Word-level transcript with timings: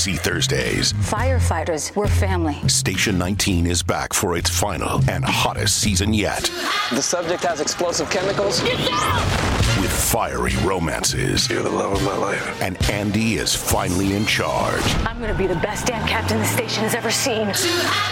ABC 0.00 0.18
Thursdays. 0.18 0.92
Firefighters, 0.94 1.94
we're 1.94 2.08
family. 2.08 2.56
Station 2.68 3.18
19 3.18 3.66
is 3.66 3.82
back 3.82 4.14
for 4.14 4.34
its 4.34 4.48
final 4.48 5.02
and 5.10 5.22
hottest 5.22 5.78
season 5.78 6.14
yet. 6.14 6.44
The 6.90 7.02
subject 7.02 7.42
has 7.44 7.60
explosive 7.60 8.08
chemicals. 8.08 8.62
With 8.62 9.92
fiery 9.92 10.54
romances. 10.64 11.50
You're 11.50 11.62
the 11.62 11.70
love 11.70 11.92
of 11.92 12.02
my 12.02 12.16
life. 12.16 12.62
And 12.62 12.82
Andy 12.90 13.34
is 13.34 13.54
finally 13.54 14.14
in 14.14 14.24
charge. 14.24 14.82
I'm 15.04 15.20
gonna 15.20 15.34
be 15.34 15.46
the 15.46 15.54
best 15.56 15.86
damn 15.86 16.06
captain 16.08 16.38
the 16.38 16.46
station 16.46 16.82
has 16.84 16.94
ever 16.94 17.10
seen. 17.10 17.52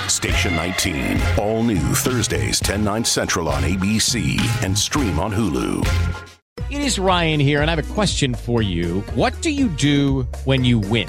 Station 0.09 0.57
19. 0.57 1.19
All 1.39 1.63
new 1.63 1.79
Thursdays, 1.79 2.61
10, 2.61 2.85
9 2.85 3.05
central 3.05 3.49
on 3.49 3.63
ABC 3.63 4.39
and 4.63 4.79
stream 4.79 5.19
on 5.19 5.33
Hulu. 5.33 5.87
It 6.71 6.83
is 6.83 6.99
Ryan 6.99 7.41
here, 7.41 7.63
and 7.63 7.71
I 7.71 7.75
have 7.75 7.91
a 7.91 7.95
question 7.95 8.35
for 8.35 8.61
you. 8.61 9.01
What 9.15 9.41
do 9.41 9.51
you 9.51 9.69
do 9.69 10.27
when 10.45 10.67
you 10.67 10.81
win? 10.81 11.09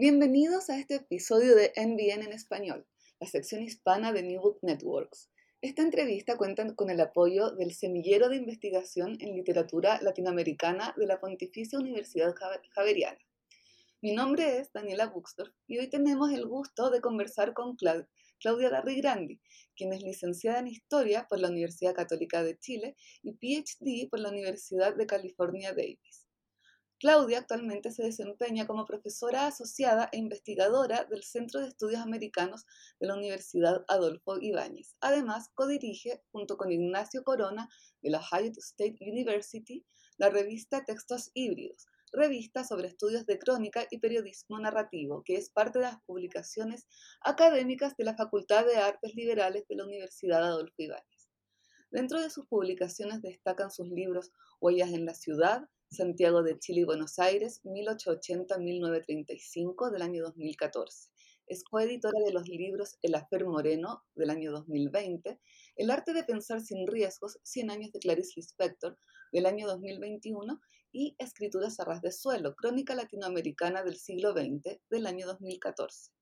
Bienvenidos 0.00 0.70
a 0.70 0.78
este 0.78 0.94
episodio 0.94 1.54
de 1.54 1.74
NBN 1.76 2.24
en 2.24 2.32
español, 2.32 2.86
la 3.20 3.26
sección 3.26 3.62
hispana 3.62 4.14
de 4.14 4.22
New 4.22 4.40
Book 4.40 4.58
Networks. 4.62 5.28
Esta 5.60 5.82
entrevista 5.82 6.38
cuenta 6.38 6.74
con 6.74 6.88
el 6.88 6.98
apoyo 7.02 7.50
del 7.50 7.74
Semillero 7.74 8.30
de 8.30 8.36
Investigación 8.36 9.18
en 9.20 9.36
Literatura 9.36 10.00
Latinoamericana 10.00 10.94
de 10.96 11.06
la 11.06 11.20
Pontificia 11.20 11.78
Universidad 11.78 12.34
Jav- 12.34 12.62
Javeriana. 12.70 13.18
Mi 14.00 14.14
nombre 14.14 14.56
es 14.60 14.72
Daniela 14.72 15.08
Buxdorf 15.08 15.52
y 15.66 15.76
hoy 15.76 15.90
tenemos 15.90 16.32
el 16.32 16.46
gusto 16.46 16.88
de 16.88 17.02
conversar 17.02 17.52
con 17.52 17.76
Clau- 17.76 18.08
Claudia 18.38 18.70
Darrigrandi, 18.70 19.38
quien 19.76 19.92
es 19.92 20.00
licenciada 20.02 20.60
en 20.60 20.68
Historia 20.68 21.26
por 21.28 21.40
la 21.40 21.48
Universidad 21.50 21.92
Católica 21.94 22.42
de 22.42 22.58
Chile 22.58 22.96
y 23.22 23.32
PhD 23.32 24.08
por 24.08 24.20
la 24.20 24.30
Universidad 24.30 24.96
de 24.96 25.04
California 25.04 25.74
Davis. 25.74 26.29
Claudia 27.00 27.38
actualmente 27.38 27.92
se 27.92 28.02
desempeña 28.02 28.66
como 28.66 28.84
profesora 28.84 29.46
asociada 29.46 30.10
e 30.12 30.18
investigadora 30.18 31.04
del 31.04 31.22
Centro 31.22 31.58
de 31.60 31.68
Estudios 31.68 32.02
Americanos 32.02 32.66
de 33.00 33.06
la 33.06 33.14
Universidad 33.14 33.86
Adolfo 33.88 34.38
Ibáñez. 34.38 34.96
Además, 35.00 35.48
codirige, 35.54 36.22
junto 36.30 36.58
con 36.58 36.70
Ignacio 36.70 37.24
Corona 37.24 37.70
de 38.02 38.10
la 38.10 38.18
Ohio 38.18 38.52
State 38.54 38.98
University, 39.00 39.86
la 40.18 40.28
revista 40.28 40.84
Textos 40.84 41.30
Híbridos, 41.32 41.86
revista 42.12 42.64
sobre 42.64 42.88
estudios 42.88 43.24
de 43.24 43.38
crónica 43.38 43.86
y 43.90 43.96
periodismo 43.96 44.60
narrativo, 44.60 45.22
que 45.24 45.36
es 45.36 45.48
parte 45.48 45.78
de 45.78 45.86
las 45.86 46.02
publicaciones 46.02 46.86
académicas 47.22 47.96
de 47.96 48.04
la 48.04 48.14
Facultad 48.14 48.66
de 48.66 48.76
Artes 48.76 49.14
Liberales 49.14 49.66
de 49.68 49.76
la 49.76 49.84
Universidad 49.84 50.44
Adolfo 50.44 50.74
Ibáñez. 50.76 51.30
Dentro 51.90 52.20
de 52.20 52.28
sus 52.28 52.46
publicaciones 52.46 53.22
destacan 53.22 53.70
sus 53.70 53.88
libros 53.88 54.32
Huellas 54.60 54.90
en 54.90 55.06
la 55.06 55.14
Ciudad, 55.14 55.66
Santiago 55.92 56.44
de 56.44 56.56
Chile 56.56 56.82
y 56.82 56.84
Buenos 56.84 57.18
Aires, 57.18 57.62
1880-1935 57.64 59.90
del 59.90 60.02
año 60.02 60.22
2014. 60.22 61.10
Es 61.48 61.64
coeditora 61.64 62.24
de 62.24 62.32
los 62.32 62.48
libros 62.48 62.96
El 63.02 63.16
Afer 63.16 63.44
Moreno 63.44 64.04
del 64.14 64.30
año 64.30 64.52
2020, 64.52 65.40
El 65.74 65.90
arte 65.90 66.12
de 66.12 66.22
pensar 66.22 66.60
sin 66.60 66.86
riesgos, 66.86 67.40
100 67.42 67.72
años 67.72 67.90
de 67.90 67.98
Clarice 67.98 68.34
Lispector 68.36 68.96
del 69.32 69.46
año 69.46 69.66
2021 69.66 70.60
y 70.92 71.16
Escrituras 71.18 71.80
a 71.80 71.84
ras 71.84 72.02
de 72.02 72.12
suelo, 72.12 72.54
Crónica 72.54 72.94
Latinoamericana 72.94 73.82
del 73.82 73.96
siglo 73.96 74.32
XX 74.32 74.78
del 74.90 75.06
año 75.06 75.26
2014. 75.26 76.12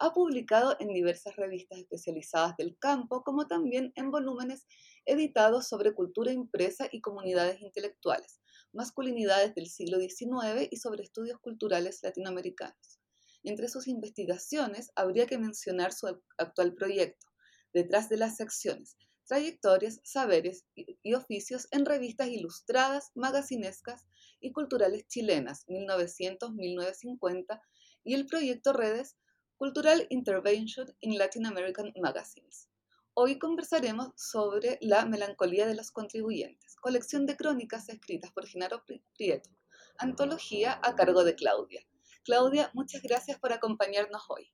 Ha 0.00 0.12
publicado 0.12 0.76
en 0.80 0.92
diversas 0.92 1.34
revistas 1.36 1.78
especializadas 1.78 2.58
del 2.58 2.76
campo, 2.78 3.22
como 3.22 3.46
también 3.46 3.90
en 3.96 4.10
volúmenes 4.10 4.66
editados 5.06 5.66
sobre 5.66 5.94
cultura 5.94 6.30
impresa 6.30 6.90
y 6.92 7.00
comunidades 7.00 7.62
intelectuales, 7.62 8.42
masculinidades 8.74 9.54
del 9.54 9.68
siglo 9.68 9.98
XIX 9.98 10.68
y 10.70 10.76
sobre 10.76 11.04
estudios 11.04 11.38
culturales 11.40 12.00
latinoamericanos. 12.02 13.00
Entre 13.42 13.68
sus 13.68 13.88
investigaciones 13.88 14.90
habría 14.96 15.26
que 15.26 15.38
mencionar 15.38 15.92
su 15.92 16.08
actual 16.38 16.74
proyecto, 16.74 17.26
Detrás 17.74 18.08
de 18.08 18.16
las 18.16 18.36
secciones, 18.36 18.96
trayectorias, 19.26 20.00
saberes 20.04 20.64
y 20.76 21.14
oficios 21.14 21.66
en 21.72 21.84
revistas 21.84 22.28
ilustradas, 22.28 23.10
magacinescas 23.16 24.06
y 24.40 24.52
culturales 24.52 25.08
chilenas, 25.08 25.66
1900-1950, 25.66 27.60
y 28.04 28.14
el 28.14 28.26
proyecto 28.26 28.72
Redes, 28.72 29.16
Cultural 29.56 30.06
Intervention 30.10 30.86
in 31.00 31.18
Latin 31.18 31.46
American 31.46 31.92
Magazines. 32.00 32.68
Hoy 33.16 33.38
conversaremos 33.38 34.08
sobre 34.16 34.76
La 34.80 35.06
melancolía 35.06 35.66
de 35.68 35.76
los 35.76 35.92
contribuyentes, 35.92 36.74
colección 36.74 37.26
de 37.26 37.36
crónicas 37.36 37.88
escritas 37.88 38.32
por 38.32 38.44
Genaro 38.44 38.84
Pri- 38.84 39.04
Prieto, 39.16 39.50
antología 39.98 40.80
a 40.82 40.96
cargo 40.96 41.22
de 41.22 41.36
Claudia. 41.36 41.86
Claudia, 42.24 42.70
muchas 42.74 43.02
gracias 43.02 43.38
por 43.38 43.52
acompañarnos 43.52 44.22
hoy. 44.28 44.50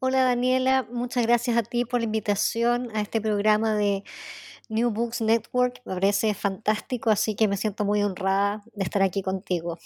Hola 0.00 0.24
Daniela, 0.24 0.82
muchas 0.90 1.24
gracias 1.24 1.56
a 1.56 1.62
ti 1.62 1.84
por 1.84 2.00
la 2.00 2.06
invitación 2.06 2.90
a 2.92 3.00
este 3.00 3.20
programa 3.20 3.76
de 3.76 4.02
New 4.68 4.90
Books 4.90 5.20
Network. 5.20 5.80
Me 5.84 5.94
parece 5.94 6.34
fantástico, 6.34 7.10
así 7.10 7.36
que 7.36 7.46
me 7.46 7.56
siento 7.56 7.84
muy 7.84 8.02
honrada 8.02 8.64
de 8.72 8.82
estar 8.82 9.02
aquí 9.02 9.22
contigo. 9.22 9.78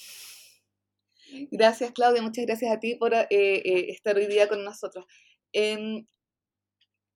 Gracias, 1.50 1.92
Claudia. 1.92 2.22
Muchas 2.22 2.47
gracias 2.47 2.72
a 2.72 2.80
ti 2.80 2.94
por 2.94 3.12
eh, 3.12 3.26
eh, 3.30 3.91
estar 3.91 4.16
hoy 4.16 4.26
día 4.26 4.48
con 4.48 4.64
nosotros. 4.64 5.04
Em, 5.53 6.06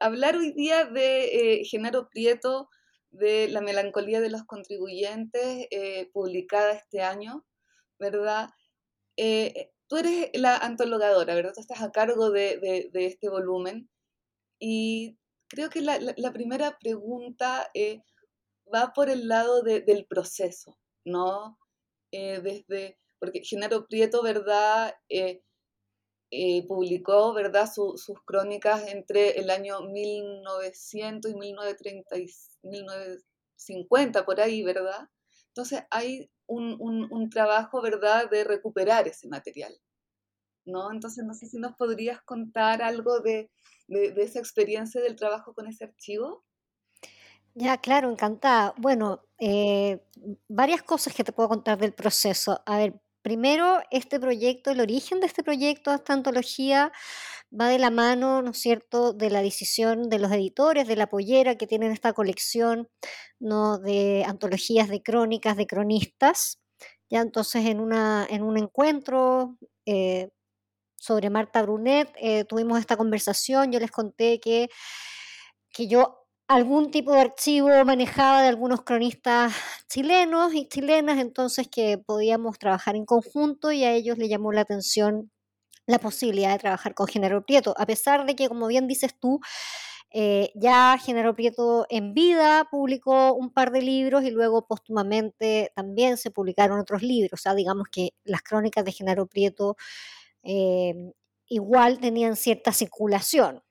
hablar 0.06 0.36
hoy 0.36 0.52
día 0.52 0.84
de 0.86 1.60
eh, 1.60 1.64
Genaro 1.64 2.08
Prieto, 2.10 2.68
de 3.10 3.48
La 3.48 3.60
melancolía 3.60 4.20
de 4.20 4.30
los 4.30 4.44
contribuyentes, 4.44 5.66
eh, 5.70 6.10
publicada 6.12 6.72
este 6.72 7.02
año, 7.02 7.44
¿verdad? 7.98 8.50
Eh, 9.16 9.70
tú 9.88 9.96
eres 9.98 10.30
la 10.34 10.56
antologadora, 10.56 11.34
¿verdad? 11.34 11.52
Tú 11.54 11.60
estás 11.60 11.82
a 11.82 11.92
cargo 11.92 12.30
de, 12.30 12.58
de- 12.58 12.90
de 12.92 13.06
este 13.06 13.28
volumen 13.28 13.88
y 14.58 15.18
creo 15.48 15.70
que 15.70 15.80
la, 15.82 15.98
la- 16.00 16.14
la 16.16 16.32
primera 16.32 16.78
pregunta 16.80 17.70
eh, 17.74 18.02
va 18.74 18.92
por 18.94 19.10
el 19.10 19.28
lado 19.28 19.62
de- 19.62 19.80
del 19.80 20.06
proceso, 20.06 20.78
¿no? 21.04 21.58
Eh, 22.12 22.40
desde, 22.42 22.98
porque 23.20 23.42
Genaro 23.44 23.86
Prieto, 23.88 24.22
¿verdad? 24.22 24.94
Publicó, 26.68 27.32
¿verdad? 27.34 27.70
Su- 27.72 27.96
sus 27.96 28.18
crónicas 28.24 28.88
entre 28.88 29.38
el 29.40 29.50
año 29.50 29.80
1900 29.82 31.30
y 31.32 31.34
1930 31.36 32.18
y 32.18 32.26
1950, 32.62 34.24
por 34.24 34.40
ahí, 34.40 34.62
¿verdad? 34.62 35.08
Entonces 35.48 35.82
hay 35.90 36.30
un, 36.46 36.76
un- 36.80 37.30
trabajo, 37.30 37.80
¿verdad?, 37.82 38.28
de 38.30 38.44
recuperar 38.44 39.08
ese 39.08 39.28
material, 39.28 39.74
¿no? 40.66 40.92
Entonces 40.92 41.24
no 41.24 41.34
sé 41.34 41.46
si 41.46 41.58
nos 41.58 41.74
podrías 41.76 42.22
contar 42.22 42.82
algo 42.82 43.20
de, 43.20 43.50
de- 43.88 44.12
de 44.12 44.22
esa 44.22 44.40
experiencia 44.40 45.00
del 45.00 45.16
trabajo 45.16 45.54
con 45.54 45.68
ese 45.68 45.84
archivo. 45.84 46.44
Ya, 47.54 47.78
claro, 47.78 48.10
encantada. 48.10 48.74
Bueno, 48.78 49.22
eh, 49.38 50.00
varias 50.48 50.82
cosas 50.82 51.14
que 51.14 51.22
te 51.24 51.32
puedo 51.32 51.48
contar 51.48 51.78
del 51.78 51.92
proceso. 51.94 52.62
A 52.66 52.78
ver, 52.78 53.00
primero, 53.24 53.80
este 53.90 54.20
proyecto, 54.20 54.70
el 54.70 54.80
origen 54.80 55.18
de 55.18 55.26
este 55.26 55.42
proyecto, 55.42 55.92
esta 55.94 56.12
antología, 56.12 56.92
va 57.58 57.68
de 57.68 57.78
la 57.78 57.90
mano, 57.90 58.42
¿no 58.42 58.50
es 58.50 58.58
cierto?, 58.58 59.14
de 59.14 59.30
la 59.30 59.40
decisión 59.40 60.10
de 60.10 60.18
los 60.18 60.30
editores 60.30 60.86
de 60.86 60.94
La 60.94 61.08
Pollera 61.08 61.56
que 61.56 61.66
tienen 61.66 61.90
esta 61.90 62.12
colección, 62.12 62.88
de 63.40 64.24
antologías 64.26 64.88
de 64.90 65.02
crónicas, 65.02 65.56
de 65.56 65.66
cronistas. 65.66 66.60
Ya 67.08 67.22
entonces 67.22 67.64
en, 67.64 67.80
una, 67.80 68.26
en 68.28 68.42
un 68.42 68.58
encuentro 68.58 69.56
eh, 69.86 70.28
sobre 70.96 71.30
Marta 71.30 71.62
Brunet 71.62 72.10
eh, 72.20 72.44
tuvimos 72.44 72.78
esta 72.78 72.96
conversación, 72.98 73.72
yo 73.72 73.80
les 73.80 73.90
conté 73.90 74.38
que, 74.38 74.68
que 75.70 75.86
yo 75.88 76.23
algún 76.48 76.90
tipo 76.90 77.12
de 77.12 77.20
archivo 77.20 77.68
manejaba 77.84 78.42
de 78.42 78.48
algunos 78.48 78.82
cronistas 78.82 79.54
chilenos 79.88 80.54
y 80.54 80.68
chilenas, 80.68 81.18
entonces 81.18 81.68
que 81.68 81.98
podíamos 81.98 82.58
trabajar 82.58 82.96
en 82.96 83.06
conjunto 83.06 83.72
y 83.72 83.84
a 83.84 83.92
ellos 83.92 84.18
le 84.18 84.28
llamó 84.28 84.52
la 84.52 84.62
atención 84.62 85.30
la 85.86 85.98
posibilidad 85.98 86.52
de 86.52 86.58
trabajar 86.58 86.94
con 86.94 87.06
Genaro 87.06 87.44
Prieto, 87.44 87.74
a 87.76 87.86
pesar 87.86 88.26
de 88.26 88.34
que, 88.36 88.48
como 88.48 88.66
bien 88.68 88.86
dices 88.88 89.18
tú, 89.18 89.40
eh, 90.10 90.52
ya 90.54 90.96
Genaro 90.98 91.34
Prieto 91.34 91.86
en 91.90 92.14
vida 92.14 92.68
publicó 92.70 93.34
un 93.34 93.50
par 93.52 93.72
de 93.72 93.82
libros 93.82 94.24
y 94.24 94.30
luego 94.30 94.66
póstumamente 94.66 95.72
también 95.74 96.16
se 96.16 96.30
publicaron 96.30 96.78
otros 96.78 97.02
libros. 97.02 97.32
O 97.32 97.42
sea, 97.42 97.54
digamos 97.54 97.88
que 97.90 98.10
las 98.24 98.42
crónicas 98.42 98.84
de 98.84 98.92
Genaro 98.92 99.26
Prieto 99.26 99.76
eh, 100.44 100.94
igual 101.48 101.98
tenían 101.98 102.36
cierta 102.36 102.72
circulación. 102.72 103.62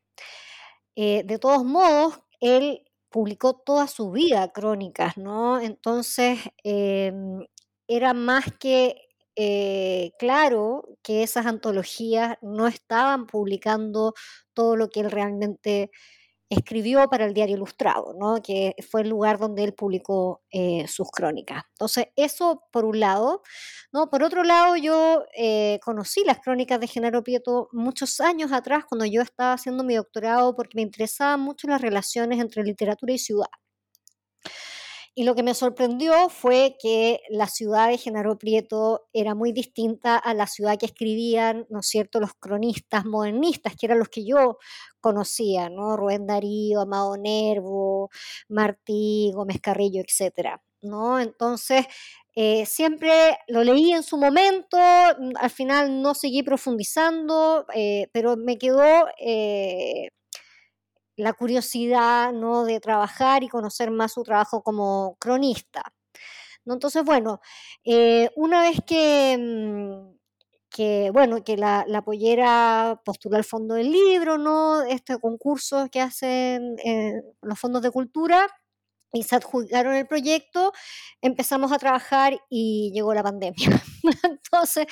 Eh, 0.95 1.23
de 1.25 1.39
todos 1.39 1.63
modos, 1.63 2.19
él 2.43 2.83
publicó 3.09 3.55
toda 3.55 3.87
su 3.87 4.11
vida 4.11 4.51
crónicas, 4.53 5.17
¿no? 5.17 5.59
Entonces, 5.61 6.39
em, 6.63 7.45
era 7.87 8.13
más 8.13 8.45
que 8.59 8.97
eh, 9.35 10.11
claro 10.19 10.97
que 11.03 11.23
esas 11.23 11.45
antologías 11.47 12.37
no 12.41 12.67
estaban 12.67 13.25
publicando 13.27 14.13
todo 14.53 14.75
lo 14.75 14.89
que 14.89 15.01
él 15.01 15.11
realmente 15.11 15.91
escribió 16.53 17.07
para 17.09 17.25
el 17.25 17.33
diario 17.33 17.55
Ilustrado, 17.55 18.13
¿no? 18.17 18.41
que 18.41 18.75
fue 18.89 19.01
el 19.01 19.09
lugar 19.09 19.37
donde 19.39 19.63
él 19.63 19.73
publicó 19.73 20.41
eh, 20.51 20.85
sus 20.87 21.09
crónicas. 21.11 21.63
Entonces, 21.71 22.07
eso 22.15 22.63
por 22.71 22.85
un 22.85 22.99
lado. 22.99 23.41
¿no? 23.91 24.09
Por 24.09 24.23
otro 24.23 24.43
lado, 24.43 24.75
yo 24.75 25.23
eh, 25.37 25.79
conocí 25.83 26.23
las 26.25 26.39
crónicas 26.39 26.79
de 26.79 26.87
Genaro 26.87 27.23
Prieto 27.23 27.69
muchos 27.71 28.19
años 28.19 28.51
atrás, 28.51 28.85
cuando 28.89 29.05
yo 29.05 29.21
estaba 29.21 29.53
haciendo 29.53 29.83
mi 29.83 29.95
doctorado, 29.95 30.55
porque 30.55 30.75
me 30.75 30.81
interesaban 30.81 31.39
mucho 31.41 31.67
las 31.67 31.81
relaciones 31.81 32.39
entre 32.39 32.63
literatura 32.63 33.13
y 33.13 33.19
ciudad. 33.19 33.47
Y 35.15 35.25
lo 35.25 35.35
que 35.35 35.43
me 35.43 35.53
sorprendió 35.53 36.27
fue 36.29 36.75
que 36.81 37.19
la 37.29 37.45
ciudad 37.47 37.89
de 37.89 37.99
Genaro 37.99 38.37
Prieto 38.39 39.07
era 39.13 39.35
muy 39.35 39.51
distinta 39.51 40.17
a 40.17 40.33
la 40.33 40.47
ciudad 40.47 40.77
que 40.79 40.87
escribían, 40.87 41.67
¿no 41.69 41.81
es 41.81 41.87
cierto?, 41.87 42.19
los 42.19 42.33
cronistas 42.33 43.05
modernistas, 43.05 43.75
que 43.79 43.85
eran 43.85 43.99
los 43.99 44.09
que 44.09 44.25
yo 44.25 44.57
conocía, 45.01 45.69
¿no? 45.69 45.97
Rubén 45.97 46.25
Darío, 46.25 46.81
Amado 46.81 47.15
Nervo, 47.17 48.09
Martí, 48.49 49.31
Gómez 49.35 49.59
Carrillo, 49.61 50.01
etcétera, 50.01 50.63
¿no? 50.81 51.19
Entonces, 51.19 51.85
eh, 52.35 52.65
siempre 52.65 53.37
lo 53.47 53.63
leí 53.63 53.91
en 53.91 54.01
su 54.01 54.17
momento, 54.17 54.77
al 54.79 55.49
final 55.51 56.01
no 56.01 56.15
seguí 56.15 56.41
profundizando, 56.41 57.67
eh, 57.75 58.07
pero 58.11 58.35
me 58.35 58.57
quedó 58.57 59.05
eh, 59.19 60.09
la 61.15 61.33
curiosidad 61.33 62.33
¿no? 62.33 62.65
de 62.65 62.79
trabajar 62.79 63.43
y 63.43 63.49
conocer 63.49 63.91
más 63.91 64.13
su 64.13 64.23
trabajo 64.23 64.63
como 64.63 65.15
cronista. 65.19 65.83
¿no? 66.65 66.73
Entonces, 66.73 67.03
bueno, 67.03 67.41
eh, 67.83 68.29
una 68.35 68.61
vez 68.61 68.77
que, 68.85 69.37
mm, 69.39 70.17
que, 70.69 71.11
bueno, 71.11 71.43
que 71.43 71.57
la, 71.57 71.85
la, 71.87 72.01
pollera 72.03 73.01
postuló 73.05 73.37
al 73.37 73.43
fondo 73.43 73.75
del 73.75 73.91
libro, 73.91 74.37
¿no? 74.37 74.81
Este 74.81 75.19
concurso 75.19 75.87
que 75.91 76.01
hacen 76.01 76.77
eh, 76.83 77.21
los 77.41 77.59
fondos 77.59 77.81
de 77.83 77.91
cultura, 77.91 78.47
y 79.13 79.23
se 79.23 79.35
adjudicaron 79.35 79.93
el 79.93 80.07
proyecto, 80.07 80.73
empezamos 81.21 81.71
a 81.71 81.77
trabajar 81.77 82.39
y 82.49 82.91
llegó 82.93 83.13
la 83.13 83.23
pandemia. 83.23 83.55
Entonces, 84.23 84.87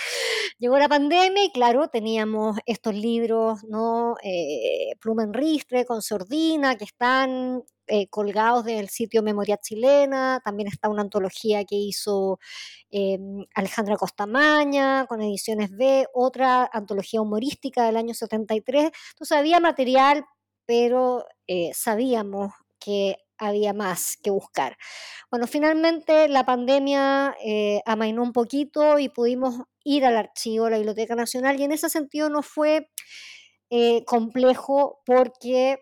llegó 0.58 0.78
la 0.78 0.90
pandemia 0.90 1.46
y 1.46 1.52
claro, 1.52 1.88
teníamos 1.90 2.58
estos 2.66 2.96
libros, 2.96 3.64
¿no? 3.66 4.16
Eh, 4.24 4.96
Pluma 5.00 5.24
en 5.24 5.34
Ristre, 5.34 5.86
con 5.86 6.02
Sordina, 6.02 6.76
que 6.78 6.86
están 6.86 7.64
eh, 7.88 8.08
colgados 8.08 8.64
del 8.64 8.88
sitio 8.88 9.22
Memoria 9.22 9.58
Chilena, 9.58 10.40
también 10.46 10.70
está 10.70 10.88
una 10.88 11.02
antología 11.02 11.66
que 11.66 11.76
hizo 11.76 12.40
eh, 12.90 13.20
Alejandra 13.54 13.98
Costamaña 13.98 15.06
con 15.08 15.22
Ediciones 15.22 15.76
B, 15.76 16.08
otra 16.14 16.70
antología 16.72 17.22
humorística 17.22 17.84
del 17.86 17.98
año 17.98 18.14
73. 18.14 18.92
Entonces 19.12 19.38
había 19.38 19.60
material, 19.60 20.24
pero 20.66 21.26
eh, 21.48 21.72
sabíamos 21.74 22.54
que 22.80 23.18
había 23.42 23.74
más 23.74 24.18
que 24.18 24.30
buscar. 24.30 24.78
Bueno, 25.32 25.48
finalmente 25.48 26.28
la 26.30 26.46
pandemia 26.46 27.36
eh, 27.44 27.82
amainó 27.86 28.22
un 28.24 28.34
poquito 28.34 29.00
y 29.00 29.10
pudimos 29.10 29.62
ir 29.84 30.06
al 30.06 30.18
archivo, 30.18 30.66
a 30.66 30.70
la 30.70 30.78
Biblioteca 30.78 31.16
Nacional, 31.16 31.60
y 31.60 31.64
en 31.64 31.72
ese 31.72 31.90
sentido 31.90 32.30
no 32.30 32.44
fue 32.44 32.90
eh, 33.72 34.06
complejo 34.06 35.02
porque 35.06 35.80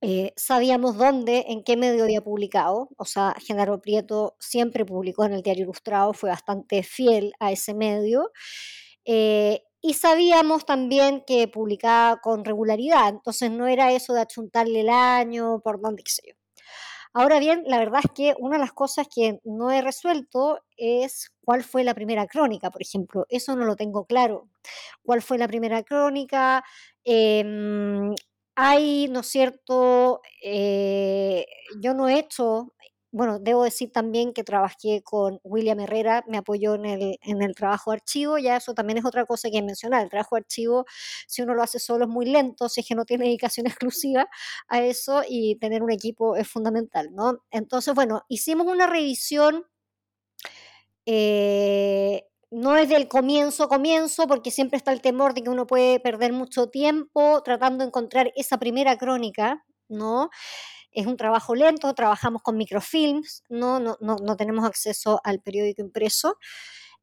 eh, 0.00 0.32
sabíamos 0.36 0.96
dónde, 0.96 1.44
en 1.48 1.62
qué 1.64 1.76
medio 1.76 2.04
había 2.04 2.22
publicado. 2.22 2.88
O 2.96 3.04
sea, 3.04 3.34
Genaro 3.40 3.80
Prieto 3.80 4.36
siempre 4.40 4.84
publicó 4.86 5.24
en 5.24 5.34
el 5.34 5.42
Diario 5.42 5.64
Ilustrado, 5.64 6.12
fue 6.14 6.30
bastante 6.30 6.82
fiel 6.82 7.34
a 7.40 7.52
ese 7.52 7.74
medio. 7.74 8.32
y 9.84 9.94
sabíamos 9.94 10.64
también 10.64 11.22
que 11.26 11.48
publicaba 11.48 12.20
con 12.20 12.44
regularidad, 12.44 13.08
entonces 13.08 13.50
no 13.50 13.66
era 13.66 13.92
eso 13.92 14.14
de 14.14 14.20
achuntarle 14.22 14.80
el 14.82 14.88
año, 14.90 15.60
por 15.60 15.80
dónde, 15.80 16.02
qué 16.04 16.12
sé 16.12 16.22
yo. 16.28 16.41
Ahora 17.14 17.38
bien, 17.40 17.62
la 17.66 17.78
verdad 17.78 18.00
es 18.04 18.10
que 18.14 18.34
una 18.38 18.56
de 18.56 18.60
las 18.62 18.72
cosas 18.72 19.06
que 19.14 19.38
no 19.44 19.70
he 19.70 19.82
resuelto 19.82 20.60
es 20.78 21.30
cuál 21.44 21.62
fue 21.62 21.84
la 21.84 21.94
primera 21.94 22.26
crónica, 22.26 22.70
por 22.70 22.80
ejemplo. 22.82 23.26
Eso 23.28 23.54
no 23.54 23.66
lo 23.66 23.76
tengo 23.76 24.06
claro. 24.06 24.48
¿Cuál 25.02 25.20
fue 25.22 25.36
la 25.38 25.46
primera 25.48 25.82
crónica? 25.82 26.64
Em, 27.04 28.14
hay, 28.54 29.08
¿no 29.08 29.20
es 29.20 29.26
cierto? 29.26 30.22
Eh, 30.42 31.44
yo 31.82 31.92
no 31.94 32.08
he 32.08 32.18
hecho 32.18 32.72
bueno, 33.12 33.38
debo 33.38 33.64
decir 33.64 33.92
también 33.92 34.32
que 34.32 34.42
trabajé 34.42 35.02
con 35.02 35.38
William 35.44 35.78
Herrera, 35.80 36.24
me 36.26 36.38
apoyó 36.38 36.74
en 36.74 36.86
el, 36.86 37.18
en 37.22 37.42
el 37.42 37.54
trabajo 37.54 37.90
de 37.90 37.96
archivo, 37.96 38.38
ya 38.38 38.56
eso 38.56 38.72
también 38.74 38.98
es 38.98 39.04
otra 39.04 39.26
cosa 39.26 39.50
que 39.50 39.60
mencionar. 39.62 40.02
El 40.02 40.08
trabajo 40.08 40.36
de 40.36 40.40
archivo, 40.40 40.86
si 41.26 41.42
uno 41.42 41.54
lo 41.54 41.62
hace 41.62 41.78
solo, 41.78 42.06
es 42.06 42.10
muy 42.10 42.24
lento, 42.26 42.70
si 42.70 42.80
es 42.80 42.88
que 42.88 42.94
no 42.94 43.04
tiene 43.04 43.26
dedicación 43.26 43.66
exclusiva 43.68 44.28
a 44.68 44.82
eso 44.82 45.22
y 45.28 45.56
tener 45.56 45.82
un 45.82 45.90
equipo 45.92 46.36
es 46.36 46.48
fundamental, 46.48 47.10
¿no? 47.14 47.38
Entonces, 47.50 47.94
bueno, 47.94 48.22
hicimos 48.28 48.66
una 48.66 48.86
revisión. 48.86 49.64
Eh, 51.06 52.24
no 52.50 52.76
es 52.76 52.88
del 52.88 53.08
comienzo 53.08 53.68
comienzo, 53.68 54.26
porque 54.26 54.50
siempre 54.50 54.76
está 54.76 54.92
el 54.92 55.00
temor 55.00 55.34
de 55.34 55.42
que 55.42 55.50
uno 55.50 55.66
puede 55.66 56.00
perder 56.00 56.32
mucho 56.32 56.68
tiempo 56.68 57.42
tratando 57.42 57.82
de 57.82 57.88
encontrar 57.88 58.32
esa 58.36 58.58
primera 58.58 58.96
crónica, 58.98 59.64
¿no? 59.88 60.30
Es 60.92 61.06
un 61.06 61.16
trabajo 61.16 61.54
lento, 61.54 61.92
trabajamos 61.94 62.42
con 62.42 62.56
microfilms, 62.56 63.44
no, 63.48 63.80
no, 63.80 63.96
no, 64.00 64.36
tenemos 64.36 64.64
acceso 64.64 65.20
al 65.24 65.40
periódico 65.40 65.82
impreso, 65.82 66.36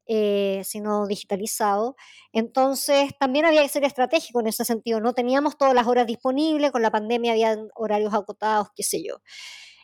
eh, 0.05 0.62
sino 0.63 1.08
digitalizado. 1.08 1.96
Entonces, 2.31 3.12
también 3.19 3.46
había 3.46 3.62
que 3.63 3.69
ser 3.69 3.84
estratégico 3.84 4.39
en 4.39 4.48
ese 4.48 4.65
sentido. 4.65 5.00
No 5.00 5.13
teníamos 5.13 5.58
todas 5.58 5.74
las 5.74 5.88
horas 5.88 6.08
disponibles, 6.08 6.72
con 6.72 6.81
la 6.81 6.91
pandemia 6.91 7.34
había 7.34 7.58
horarios 7.75 8.13
acotados, 8.13 8.69
qué 8.75 8.84
sé 8.84 9.03
yo. 9.03 9.17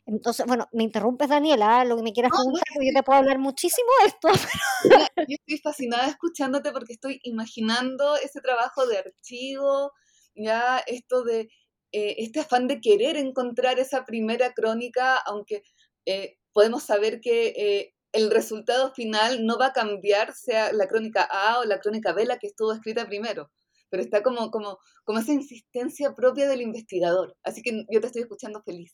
Entonces, 0.07 0.45
bueno, 0.45 0.67
me 0.71 0.83
interrumpes, 0.83 1.29
Daniela, 1.29 1.83
lo 1.83 1.97
que 1.97 2.03
me 2.03 2.13
quieras 2.13 2.31
preguntar, 2.31 2.63
porque 2.73 2.87
yo 2.87 2.93
te 2.93 3.03
puedo 3.03 3.19
hablar 3.19 3.39
muchísimo 3.39 3.89
de 4.01 4.07
esto. 4.07 4.27
Yo 5.27 5.35
estoy 5.35 5.57
fascinada 5.57 6.07
escuchándote 6.07 6.71
porque 6.71 6.93
estoy 6.93 7.19
imaginando 7.23 8.15
ese 8.17 8.39
trabajo 8.39 8.85
de 8.85 8.99
archivo, 8.99 9.91
ya 10.35 10.83
esto 10.85 11.23
de 11.23 11.49
eh, 11.97 12.15
este 12.17 12.41
afán 12.41 12.67
de 12.67 12.81
querer 12.81 13.15
encontrar 13.15 13.79
esa 13.79 14.05
primera 14.05 14.51
crónica, 14.51 15.15
aunque 15.15 15.63
eh, 16.05 16.35
podemos 16.51 16.83
saber 16.83 17.21
que 17.21 17.53
eh, 17.55 17.93
el 18.11 18.31
resultado 18.31 18.93
final 18.93 19.45
no 19.45 19.57
va 19.57 19.67
a 19.67 19.73
cambiar, 19.73 20.33
sea 20.33 20.73
la 20.73 20.87
crónica 20.87 21.23
A 21.23 21.59
o 21.59 21.63
la 21.63 21.79
crónica 21.79 22.11
B 22.11 22.25
la 22.25 22.37
que 22.37 22.47
estuvo 22.47 22.73
escrita 22.73 23.07
primero, 23.07 23.49
pero 23.89 24.03
está 24.03 24.23
como, 24.23 24.51
como, 24.51 24.77
como 25.05 25.19
esa 25.19 25.31
insistencia 25.31 26.13
propia 26.13 26.49
del 26.49 26.61
investigador. 26.61 27.37
Así 27.43 27.61
que 27.61 27.85
yo 27.89 28.01
te 28.01 28.07
estoy 28.07 28.23
escuchando 28.23 28.61
feliz. 28.63 28.91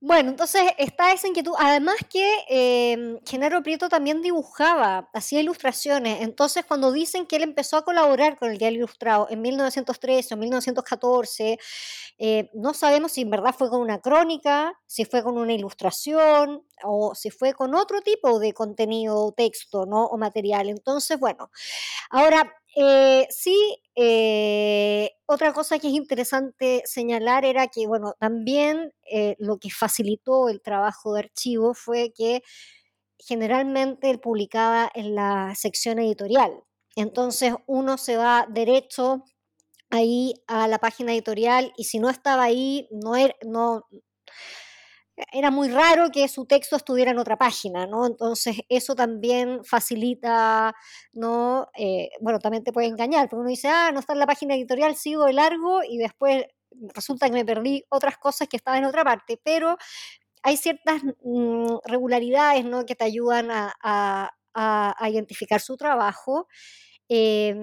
Bueno, 0.00 0.30
entonces 0.30 0.62
está 0.78 1.12
esa 1.12 1.26
inquietud. 1.26 1.54
Además 1.58 1.96
que 2.08 2.44
eh, 2.48 3.18
Genaro 3.26 3.64
Prieto 3.64 3.88
también 3.88 4.22
dibujaba, 4.22 5.10
hacía 5.12 5.40
ilustraciones. 5.40 6.22
Entonces, 6.22 6.64
cuando 6.64 6.92
dicen 6.92 7.26
que 7.26 7.34
él 7.34 7.42
empezó 7.42 7.76
a 7.76 7.84
colaborar 7.84 8.38
con 8.38 8.52
el 8.52 8.58
Diario 8.58 8.78
Ilustrado 8.78 9.26
en 9.28 9.42
1913 9.42 10.34
o 10.34 10.36
1914, 10.36 11.58
eh, 12.18 12.48
no 12.54 12.74
sabemos 12.74 13.10
si 13.12 13.22
en 13.22 13.30
verdad 13.30 13.52
fue 13.58 13.70
con 13.70 13.80
una 13.80 14.00
crónica, 14.00 14.78
si 14.86 15.04
fue 15.04 15.24
con 15.24 15.36
una 15.36 15.52
ilustración 15.52 16.62
o 16.84 17.16
si 17.16 17.30
fue 17.30 17.52
con 17.52 17.74
otro 17.74 18.00
tipo 18.00 18.38
de 18.38 18.52
contenido, 18.52 19.32
texto 19.32 19.84
¿no? 19.84 20.06
o 20.06 20.16
material. 20.16 20.68
Entonces, 20.68 21.18
bueno, 21.18 21.50
ahora 22.10 22.52
eh, 22.80 23.26
sí, 23.30 23.80
eh, 23.96 25.10
otra 25.26 25.52
cosa 25.52 25.78
que 25.80 25.88
es 25.88 25.94
interesante 25.94 26.82
señalar 26.84 27.44
era 27.44 27.66
que, 27.66 27.86
bueno, 27.88 28.14
también 28.20 28.92
eh, 29.10 29.34
lo 29.40 29.58
que 29.58 29.70
facilitó 29.70 30.48
el 30.48 30.62
trabajo 30.62 31.14
de 31.14 31.20
archivo 31.20 31.74
fue 31.74 32.12
que 32.16 32.42
generalmente 33.18 34.16
publicaba 34.18 34.90
en 34.94 35.14
la 35.16 35.54
sección 35.56 35.98
editorial. 35.98 36.52
Entonces 36.96 37.54
uno 37.66 37.98
se 37.98 38.16
va 38.16 38.46
derecho 38.48 39.24
ahí 39.90 40.34
a 40.46 40.68
la 40.68 40.78
página 40.78 41.12
editorial 41.12 41.72
y 41.76 41.84
si 41.84 41.98
no 41.98 42.10
estaba 42.10 42.44
ahí, 42.44 42.88
no, 42.92 43.16
era, 43.16 43.34
no, 43.44 43.86
era 45.32 45.50
muy 45.50 45.68
raro 45.68 46.10
que 46.10 46.28
su 46.28 46.46
texto 46.46 46.76
estuviera 46.76 47.10
en 47.10 47.18
otra 47.18 47.36
página, 47.36 47.86
¿no? 47.86 48.06
Entonces 48.06 48.56
eso 48.68 48.94
también 48.94 49.64
facilita, 49.64 50.74
¿no? 51.12 51.68
Eh, 51.76 52.10
bueno, 52.20 52.38
también 52.38 52.64
te 52.64 52.72
puede 52.72 52.88
engañar, 52.88 53.28
porque 53.28 53.40
uno 53.40 53.50
dice, 53.50 53.68
ah, 53.68 53.90
no 53.92 54.00
está 54.00 54.12
en 54.12 54.20
la 54.20 54.26
página 54.26 54.54
editorial, 54.54 54.96
sigo 54.96 55.24
de 55.24 55.32
largo 55.32 55.82
y 55.82 55.98
después 55.98 56.44
resulta 56.94 57.26
que 57.26 57.32
me 57.32 57.44
perdí 57.44 57.84
otras 57.88 58.18
cosas 58.18 58.48
que 58.48 58.56
estaban 58.56 58.80
en 58.80 58.86
otra 58.86 59.04
parte, 59.04 59.40
pero 59.42 59.76
hay 60.42 60.56
ciertas 60.56 61.02
mm, 61.22 61.76
regularidades, 61.84 62.64
¿no? 62.64 62.86
Que 62.86 62.94
te 62.94 63.04
ayudan 63.04 63.48
a, 63.50 64.30
identificar 65.08 65.60
su 65.60 65.76
trabajo. 65.76 66.48
Eh, 67.08 67.54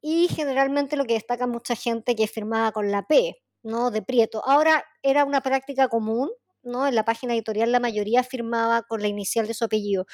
y 0.00 0.28
generalmente 0.28 0.96
lo 0.96 1.04
que 1.04 1.14
destaca 1.14 1.48
mucha 1.48 1.74
gente 1.74 2.14
que 2.14 2.28
firmaba 2.28 2.70
con 2.72 2.92
la 2.92 3.02
P, 3.02 3.34
¿no? 3.64 3.90
De 3.90 4.02
Prieto. 4.02 4.40
Ahora 4.46 4.84
era 5.02 5.24
una 5.24 5.40
práctica 5.40 5.88
común, 5.88 6.30
¿no? 6.66 6.86
En 6.86 6.94
la 6.94 7.04
página 7.04 7.34
editorial 7.34 7.72
la 7.72 7.80
mayoría 7.80 8.22
firmaba 8.24 8.82
con 8.82 9.02
la 9.02 9.08
inicial 9.08 9.46
de 9.46 9.54
su 9.54 9.64
apellido. 9.64 10.06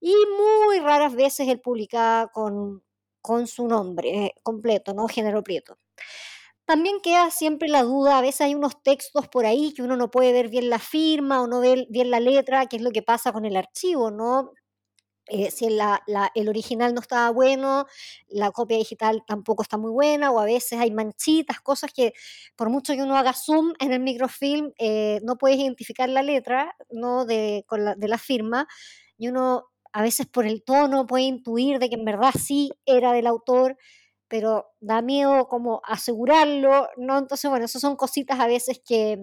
Y 0.00 0.14
muy 0.38 0.80
raras 0.80 1.14
veces 1.14 1.48
él 1.48 1.60
publicaba 1.60 2.28
con, 2.28 2.82
con 3.22 3.46
su 3.46 3.66
nombre 3.68 4.34
completo, 4.42 4.94
¿no? 4.94 5.08
Género 5.08 5.42
Prieto. 5.42 5.78
También 6.66 7.00
queda 7.02 7.30
siempre 7.30 7.68
la 7.68 7.82
duda, 7.82 8.18
a 8.18 8.22
veces 8.22 8.42
hay 8.42 8.54
unos 8.54 8.80
textos 8.82 9.28
por 9.28 9.44
ahí 9.44 9.74
que 9.74 9.82
uno 9.82 9.96
no 9.96 10.10
puede 10.10 10.32
ver 10.32 10.48
bien 10.48 10.70
la 10.70 10.78
firma 10.78 11.42
o 11.42 11.48
no 11.48 11.60
ve 11.60 11.86
bien 11.90 12.10
la 12.10 12.20
letra, 12.20 12.66
que 12.66 12.76
es 12.76 12.82
lo 12.82 12.92
que 12.92 13.02
pasa 13.02 13.32
con 13.32 13.44
el 13.44 13.56
archivo, 13.56 14.10
¿no? 14.12 14.52
Eh, 15.32 15.52
si 15.52 15.66
el 15.66 16.48
original 16.48 16.92
no 16.92 17.00
estaba 17.00 17.30
bueno, 17.30 17.86
la 18.28 18.50
copia 18.50 18.76
digital 18.76 19.22
tampoco 19.24 19.62
está 19.62 19.78
muy 19.78 19.92
buena, 19.92 20.32
o 20.32 20.40
a 20.40 20.44
veces 20.44 20.80
hay 20.80 20.90
manchitas, 20.90 21.60
cosas 21.60 21.92
que 21.94 22.14
por 22.56 22.68
mucho 22.68 22.94
que 22.94 23.02
uno 23.02 23.16
haga 23.16 23.32
zoom 23.32 23.72
en 23.78 23.92
el 23.92 24.00
microfilm, 24.00 24.72
eh, 24.78 25.20
no 25.22 25.38
puedes 25.38 25.58
identificar 25.58 26.08
la 26.08 26.22
letra 26.22 26.74
¿no? 26.90 27.26
de, 27.26 27.64
con 27.68 27.84
la, 27.84 27.94
de 27.94 28.08
la 28.08 28.18
firma, 28.18 28.66
y 29.16 29.28
uno 29.28 29.66
a 29.92 30.02
veces 30.02 30.26
por 30.26 30.46
el 30.46 30.64
tono 30.64 31.06
puede 31.06 31.24
intuir 31.24 31.78
de 31.78 31.88
que 31.88 31.96
en 31.96 32.04
verdad 32.04 32.32
sí 32.36 32.72
era 32.84 33.12
del 33.12 33.28
autor, 33.28 33.76
pero 34.26 34.72
da 34.80 35.00
miedo 35.00 35.46
como 35.46 35.80
asegurarlo, 35.84 36.88
¿no? 36.96 37.18
Entonces, 37.18 37.50
bueno, 37.50 37.66
esas 37.66 37.82
son 37.82 37.96
cositas 37.96 38.38
a 38.40 38.46
veces 38.46 38.80
que, 38.84 39.18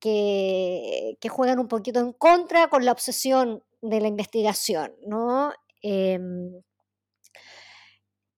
que, 0.00 1.16
que 1.20 1.28
juegan 1.28 1.60
un 1.60 1.68
poquito 1.68 2.00
en 2.00 2.12
contra 2.12 2.68
con 2.68 2.84
la 2.84 2.92
obsesión 2.92 3.62
de 3.82 4.00
la 4.00 4.08
investigación, 4.08 4.94
¿no? 5.06 5.52
Em, 5.82 6.62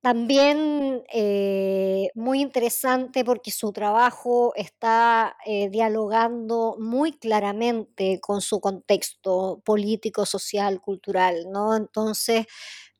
también 0.02 1.02
eh, 1.14 2.10
muy 2.14 2.42
interesante 2.42 3.24
porque 3.24 3.50
su 3.50 3.72
trabajo 3.72 4.52
está 4.54 5.34
eh, 5.46 5.70
dialogando 5.70 6.76
muy 6.78 7.12
claramente 7.12 8.20
con 8.20 8.42
su 8.42 8.60
contexto 8.60 9.62
político, 9.64 10.26
social, 10.26 10.82
cultural, 10.82 11.46
¿no? 11.50 11.74
Entonces, 11.74 12.44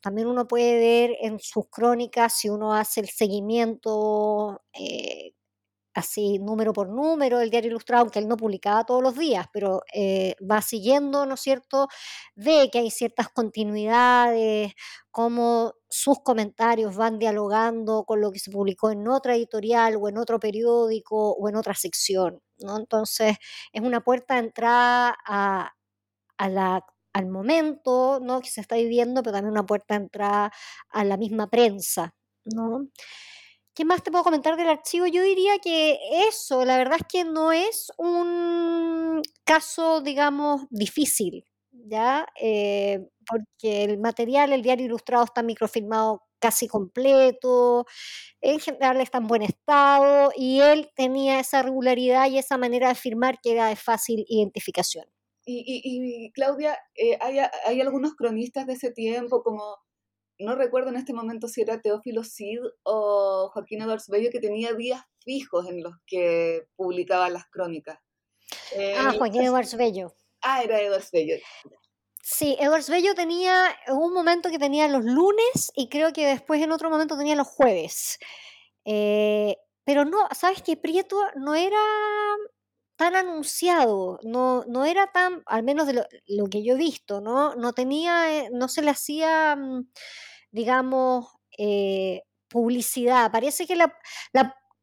también 0.00 0.28
uno 0.28 0.48
puede 0.48 0.78
ver 0.78 1.16
en 1.20 1.40
sus 1.40 1.68
crónicas, 1.68 2.34
si 2.38 2.48
uno 2.48 2.74
hace 2.74 3.00
el 3.00 3.08
seguimiento 3.10 4.62
eh, 4.72 5.32
así 5.94 6.38
número 6.38 6.72
por 6.72 6.88
número 6.88 7.40
el 7.40 7.50
diario 7.50 7.70
ilustrado, 7.70 8.02
aunque 8.02 8.18
él 8.18 8.28
no 8.28 8.36
publicaba 8.36 8.84
todos 8.84 9.02
los 9.02 9.16
días, 9.16 9.46
pero 9.52 9.82
eh, 9.94 10.34
va 10.50 10.60
siguiendo, 10.62 11.26
¿no 11.26 11.34
es 11.34 11.40
cierto? 11.40 11.88
Ve 12.34 12.68
que 12.72 12.80
hay 12.80 12.90
ciertas 12.90 13.28
continuidades, 13.28 14.72
cómo 15.10 15.74
sus 15.88 16.20
comentarios 16.22 16.96
van 16.96 17.18
dialogando 17.18 18.04
con 18.04 18.20
lo 18.20 18.32
que 18.32 18.40
se 18.40 18.50
publicó 18.50 18.90
en 18.90 19.06
otra 19.08 19.36
editorial 19.36 19.96
o 20.00 20.08
en 20.08 20.18
otro 20.18 20.40
periódico 20.40 21.32
o 21.32 21.48
en 21.48 21.56
otra 21.56 21.74
sección, 21.74 22.40
¿no? 22.58 22.76
Entonces 22.78 23.36
es 23.72 23.82
una 23.82 24.00
puerta 24.02 24.34
de 24.34 24.40
entrada 24.40 25.16
al 26.36 27.26
momento 27.28 28.20
¿no? 28.20 28.40
que 28.40 28.50
se 28.50 28.60
está 28.60 28.76
viviendo, 28.76 29.22
pero 29.22 29.34
también 29.34 29.52
una 29.52 29.66
puerta 29.66 29.94
de 29.94 30.04
entrada 30.04 30.52
a 30.90 31.04
la 31.04 31.16
misma 31.16 31.48
prensa, 31.48 32.14
¿no? 32.44 32.88
¿Qué 33.74 33.84
más 33.84 34.02
te 34.04 34.12
puedo 34.12 34.22
comentar 34.22 34.56
del 34.56 34.68
archivo? 34.68 35.06
Yo 35.06 35.22
diría 35.22 35.58
que 35.58 35.98
eso, 36.28 36.64
la 36.64 36.78
verdad 36.78 36.98
es 37.00 37.06
que 37.08 37.24
no 37.24 37.50
es 37.52 37.90
un 37.98 39.20
caso, 39.44 40.00
digamos, 40.00 40.62
difícil, 40.70 41.44
¿ya? 41.72 42.26
Eh, 42.40 43.08
porque 43.26 43.82
el 43.84 43.98
material, 43.98 44.52
el 44.52 44.62
diario 44.62 44.86
ilustrado 44.86 45.24
está 45.24 45.42
microfilmado 45.42 46.22
casi 46.38 46.68
completo, 46.68 47.86
en 48.40 48.60
general 48.60 49.00
está 49.00 49.18
en 49.18 49.26
buen 49.26 49.42
estado 49.42 50.30
y 50.36 50.60
él 50.60 50.90
tenía 50.94 51.40
esa 51.40 51.62
regularidad 51.62 52.30
y 52.30 52.38
esa 52.38 52.58
manera 52.58 52.88
de 52.88 52.94
firmar 52.94 53.40
que 53.42 53.52
era 53.52 53.68
de 53.68 53.76
fácil 53.76 54.24
identificación. 54.28 55.06
Y, 55.46 56.30
Claudia, 56.32 56.78
eh, 56.94 57.18
hay, 57.20 57.80
algunos 57.80 58.14
cronistas 58.14 58.66
de 58.66 58.74
ese 58.74 58.92
tiempo 58.92 59.42
como 59.42 59.78
no 60.38 60.54
recuerdo 60.54 60.90
en 60.90 60.96
este 60.96 61.12
momento 61.12 61.48
si 61.48 61.62
era 61.62 61.80
Teófilo 61.80 62.24
Cid 62.24 62.60
o 62.82 63.50
Joaquín 63.52 63.82
Edwards 63.82 64.08
Bello, 64.08 64.30
que 64.30 64.40
tenía 64.40 64.72
días 64.72 65.02
fijos 65.24 65.68
en 65.68 65.82
los 65.82 65.94
que 66.06 66.66
publicaba 66.76 67.30
las 67.30 67.44
crónicas. 67.46 67.98
ah, 68.98 69.14
Joaquín 69.16 69.42
Edwards 69.42 69.76
Bello. 69.76 70.14
Ah, 70.42 70.62
era 70.62 70.80
Edwards 70.80 71.10
Bello. 71.10 71.36
Sí, 72.22 72.56
Edwards 72.58 72.88
Bello 72.88 73.14
tenía 73.14 73.76
un 73.88 74.12
momento 74.12 74.50
que 74.50 74.58
tenía 74.58 74.88
los 74.88 75.04
lunes 75.04 75.70
y 75.74 75.88
creo 75.88 76.12
que 76.12 76.26
después 76.26 76.62
en 76.62 76.72
otro 76.72 76.90
momento 76.90 77.18
tenía 77.18 77.36
los 77.36 77.48
jueves. 77.48 78.18
Eh, 78.84 79.56
pero 79.84 80.04
no, 80.04 80.26
¿sabes 80.32 80.62
que 80.62 80.76
Prieto 80.76 81.18
no 81.36 81.54
era 81.54 81.78
tan 82.96 83.16
anunciado, 83.16 84.18
no, 84.22 84.64
no 84.66 84.84
era 84.84 85.08
tan, 85.12 85.42
al 85.46 85.62
menos 85.62 85.86
de 85.86 85.94
lo, 86.28 86.46
que 86.48 86.62
yo 86.64 86.74
he 86.74 86.78
visto, 86.78 87.20
¿no? 87.20 87.54
No 87.56 87.72
tenía, 87.72 88.44
eh, 88.44 88.50
no 88.52 88.68
se 88.68 88.82
le 88.82 88.90
hacía, 88.90 89.56
mm, 89.56 89.88
digamos, 90.52 91.28
eh, 91.58 92.22
publicidad. 92.48 93.30
Parece 93.32 93.66
que 93.66 93.76
la, 93.76 93.92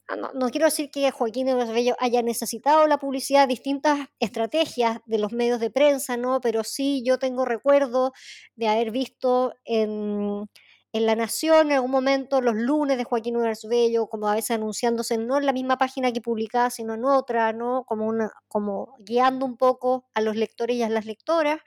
ah, 0.09 0.31
no, 0.33 0.49
quiero 0.49 0.65
decir 0.65 0.89
que 0.91 1.11
Joaquín 1.11 1.47
de 1.47 1.55
Bello 1.55 1.95
haya 1.99 2.21
necesitado 2.21 2.87
la 2.87 2.97
publicidad, 2.99 3.47
distintas 3.47 3.99
estrategias 4.19 4.99
de 5.05 5.19
los 5.19 5.31
medios 5.31 5.59
de 5.59 5.71
prensa, 5.71 6.17
¿no? 6.17 6.41
Pero 6.41 6.63
sí 6.63 7.03
yo 7.05 7.17
tengo 7.19 7.45
recuerdo 7.45 8.13
de 8.55 8.67
haber 8.67 8.91
visto 8.91 9.53
en 9.65 10.49
en 10.93 11.05
La 11.05 11.15
Nación, 11.15 11.67
en 11.67 11.73
algún 11.73 11.91
momento, 11.91 12.41
los 12.41 12.55
lunes 12.55 12.97
de 12.97 13.05
Joaquín 13.05 13.37
Ugars 13.37 13.65
Bello, 13.67 14.07
como 14.07 14.27
a 14.27 14.35
veces 14.35 14.51
anunciándose 14.51 15.17
no 15.17 15.37
en 15.37 15.45
la 15.45 15.53
misma 15.53 15.77
página 15.77 16.11
que 16.11 16.21
publicaba, 16.21 16.69
sino 16.69 16.93
en 16.95 17.05
otra, 17.05 17.53
¿no? 17.53 17.85
Como, 17.85 18.07
una, 18.07 18.31
como 18.47 18.95
guiando 18.99 19.45
un 19.45 19.57
poco 19.57 20.05
a 20.13 20.21
los 20.21 20.35
lectores 20.35 20.75
y 20.77 20.83
a 20.83 20.89
las 20.89 21.05
lectoras. 21.05 21.59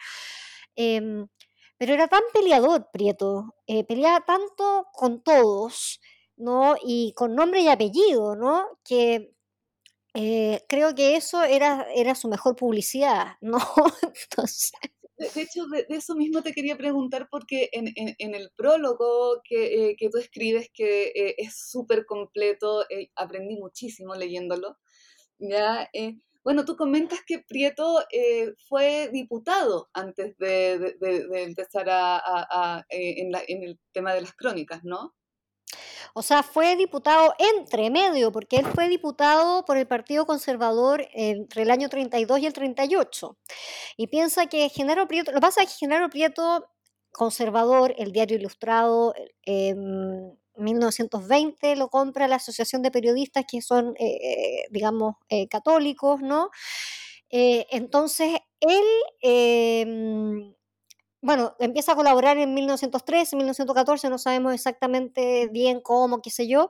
Em, 0.76 1.26
pero 1.78 1.94
era 1.94 2.08
tan 2.08 2.22
peleador, 2.32 2.90
Prieto, 2.92 3.54
eh, 3.66 3.84
peleaba 3.84 4.20
tanto 4.24 4.88
con 4.92 5.22
todos, 5.22 6.00
¿no? 6.36 6.76
Y 6.84 7.12
con 7.14 7.34
nombre 7.34 7.60
y 7.62 7.68
apellido, 7.68 8.36
¿no? 8.36 8.66
Que 8.84 9.34
eh, 10.14 10.64
creo 10.68 10.94
que 10.94 11.16
eso 11.16 11.42
era, 11.44 11.86
era 11.94 12.14
su 12.14 12.28
mejor 12.28 12.56
publicidad, 12.56 13.36
¿no? 13.40 13.58
Entonces... 14.30 14.72
De, 15.16 15.42
hecho, 15.42 15.66
de, 15.66 15.86
eso 15.90 16.16
mismo 16.16 16.42
te 16.42 16.52
quería 16.52 16.76
preguntar 16.76 17.28
porque 17.30 17.68
en, 17.72 17.92
en, 17.94 18.34
el 18.34 18.50
prólogo 18.56 19.40
que, 19.44 19.90
eh, 19.90 19.96
tú 20.10 20.18
escribes, 20.18 20.68
que 20.74 21.12
eh, 21.14 21.34
es 21.38 21.56
súper 21.70 22.04
completo, 22.04 22.84
eh, 22.90 23.10
aprendí 23.14 23.56
muchísimo 23.56 24.14
leyéndolo, 24.16 24.76
¿ya? 25.38 25.88
bueno, 26.42 26.64
tú 26.64 26.76
comentas 26.76 27.20
que 27.26 27.38
Prieto 27.38 28.00
fue 28.68 29.08
diputado 29.12 29.88
antes 29.94 30.36
de, 30.38 30.96
empezar 31.34 31.86
a, 31.88 32.84
en, 32.88 33.30
la, 33.32 33.42
en 33.46 33.62
el 33.62 33.78
tema 33.92 34.14
de 34.14 34.22
las 34.22 34.34
crónicas, 34.34 34.82
¿no? 34.84 35.14
O 36.14 36.22
sea, 36.22 36.42
fue 36.42 36.76
diputado 36.76 37.34
entre 37.38 37.90
medio, 37.90 38.30
porque 38.30 38.56
él 38.56 38.66
fue 38.66 38.88
diputado 38.88 39.64
por 39.64 39.76
el 39.76 39.86
Partido 39.86 40.26
Conservador 40.26 41.06
entre 41.12 41.62
el 41.62 41.70
año 41.70 41.88
32 41.88 42.38
y 42.40 42.46
el 42.46 42.52
38. 42.52 43.36
Y 43.96 44.06
piensa 44.06 44.46
que 44.46 44.68
Genaro 44.68 45.08
Prieto, 45.08 45.32
lo 45.32 45.38
que 45.38 45.40
pasa 45.40 45.62
es 45.62 45.70
que 45.72 45.78
Genaro 45.80 46.08
Prieto, 46.10 46.68
conservador, 47.12 47.94
el 47.98 48.12
diario 48.12 48.36
ilustrado, 48.36 49.14
en 49.42 50.38
1920 50.56 51.76
lo 51.76 51.88
compra 51.88 52.28
la 52.28 52.36
Asociación 52.36 52.82
de 52.82 52.90
Periodistas 52.90 53.44
que 53.50 53.60
son, 53.60 53.94
eh, 53.98 54.18
eh, 54.22 54.64
digamos, 54.70 55.16
eh, 55.28 55.48
católicos, 55.48 56.20
¿no? 56.22 56.50
entonces, 57.36 58.38
él 58.60 58.84
em, 59.20 60.54
bueno, 61.24 61.56
empieza 61.58 61.92
a 61.92 61.96
colaborar 61.96 62.36
en 62.36 62.52
1913, 62.52 63.36
1914, 63.36 64.10
no 64.10 64.18
sabemos 64.18 64.52
exactamente 64.52 65.48
bien 65.48 65.80
cómo, 65.80 66.20
qué 66.20 66.28
sé 66.28 66.46
yo, 66.46 66.68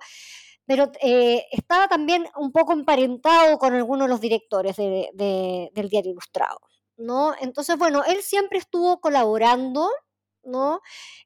pero 0.64 0.92
eh, 1.02 1.44
estaba 1.50 1.88
también 1.88 2.28
un 2.36 2.52
poco 2.52 2.72
emparentado 2.72 3.58
con 3.58 3.74
algunos 3.74 4.06
de 4.06 4.10
los 4.10 4.20
directores 4.20 4.76
de, 4.76 5.70
del 5.74 5.88
diario 5.88 6.12
Ilustrado, 6.12 6.60
¿no? 6.96 7.34
Entonces, 7.40 7.76
bueno, 7.76 8.04
él 8.04 8.22
siempre 8.22 8.58
estuvo 8.58 9.00
colaborando, 9.00 9.90
¿no? 10.44 10.80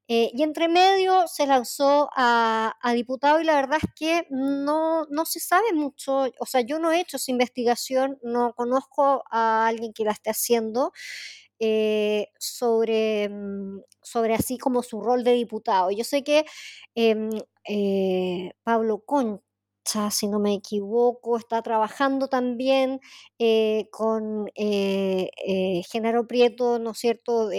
Eh, 0.09 0.31
y 0.33 0.43
entre 0.43 0.69
medio 0.69 1.29
se 1.29 1.47
lanzó 1.47 2.09
a, 2.17 2.77
a, 2.81 2.93
diputado 2.95 3.43
y 3.43 3.45
la 3.45 3.57
verdad 3.57 3.79
es 3.83 3.91
que 3.95 4.27
no, 4.31 5.05
no 5.11 5.27
se 5.27 5.41
sabe 5.41 5.75
mucho, 5.75 6.29
o 6.41 6.47
sea, 6.47 6.63
yo 6.63 6.79
no 6.79 6.93
he 6.93 7.01
hecho 7.01 7.19
esa 7.19 7.31
investigación, 7.31 8.19
no 8.23 8.55
conozco 8.55 9.23
a 9.31 9.67
alguien 9.67 9.93
que 9.93 10.05
la 10.05 10.13
esté 10.13 10.31
haciendo. 10.31 10.93
Eh, 11.61 12.29
sobre, 12.39 13.29
mm, 13.29 13.81
sobre 14.03 14.35
así 14.35 14.59
como 14.59 14.83
su 14.83 15.01
rol 15.01 15.25
de 15.25 15.33
diputado. 15.35 15.91
Yo 15.91 16.05
sé 16.05 16.23
que 16.25 16.45
em, 16.95 17.31
eh, 17.69 18.53
Pablo 18.63 19.01
Concha, 19.05 20.11
si 20.13 20.29
no 20.29 20.39
me 20.39 20.55
equivoco, 20.55 21.37
está 21.37 21.61
trabajando 21.63 22.29
también 22.29 23.01
eh, 23.39 23.89
con 23.91 24.47
Genaro 25.91 26.27
Prieto, 26.29 26.79
¿no 26.79 26.93
es 26.93 26.99
cierto?, 26.99 27.51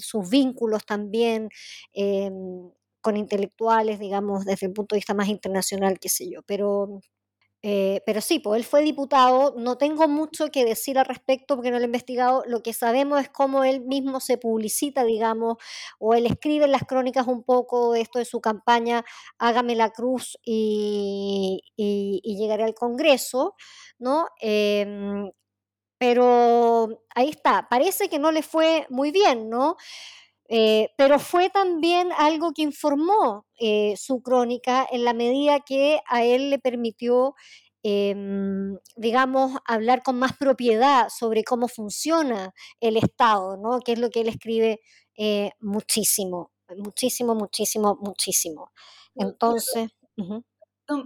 sus 0.00 0.28
vínculos 0.30 0.84
también 0.86 1.48
em, 1.94 2.70
con 3.00 3.16
intelectuales, 3.16 3.98
digamos, 4.00 4.44
desde 4.44 4.66
el 4.66 4.72
punto 4.72 4.94
de 4.94 4.98
vista 4.98 5.14
más 5.14 5.28
internacional, 5.28 5.98
qué 6.00 6.08
sé 6.08 6.28
yo, 6.30 6.42
pero 6.46 7.00
eh, 7.62 8.02
pero 8.06 8.20
sí, 8.20 8.38
pues 8.38 8.60
él 8.60 8.64
fue 8.64 8.82
diputado, 8.82 9.54
no 9.56 9.76
tengo 9.76 10.06
mucho 10.08 10.50
que 10.50 10.64
decir 10.64 10.98
al 10.98 11.06
respecto 11.06 11.56
porque 11.56 11.70
no 11.70 11.78
lo 11.78 11.84
he 11.84 11.86
investigado, 11.86 12.44
lo 12.46 12.62
que 12.62 12.72
sabemos 12.72 13.20
es 13.20 13.28
cómo 13.28 13.64
él 13.64 13.80
mismo 13.80 14.20
se 14.20 14.38
publicita, 14.38 15.04
digamos, 15.04 15.56
o 15.98 16.14
él 16.14 16.26
escribe 16.26 16.66
en 16.66 16.72
las 16.72 16.84
crónicas 16.84 17.26
un 17.26 17.42
poco 17.42 17.94
esto 17.94 18.18
de 18.18 18.24
su 18.24 18.40
campaña, 18.40 19.04
hágame 19.38 19.74
la 19.74 19.90
cruz 19.90 20.38
y, 20.44 21.62
llegaré 21.76 22.64
al 22.64 22.74
Congreso, 22.74 23.54
¿no? 23.98 24.28
Em, 24.40 25.30
pero 25.98 27.04
ahí 27.14 27.30
está, 27.30 27.68
parece 27.70 28.08
que 28.08 28.18
no 28.18 28.30
le 28.32 28.42
fue 28.42 28.86
muy 28.90 29.10
bien, 29.10 29.48
¿no? 29.50 29.76
Eh, 30.48 30.92
pero 30.96 31.18
fue 31.18 31.50
también 31.50 32.10
algo 32.16 32.52
que 32.52 32.62
informó 32.62 33.46
eh, 33.58 33.94
su 33.96 34.22
crónica 34.22 34.86
en 34.90 35.04
la 35.04 35.12
medida 35.12 35.60
que 35.60 36.00
a 36.06 36.22
él 36.22 36.50
le 36.50 36.58
permitió, 36.60 37.34
em, 37.82 38.78
digamos, 38.94 39.58
hablar 39.64 40.02
con 40.04 40.18
más 40.18 40.36
propiedad 40.36 41.08
sobre 41.08 41.42
cómo 41.42 41.66
funciona 41.66 42.54
el 42.80 42.96
Estado, 42.96 43.56
¿no? 43.56 43.80
que 43.80 43.92
es 43.92 43.98
lo 43.98 44.10
que 44.10 44.20
él 44.20 44.28
escribe 44.28 44.80
eh, 45.16 45.50
muchísimo, 45.60 46.52
muchísimo, 46.76 47.34
muchísimo, 47.34 47.98
muchísimo. 48.00 48.70
Entonces... 49.16 49.90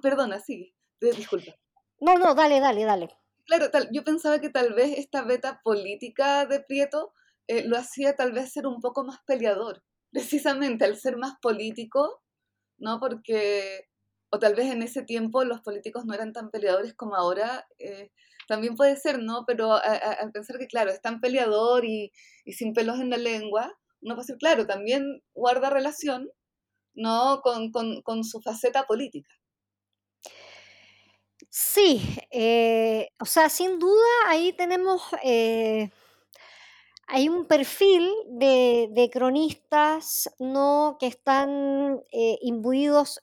perdona, 0.03 0.39
sí, 0.41 0.75
disculpa. 1.01 1.53
No, 1.99 2.17
no, 2.17 2.35
dale, 2.35 2.61
dale, 2.61 2.85
dale. 2.85 3.09
Claro, 3.47 3.71
tal, 3.71 3.89
yo 3.91 4.05
pensaba 4.05 4.39
que 4.41 4.51
tal 4.51 4.75
vez 4.75 4.99
esta 4.99 5.23
beta 5.23 5.61
política 5.63 6.47
de 6.47 6.61
Prieto 6.61 7.15
eh, 7.51 7.65
lo 7.67 7.77
hacía 7.77 8.15
tal 8.15 8.31
vez 8.31 8.53
ser 8.53 8.69
un 8.69 8.81
poco 8.81 9.03
más 9.03 9.19
peleador, 9.27 9.83
precisamente 10.13 10.85
al 10.85 10.97
ser 10.97 11.17
más 11.17 11.35
político, 11.43 12.23
¿no? 12.79 13.01
Porque, 13.01 13.89
o 14.31 14.39
tal 14.39 14.55
vez 14.55 14.71
en 14.71 14.85
ese 14.85 15.03
tiempo 15.03 15.43
los 15.43 15.61
políticos 15.61 16.05
no 16.07 16.15
eran 16.15 16.33
tan 16.33 16.51
peleadores 16.51 16.95
como 16.95 17.17
ahora, 17.17 17.67
eh, 17.81 18.13
también 18.47 18.77
puede 18.77 18.97
ser, 18.97 19.21
¿no? 19.21 19.43
Pero 19.49 19.73
al 19.73 20.31
pensar 20.33 20.59
que, 20.59 20.69
claro, 20.69 20.93
es 20.93 21.01
tan 21.03 21.21
peleador 21.21 21.85
y, 21.85 22.13
sin 22.47 22.73
pelos 22.73 23.01
en 23.01 23.11
la 23.11 23.17
lengua, 23.17 23.77
uno 24.01 24.15
puede 24.15 24.27
ser, 24.29 24.39
claro, 24.39 24.65
también 24.69 25.21
guarda 25.35 25.71
relación, 25.71 26.31
¿no? 26.95 27.41
Con, 27.43 27.73
con, 27.73 28.23
su 28.25 28.41
faceta 28.43 28.85
política. 28.85 29.31
Sí, 31.49 32.01
eh, 32.31 33.09
o 33.19 33.25
sea, 33.25 33.49
sin 33.49 33.81
duda 33.81 34.07
ahí 34.29 34.53
tenemos 34.53 35.03
hay 37.13 37.29
un 37.29 37.47
perfil 37.47 38.09
de, 38.29 39.11
cronistas 39.13 40.31
¿no? 40.39 40.97
que 41.01 41.07
están 41.07 42.01
eh, 42.13 42.39
imbuidos 42.43 43.21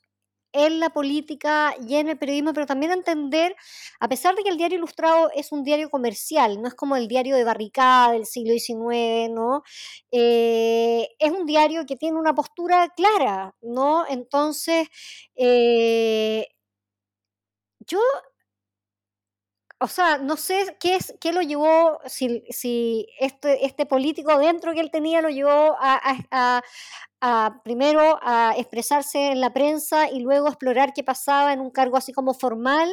en 0.52 0.80
la 0.80 0.90
política 0.90 1.76
y 1.88 1.96
en 1.96 2.10
el 2.10 2.18
periodismo, 2.18 2.54
pero 2.54 2.66
también 2.66 2.92
entender, 2.92 3.56
a 4.00 4.10
pesar 4.10 4.36
de 4.36 4.44
que 4.44 4.50
el 4.50 4.58
diario 4.58 4.78
ilustrado 4.78 5.30
es 5.36 5.52
un 5.52 5.64
diario 5.64 5.90
comercial, 5.90 6.62
no 6.62 6.68
es 6.68 6.74
como 6.74 6.96
el 6.96 7.08
diario 7.08 7.36
de 7.36 7.44
barricada 7.44 8.14
del 8.14 8.26
siglo 8.26 8.54
XIX, 8.54 9.30
¿no? 9.32 9.64
Eh, 10.12 11.10
es 11.20 11.32
un 11.32 11.46
diario 11.46 11.86
que 11.86 11.96
tiene 11.96 12.18
una 12.18 12.34
postura 12.34 12.90
clara, 12.96 13.56
¿no? 13.62 14.06
Entonces, 14.10 14.88
eh, 15.36 16.48
yo 17.80 18.00
o 19.80 19.88
sea, 19.88 20.18
no 20.18 20.38
sé 20.38 20.76
qué 20.80 20.96
es 20.96 21.14
qué 21.20 21.32
lo 21.32 21.42
llevó, 21.42 22.00
si, 22.06 22.44
si 22.50 23.08
este, 23.20 23.66
este 23.66 23.86
político 23.86 24.38
dentro 24.40 24.74
que 24.74 24.80
él 24.80 24.90
tenía 24.92 25.22
lo 25.22 25.30
llevó 25.30 25.76
a, 25.80 26.62
primero 27.64 28.20
a 28.22 28.54
expresarse 28.58 29.32
en 29.32 29.42
la 29.42 29.54
prensa 29.54 30.10
y 30.10 30.20
luego 30.20 30.48
explorar 30.48 30.94
qué 30.94 31.04
pasaba 31.04 31.54
en 31.54 31.60
un 31.62 31.72
cargo 31.72 31.98
así 31.98 32.12
como 32.14 32.34
formal, 32.34 32.90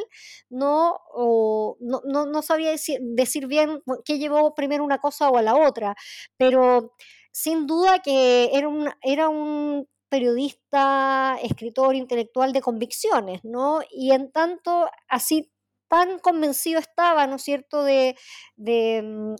no, 0.49 0.97
o, 1.13 1.77
no, 1.79 2.01
no, 2.03 2.41
sabía 2.41 2.71
decir, 2.71 2.99
decir 3.01 3.47
bien 3.47 3.81
qué 4.03 4.19
llevó 4.19 4.53
primero 4.55 4.83
una 4.83 4.99
cosa 4.99 5.29
o 5.29 5.37
a 5.37 5.41
la 5.41 5.55
otra, 5.55 5.95
pero 6.37 6.93
sin 7.31 7.67
duda 7.67 7.99
que 7.99 8.51
era 8.53 8.67
un, 8.67 8.89
era 9.01 9.29
un 9.29 9.87
periodista, 10.09 11.37
escritor, 11.43 11.95
intelectual 11.95 12.53
de 12.53 12.61
convicciones, 12.61 13.43
¿no? 13.43 13.81
Y 13.91 14.11
en 14.11 14.31
tanto, 14.31 14.87
así 15.09 15.51
tan 15.95 16.19
convencido 16.19 16.79
estaba, 16.79 17.25
¿no 17.25 17.37
es 17.37 17.43
cierto?, 17.43 17.85
de, 17.85 18.17
de, 18.57 19.01
mm, 19.01 19.35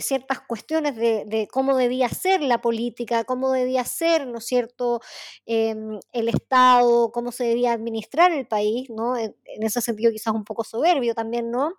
ciertas 0.00 0.40
cuestiones 0.40 0.96
de, 0.96 1.48
cómo 1.50 1.76
debía 1.76 2.08
ser 2.08 2.42
la 2.42 2.60
política, 2.60 3.24
cómo 3.24 3.50
debía 3.52 3.84
ser, 3.84 4.26
¿no 4.26 4.38
es 4.38 4.46
cierto?, 4.46 5.00
em, 5.46 5.98
el 6.12 6.28
Estado, 6.28 7.12
cómo 7.12 7.32
se 7.32 7.44
debía 7.44 7.72
administrar 7.72 8.32
el 8.32 8.46
país, 8.46 8.90
¿no? 8.90 9.16
En, 9.16 9.34
ese 9.44 9.80
sentido 9.80 10.12
quizás 10.12 10.34
un 10.34 10.44
poco 10.44 10.64
soberbio 10.64 11.14
también, 11.14 11.50
¿no? 11.50 11.72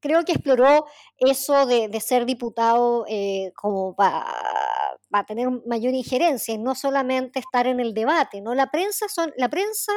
Creo 0.00 0.24
que 0.24 0.32
exploró 0.32 0.86
eso 1.16 1.66
de, 1.66 2.00
ser 2.00 2.24
diputado 2.24 3.04
eh, 3.08 3.52
como 3.56 3.96
para 3.96 5.24
tener 5.26 5.48
mayor 5.66 5.94
injerencia 5.94 6.54
y 6.54 6.58
no 6.58 6.74
solamente 6.74 7.40
estar 7.40 7.66
en 7.66 7.80
el 7.80 7.94
debate, 7.94 8.40
¿no? 8.40 8.54
La 8.54 8.70
prensa 8.70 9.08
son, 9.08 9.32
la 9.36 9.48
prensa 9.48 9.92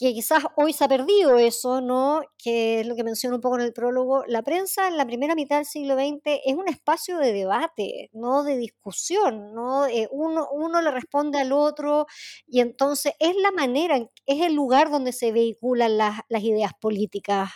que 0.00 0.14
quizás 0.14 0.42
hoy 0.56 0.72
se 0.72 0.84
ha 0.84 0.88
perdido 0.88 1.36
eso, 1.36 1.82
¿no? 1.82 2.22
Que 2.38 2.80
es 2.80 2.86
lo 2.86 2.96
que 2.96 3.04
menciono 3.04 3.36
un 3.36 3.42
poco 3.42 3.56
en 3.56 3.66
el 3.66 3.74
prólogo. 3.74 4.24
La 4.26 4.40
prensa 4.42 4.88
en 4.88 4.96
la 4.96 5.04
primera 5.04 5.34
mitad 5.34 5.56
del 5.56 5.66
siglo 5.66 5.94
XX 5.94 6.40
es 6.46 6.54
un 6.56 6.68
espacio 6.68 7.18
de 7.18 7.34
debate, 7.34 8.08
¿no? 8.14 8.42
De 8.42 8.56
discusión, 8.56 9.52
¿no? 9.52 9.86
Eh, 9.86 10.08
uno, 10.10 10.48
uno 10.52 10.80
le 10.80 10.90
responde 10.90 11.38
al 11.38 11.52
otro 11.52 12.06
y 12.46 12.60
entonces 12.60 13.12
es 13.18 13.36
la 13.36 13.50
manera, 13.50 13.98
es 14.24 14.40
el 14.40 14.54
lugar 14.54 14.90
donde 14.90 15.12
se 15.12 15.32
vehiculan 15.32 15.98
las, 15.98 16.22
ideas 16.30 16.72
políticas. 16.80 17.50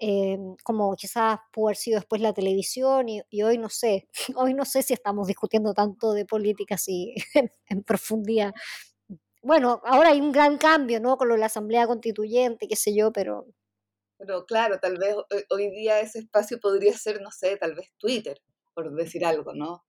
Eh, 0.00 0.38
como 0.62 0.94
quizás 0.96 1.38
pudo 1.52 1.68
haber 1.68 1.76
sido 1.76 1.98
después 1.98 2.20
la 2.20 2.34
televisión 2.34 3.08
y, 3.08 3.42
hoy 3.42 3.58
no 3.58 3.68
sé, 3.68 4.08
hoy 4.36 4.54
no 4.54 4.64
sé 4.64 4.82
si 4.82 4.94
estamos 4.94 5.26
discutiendo 5.26 5.74
tanto 5.74 6.12
de 6.12 6.24
política 6.24 6.76
así 6.76 7.14
en 7.68 7.82
profundidad 7.82 8.54
bueno, 9.46 9.80
ahora 9.84 10.08
hay 10.10 10.20
un 10.20 10.32
gran 10.32 10.58
cambio, 10.58 10.98
¿no? 10.98 11.16
Con 11.16 11.28
lo 11.28 11.34
de 11.34 11.40
la 11.40 11.46
Asamblea 11.46 11.86
Constituyente, 11.86 12.66
qué 12.66 12.74
sé 12.74 12.92
yo, 12.96 13.12
pero... 13.12 13.46
Pero 14.18 14.44
claro, 14.44 14.80
tal 14.80 14.98
vez 14.98 15.14
hoy 15.50 15.70
día 15.70 16.00
ese 16.00 16.18
espacio 16.18 16.58
podría 16.58 16.96
ser, 16.98 17.20
no 17.22 17.30
sé, 17.30 17.56
tal 17.56 17.76
vez 17.76 17.92
Twitter, 17.96 18.40
por 18.74 18.92
decir 18.96 19.24
algo, 19.24 19.54
¿no? 19.54 19.84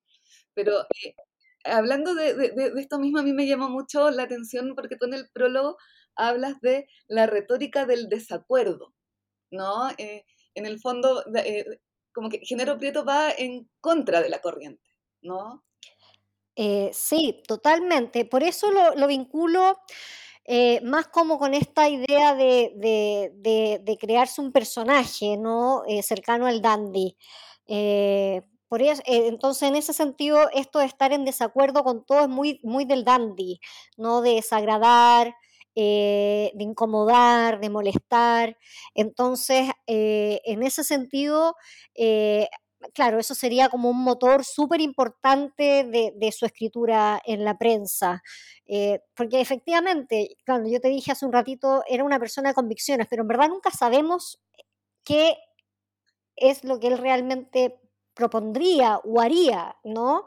Pero 0.53 0.81
eh, 1.03 1.15
hablando 1.63 2.13
de, 2.13 2.53
esto 2.77 2.99
mismo, 2.99 3.17
a 3.17 3.23
mí 3.23 3.33
me 3.33 3.47
llamó 3.47 3.67
mucho 3.67 4.11
la 4.11 4.23
atención 4.23 4.75
porque 4.75 4.95
tú 4.95 5.07
en 5.07 5.15
el 5.15 5.27
prólogo 5.33 5.77
hablas 6.15 6.61
de 6.61 6.87
la 7.07 7.25
retórica 7.25 7.87
del 7.87 8.09
desacuerdo, 8.09 8.93
¿no? 9.49 9.89
Eh, 9.97 10.23
en 10.53 10.67
el 10.67 10.79
fondo, 10.79 11.23
eh, 11.35 11.65
como 12.13 12.29
que 12.29 12.41
Género 12.45 12.77
Prieto 12.77 13.05
va 13.05 13.31
en 13.31 13.67
contra 13.81 14.21
de 14.21 14.29
la 14.29 14.39
corriente, 14.39 14.87
¿no? 15.23 15.63
Eh, 16.59 16.89
sí, 16.91 17.43
totalmente. 17.47 18.25
Por 18.25 18.41
eso 18.43 18.71
lo, 18.71 19.07
vinculo 19.07 19.79
eh, 20.45 20.81
más 20.81 21.07
como 21.07 21.37
con 21.37 21.53
esta 21.53 21.87
idea 21.87 22.33
de, 22.35 23.97
crearse 23.99 24.41
un 24.41 24.51
personaje, 24.51 25.37
¿no? 25.37 25.83
Eh, 25.87 26.01
cercano 26.03 26.47
al 26.47 26.61
dandy. 26.61 27.15
por 28.69 28.81
eso, 28.81 29.01
entonces, 29.05 29.69
en 29.69 29.75
ese 29.75 29.93
sentido, 29.93 30.49
esto 30.53 30.79
de 30.79 30.85
estar 30.85 31.13
en 31.13 31.25
desacuerdo 31.25 31.83
con 31.83 32.05
todo 32.05 32.21
es 32.21 32.29
muy, 32.29 32.59
muy 32.63 32.85
del 32.85 33.03
dandy, 33.05 33.59
¿no? 33.97 34.21
De 34.21 34.35
desagradar, 34.35 35.35
de 35.75 36.51
incomodar, 36.57 37.59
de 37.59 37.69
molestar. 37.69 38.57
Entonces, 38.95 39.69
en 39.85 40.63
ese 40.63 40.83
sentido, 40.83 41.55
claro, 42.93 43.19
eso 43.19 43.35
sería 43.35 43.69
como 43.69 43.89
un 43.89 44.03
motor 44.03 44.43
súper 44.45 44.81
importante 44.81 45.83
de, 45.83 46.31
su 46.31 46.45
escritura 46.45 47.21
en 47.25 47.43
la 47.43 47.57
prensa. 47.57 48.21
Eh, 48.65 48.99
porque 49.15 49.41
efectivamente, 49.41 50.37
claro, 50.45 50.67
yo 50.67 50.79
te 50.79 50.89
dije 50.89 51.11
hace 51.11 51.25
un 51.25 51.33
ratito, 51.33 51.83
era 51.87 52.03
una 52.03 52.19
persona 52.19 52.49
de 52.49 52.55
convicciones, 52.55 53.07
pero 53.09 53.23
en 53.23 53.27
verdad 53.27 53.49
nunca 53.49 53.71
sabemos 53.71 54.39
qué 55.03 55.37
es 56.35 56.63
lo 56.63 56.79
que 56.79 56.87
él 56.87 56.97
realmente 56.97 57.79
propondría 58.13 58.97
o 59.03 59.21
haría, 59.21 59.75
¿no? 59.83 60.25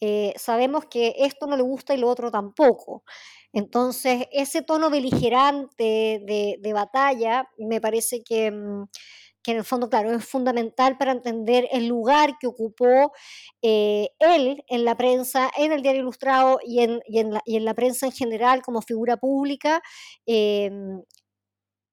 Eh, 0.00 0.34
sabemos 0.36 0.86
que 0.86 1.14
esto 1.18 1.46
no 1.46 1.56
le 1.56 1.62
gusta 1.62 1.94
y 1.94 1.98
lo 1.98 2.08
otro 2.08 2.30
tampoco. 2.30 3.04
Entonces, 3.52 4.26
ese 4.32 4.62
tono 4.62 4.90
beligerante 4.90 6.20
de, 6.26 6.58
de 6.60 6.72
batalla 6.72 7.48
me 7.58 7.80
parece 7.80 8.22
que, 8.22 8.50
mm, 8.50 8.84
que, 9.48 9.52
en 9.52 9.58
el 9.58 9.64
fondo, 9.64 9.88
claro, 9.88 10.14
es 10.14 10.26
fundamental 10.26 10.98
para 10.98 11.12
entender 11.12 11.66
el 11.72 11.88
lugar 11.88 12.36
que 12.38 12.46
ocupó 12.46 13.12
eh, 13.62 14.10
él 14.18 14.62
en 14.68 14.84
la 14.84 14.94
prensa, 14.94 15.50
en 15.56 15.72
el 15.72 15.80
diario 15.80 16.02
ilustrado 16.02 16.58
y 16.62 16.80
en, 16.80 17.00
en, 17.06 17.64
la, 17.64 17.74
prensa 17.74 18.04
en 18.04 18.12
general 18.12 18.60
como 18.60 18.82
figura 18.82 19.16
pública. 19.16 19.82
Eh, 20.26 20.70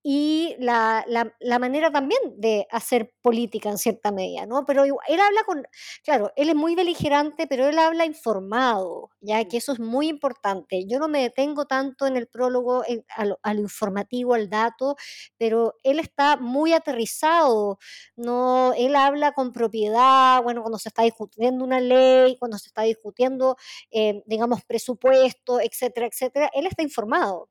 y 0.07 0.55
la, 0.59 1.03
la, 1.07 1.35
la, 1.39 1.57
manera 1.57 1.91
también 1.91 2.21
de 2.37 2.67
hacer 2.69 3.11
política 3.23 3.69
en 3.69 3.79
cierta 3.79 4.11
medida, 4.11 4.45
¿no? 4.45 4.63
Pero 4.63 4.83
él 4.83 5.19
habla 5.19 5.43
con, 5.47 5.63
claro, 6.03 6.31
él 6.35 6.49
es 6.49 6.55
muy 6.55 6.75
beligerante, 6.75 7.47
pero 7.47 7.67
él 7.67 7.79
habla 7.79 8.05
informado, 8.05 9.09
ya 9.19 9.43
que 9.45 9.57
eso 9.57 9.71
es 9.71 9.79
muy 9.79 10.07
importante. 10.07 10.85
Yo 10.85 10.99
no 10.99 11.07
me 11.07 11.23
detengo 11.23 11.65
tanto 11.65 12.05
en 12.05 12.17
el 12.17 12.27
prólogo, 12.27 12.83
en, 12.87 13.03
al, 13.15 13.35
al, 13.41 13.57
informativo, 13.57 14.35
al 14.35 14.47
dato, 14.47 14.95
pero 15.39 15.73
él 15.81 15.97
está 15.97 16.37
muy 16.37 16.73
aterrizado, 16.73 17.79
¿no? 18.15 18.73
Él 18.77 18.95
habla 18.95 19.31
con 19.31 19.53
propiedad, 19.53 20.43
bueno, 20.43 20.61
cuando 20.61 20.77
se 20.77 20.89
está 20.89 21.01
discutiendo 21.01 21.65
una 21.65 21.79
ley, 21.79 22.37
cuando 22.37 22.59
se 22.59 22.67
está 22.67 22.83
discutiendo, 22.83 23.57
eh, 23.89 24.21
digamos, 24.27 24.63
presupuesto, 24.65 25.59
etcétera, 25.59 26.05
etcétera, 26.05 26.51
él 26.53 26.67
está 26.67 26.83
informado. 26.83 27.49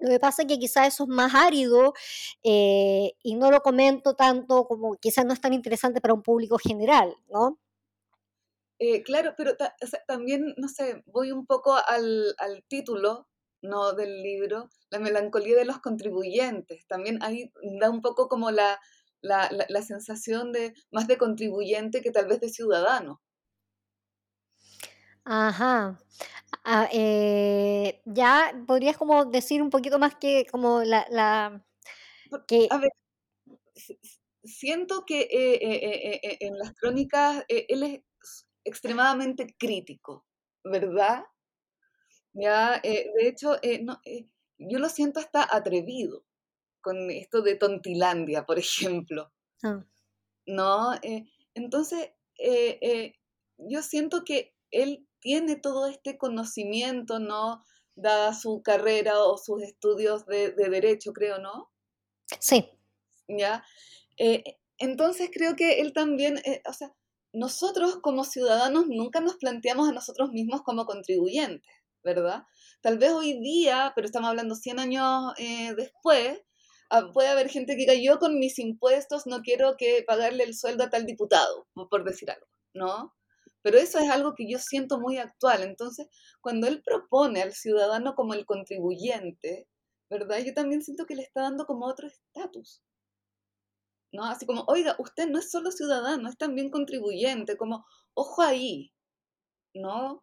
Lo 0.00 0.10
que 0.10 0.20
pasa 0.20 0.42
es 0.42 0.48
que 0.48 0.58
quizás 0.58 0.88
eso 0.88 1.04
es 1.04 1.08
más 1.08 1.34
árido 1.34 1.94
eh, 2.42 3.12
y 3.22 3.34
no 3.34 3.50
lo 3.50 3.60
comento 3.62 4.14
tanto 4.14 4.66
como 4.66 4.96
quizás 4.96 5.24
no 5.24 5.32
es 5.32 5.40
tan 5.40 5.54
interesante 5.54 6.00
para 6.00 6.14
un 6.14 6.22
público 6.22 6.58
general, 6.58 7.14
¿no? 7.30 7.58
Eh, 8.78 9.02
claro, 9.02 9.34
pero 9.36 9.56
también, 10.06 10.54
no 10.58 10.68
sé, 10.68 11.02
voy 11.06 11.32
un 11.32 11.46
poco 11.46 11.74
al, 11.74 12.34
al, 12.38 12.62
título 12.68 13.26
¿no? 13.62 13.94
del 13.94 14.22
libro, 14.22 14.68
La 14.90 14.98
melancolía 14.98 15.56
de 15.56 15.64
los 15.64 15.78
contribuyentes. 15.80 16.86
También 16.86 17.22
ahí 17.22 17.50
da 17.80 17.90
un 17.90 18.02
poco 18.02 18.28
como 18.28 18.50
la, 18.50 18.78
la, 19.22 19.48
la, 19.50 19.64
la 19.68 19.82
sensación 19.82 20.52
de 20.52 20.74
más 20.90 21.06
de 21.08 21.16
contribuyente 21.16 22.02
que 22.02 22.10
tal 22.10 22.26
vez 22.26 22.40
de 22.40 22.50
ciudadano. 22.50 23.22
Ajá. 25.26 25.98
Ah, 26.64 26.88
eh, 26.92 28.00
ya 28.04 28.52
podrías 28.66 28.96
como 28.96 29.24
decir 29.24 29.60
un 29.60 29.70
poquito 29.70 29.98
más 29.98 30.14
que 30.14 30.46
como 30.50 30.82
la, 30.84 31.04
la 31.10 31.64
que 32.46 32.68
a 32.70 32.78
ver, 32.78 32.90
siento 34.44 35.04
que 35.04 35.22
eh, 35.22 36.20
eh, 36.22 36.36
en 36.40 36.56
las 36.58 36.72
crónicas 36.74 37.44
él 37.48 37.82
es 37.82 38.46
extremadamente 38.64 39.56
crítico, 39.58 40.26
¿verdad? 40.62 41.24
Ya, 42.32 42.80
de 42.80 43.10
hecho, 43.18 43.56
no, 43.82 44.00
yo 44.58 44.78
lo 44.78 44.88
siento 44.88 45.18
hasta 45.18 45.48
atrevido 45.50 46.24
con 46.80 47.10
esto 47.10 47.42
de 47.42 47.56
Tontilandia, 47.56 48.46
por 48.46 48.58
ejemplo. 48.60 49.32
Ah. 49.64 49.84
¿No? 50.46 50.92
entonces, 51.54 52.10
yo 53.58 53.82
siento 53.82 54.24
que 54.24 54.54
él 54.70 55.05
tiene 55.20 55.56
todo 55.56 55.86
este 55.86 56.18
conocimiento, 56.18 57.18
¿no? 57.18 57.62
Dada 57.94 58.34
su 58.34 58.62
carrera 58.62 59.20
o 59.22 59.38
sus 59.38 59.62
estudios 59.62 60.26
de, 60.26 60.50
de 60.52 60.68
derecho, 60.68 61.12
creo, 61.12 61.38
¿no? 61.38 61.70
Sí. 62.40 62.68
¿Ya? 63.28 63.64
Eh, 64.18 64.58
entonces 64.78 65.30
creo 65.32 65.56
que 65.56 65.80
él 65.80 65.92
también, 65.92 66.38
eh, 66.44 66.62
o 66.68 66.72
sea, 66.72 66.92
nosotros 67.32 67.98
como 68.02 68.24
ciudadanos 68.24 68.86
nunca 68.88 69.20
nos 69.20 69.36
planteamos 69.36 69.88
a 69.88 69.92
nosotros 69.92 70.30
mismos 70.30 70.62
como 70.62 70.86
contribuyentes, 70.86 71.70
¿verdad? 72.02 72.44
Tal 72.80 72.98
vez 72.98 73.12
hoy 73.12 73.38
día, 73.40 73.92
pero 73.94 74.06
estamos 74.06 74.30
hablando 74.30 74.54
100 74.54 74.78
años 74.78 75.32
eh, 75.38 75.74
después, 75.76 76.40
ah, 76.90 77.10
puede 77.12 77.28
haber 77.28 77.48
gente 77.48 77.74
que 77.74 77.80
diga, 77.80 77.94
yo 77.94 78.18
con 78.18 78.38
mis 78.38 78.58
impuestos 78.58 79.26
no 79.26 79.42
quiero 79.42 79.76
que 79.76 80.04
pagarle 80.06 80.44
el 80.44 80.54
sueldo 80.54 80.84
a 80.84 80.90
tal 80.90 81.04
diputado, 81.06 81.66
por 81.90 82.04
decir 82.04 82.30
algo, 82.30 82.46
¿no? 82.74 83.15
Pero 83.66 83.78
eso 83.78 83.98
es 83.98 84.08
algo 84.08 84.36
que 84.36 84.48
yo 84.48 84.60
siento 84.60 85.00
muy 85.00 85.18
actual. 85.18 85.64
Entonces, 85.64 86.06
cuando 86.40 86.68
él 86.68 86.84
propone 86.84 87.42
al 87.42 87.52
ciudadano 87.52 88.14
como 88.14 88.32
el 88.32 88.46
contribuyente, 88.46 89.66
¿verdad? 90.08 90.38
Yo 90.38 90.54
también 90.54 90.82
siento 90.82 91.04
que 91.04 91.16
le 91.16 91.22
está 91.22 91.40
dando 91.40 91.66
como 91.66 91.86
otro 91.86 92.06
estatus. 92.06 92.80
¿No? 94.12 94.24
Así 94.26 94.46
como, 94.46 94.62
oiga, 94.68 94.94
usted 95.00 95.26
no 95.28 95.40
es 95.40 95.50
solo 95.50 95.72
ciudadano, 95.72 96.28
es 96.28 96.38
también 96.38 96.70
contribuyente, 96.70 97.56
como, 97.56 97.84
ojo 98.14 98.40
ahí, 98.40 98.92
¿no? 99.74 100.22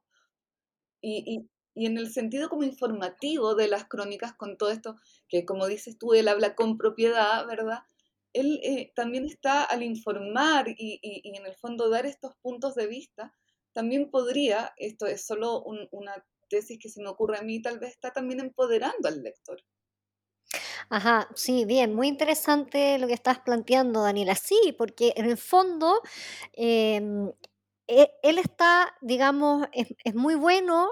Y, 1.01 1.25
y, 1.27 1.49
y 1.75 1.85
en 1.87 1.97
el 1.97 2.13
sentido 2.13 2.47
como 2.47 2.63
informativo 2.63 3.55
de 3.55 3.67
las 3.67 3.83
crónicas 3.89 4.33
con 4.37 4.55
todo 4.55 4.69
esto, 4.69 4.95
que 5.27 5.43
como 5.43 5.67
dices 5.67 5.97
tú, 5.97 6.13
él 6.13 6.29
habla 6.29 6.55
con 6.55 6.77
propiedad, 6.77 7.45
¿verdad? 7.45 7.79
Él 8.33 8.59
eh, 8.63 8.91
también 8.95 9.25
está 9.25 9.63
al 9.63 9.83
informar 9.83 10.65
y, 10.67 10.99
en 11.23 11.45
el 11.45 11.55
fondo 11.55 11.89
dar 11.89 12.05
estos 12.05 12.33
puntos 12.41 12.75
de 12.75 12.87
vista, 12.87 13.33
también 13.73 14.11
podría, 14.11 14.73
esto 14.77 15.05
es 15.05 15.25
solo 15.25 15.61
un, 15.63 15.87
una 15.91 16.25
tesis 16.49 16.77
que 16.79 16.89
se 16.89 17.01
me 17.01 17.09
ocurre 17.09 17.37
a 17.37 17.43
mí, 17.43 17.61
tal 17.61 17.79
vez 17.79 17.91
está 17.91 18.11
también 18.11 18.39
empoderando 18.39 19.07
al 19.07 19.23
lector. 19.23 19.63
Ajá, 20.89 21.29
sí, 21.35 21.65
bien, 21.65 21.95
muy 21.95 22.07
interesante 22.07 22.99
lo 22.99 23.07
que 23.07 23.13
estás 23.13 23.39
planteando, 23.39 24.03
Daniela. 24.03 24.35
Sí, 24.35 24.75
porque 24.77 25.13
en 25.15 25.25
el 25.25 25.37
fondo 25.37 26.01
eh, 26.53 27.01
él 27.87 28.37
está, 28.37 28.93
digamos, 29.01 29.67
es 29.71 30.13
muy 30.13 30.35
bueno 30.35 30.89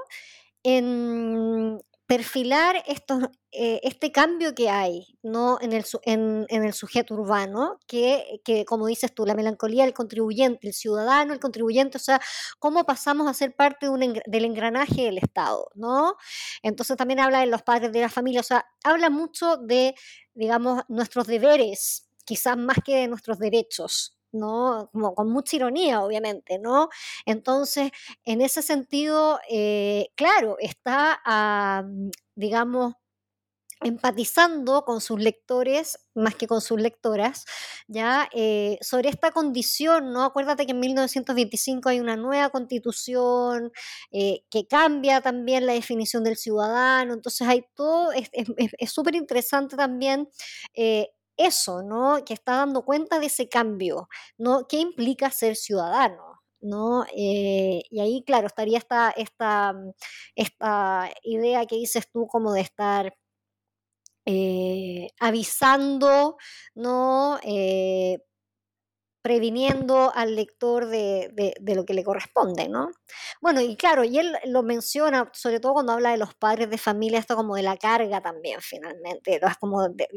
en 0.63 1.79
perfilar 2.11 2.83
estos, 2.87 3.23
eh, 3.53 3.79
este 3.83 4.11
cambio 4.11 4.53
que 4.53 4.69
hay 4.69 5.17
¿no? 5.23 5.57
en, 5.61 5.71
el, 5.71 6.73
sujeto 6.73 7.13
urbano, 7.13 7.79
que, 7.87 8.41
que, 8.43 8.65
como 8.65 8.87
dices 8.87 9.15
tú, 9.15 9.25
la 9.25 9.33
melancolía 9.33 9.85
del 9.85 9.93
contribuyente, 9.93 10.67
el 10.67 10.73
ciudadano, 10.73 11.31
el 11.31 11.39
contribuyente, 11.39 11.95
o 11.95 12.01
sea, 12.01 12.19
cómo 12.59 12.83
pasamos 12.83 13.29
a 13.29 13.33
ser 13.33 13.55
parte 13.55 13.85
de 13.85 13.91
un, 13.93 14.19
del 14.25 14.43
engranaje 14.43 15.03
del 15.03 15.19
Estado, 15.19 15.71
¿no? 15.73 16.17
Entonces 16.63 16.97
también 16.97 17.21
habla 17.21 17.39
de 17.39 17.45
los 17.45 17.61
padres 17.61 17.93
de 17.93 18.01
la 18.01 18.09
familia, 18.09 18.41
o 18.41 18.43
sea, 18.43 18.65
habla 18.83 19.09
mucho 19.09 19.55
de, 19.55 19.95
digamos, 20.33 20.83
nuestros 20.89 21.27
deberes, 21.27 22.09
quizás 22.25 22.57
más 22.57 22.79
que 22.83 22.97
de 22.97 23.07
nuestros 23.07 23.39
derechos, 23.39 24.17
¿no? 24.31 24.89
Como 24.91 25.15
con 25.15 25.29
mucha 25.31 25.55
ironía, 25.57 26.01
obviamente, 26.01 26.59
¿no? 26.59 26.89
Entonces, 27.25 27.91
en 28.25 28.41
ese 28.41 28.61
sentido, 28.61 29.39
eh, 29.49 30.09
claro, 30.15 30.57
está, 30.59 31.21
uh, 31.25 32.11
digamos, 32.35 32.95
empatizando 33.81 34.85
con 34.85 35.01
sus 35.01 35.19
lectores 35.19 35.99
más 36.13 36.35
que 36.35 36.45
con 36.47 36.61
sus 36.61 36.79
lectoras, 36.79 37.45
ya 37.87 38.29
eh, 38.33 38.77
sobre 38.81 39.09
esta 39.09 39.31
condición, 39.31 40.13
¿no? 40.13 40.23
Acuérdate 40.23 40.65
que 40.65 40.73
en 40.73 40.79
1925 40.79 41.89
hay 41.89 41.99
una 41.99 42.15
nueva 42.15 42.49
constitución 42.49 43.71
eh, 44.11 44.43
que 44.51 44.67
cambia 44.67 45.21
también 45.21 45.65
la 45.65 45.73
definición 45.73 46.23
del 46.23 46.37
ciudadano, 46.37 47.13
entonces 47.13 47.47
hay 47.47 47.65
todo, 47.75 48.11
es 48.13 48.91
súper 48.91 49.15
interesante 49.15 49.75
también 49.75 50.29
eso, 51.37 51.81
¿no? 51.83 52.23
Que 52.25 52.33
está 52.33 52.57
dando 52.57 52.83
cuenta 52.83 53.19
de 53.19 53.27
ese 53.27 53.49
cambio, 53.49 54.09
¿no? 54.37 54.67
¿Qué 54.67 54.77
implica 54.77 55.29
ser 55.31 55.55
ciudadano? 55.55 56.31
¿no? 56.61 57.05
Eh, 57.15 57.83
y 57.89 57.99
ahí, 58.01 58.23
claro, 58.25 58.47
estaría 58.47 58.77
esta, 58.77 59.09
esta, 59.11 59.73
esta 60.35 61.09
idea 61.23 61.65
que 61.65 61.75
dices 61.77 62.07
tú 62.11 62.27
como 62.27 62.53
de 62.53 62.61
estar 62.61 63.13
eh, 64.25 65.09
avisando, 65.19 66.37
¿no? 66.75 67.39
Eh, 67.43 68.19
previniendo 69.21 70.11
al 70.15 70.35
lector 70.35 70.87
de, 70.87 71.29
de, 71.33 71.53
de, 71.59 71.75
lo 71.75 71.85
que 71.85 71.93
le 71.93 72.03
corresponde, 72.03 72.67
¿no? 72.67 72.89
Bueno, 73.39 73.61
y 73.61 73.75
claro, 73.75 74.03
y 74.03 74.17
él 74.17 74.35
lo 74.45 74.63
menciona, 74.63 75.29
sobre 75.33 75.59
todo 75.59 75.73
cuando 75.73 75.93
habla 75.93 76.11
de 76.11 76.17
los 76.17 76.33
padres 76.33 76.69
de 76.69 76.77
familia, 76.77 77.19
esto 77.19 77.35
como 77.35 77.55
de 77.55 77.63
la 77.63 77.77
carga 77.77 78.21
también, 78.21 78.61
finalmente, 78.61 79.39
¿no? 79.39 79.47
es 79.47 79.57
como 79.57 79.89
de, 79.89 80.07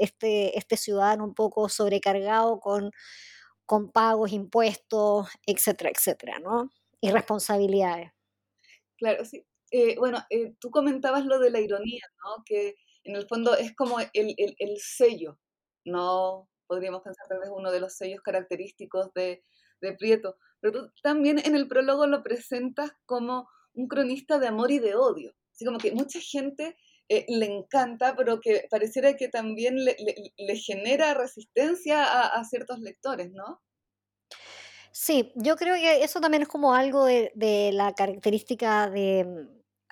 este, 0.00 0.56
este 0.56 0.76
ciudadano 0.76 1.24
un 1.24 1.34
poco 1.34 1.68
sobrecargado 1.68 2.60
con, 2.60 2.92
con 3.66 3.90
pagos, 3.90 4.32
impuestos, 4.32 5.28
etcétera, 5.44 5.90
etcétera, 5.90 6.38
¿no? 6.38 6.70
Y 7.00 7.10
responsabilidades. 7.10 8.12
Claro, 8.96 9.24
sí. 9.24 9.44
Eh, 9.72 9.96
bueno, 9.98 10.24
eh, 10.30 10.54
tú 10.60 10.70
comentabas 10.70 11.26
lo 11.26 11.40
de 11.40 11.50
la 11.50 11.60
ironía, 11.60 12.04
¿no? 12.24 12.44
Que 12.44 12.76
en 13.02 13.16
el 13.16 13.26
fondo 13.26 13.56
es 13.56 13.74
como 13.74 13.98
el, 14.00 14.10
el, 14.12 14.54
el 14.58 14.78
sello, 14.78 15.38
¿no? 15.84 16.48
Podríamos 16.66 17.02
pensar 17.02 17.26
tal 17.28 17.38
vez 17.40 17.48
uno 17.52 17.70
de 17.70 17.80
los 17.80 17.94
sellos 17.94 18.20
característicos 18.22 19.12
de, 19.14 19.42
Prieto, 19.98 20.36
pero 20.60 20.72
tú 20.72 20.92
también 21.02 21.38
en 21.38 21.54
el 21.54 21.68
prólogo 21.68 22.06
lo 22.06 22.22
presentas 22.22 22.90
como 23.04 23.48
un 23.74 23.86
cronista 23.86 24.38
de 24.38 24.48
amor 24.48 24.72
y 24.72 24.80
de 24.80 24.96
odio. 24.96 25.32
Así 25.52 25.64
como 25.64 25.78
que 25.78 25.92
mucha 25.92 26.18
gente 26.18 26.76
eh, 27.08 27.24
le 27.28 27.46
encanta, 27.46 28.16
pero 28.16 28.40
que 28.40 28.66
pareciera 28.68 29.14
que 29.16 29.28
también 29.28 29.84
le, 29.84 29.94
genera 30.56 31.14
resistencia 31.14 32.02
a, 32.02 32.42
ciertos 32.44 32.80
lectores, 32.80 33.30
¿no? 33.32 33.62
Sí, 34.90 35.30
yo 35.36 35.56
creo 35.56 35.76
que 35.76 36.02
eso 36.02 36.20
también 36.20 36.42
es 36.42 36.48
como 36.48 36.74
algo 36.74 37.04
de 37.04 37.70
la 37.72 37.94
característica 37.94 38.90
de, 38.90 39.46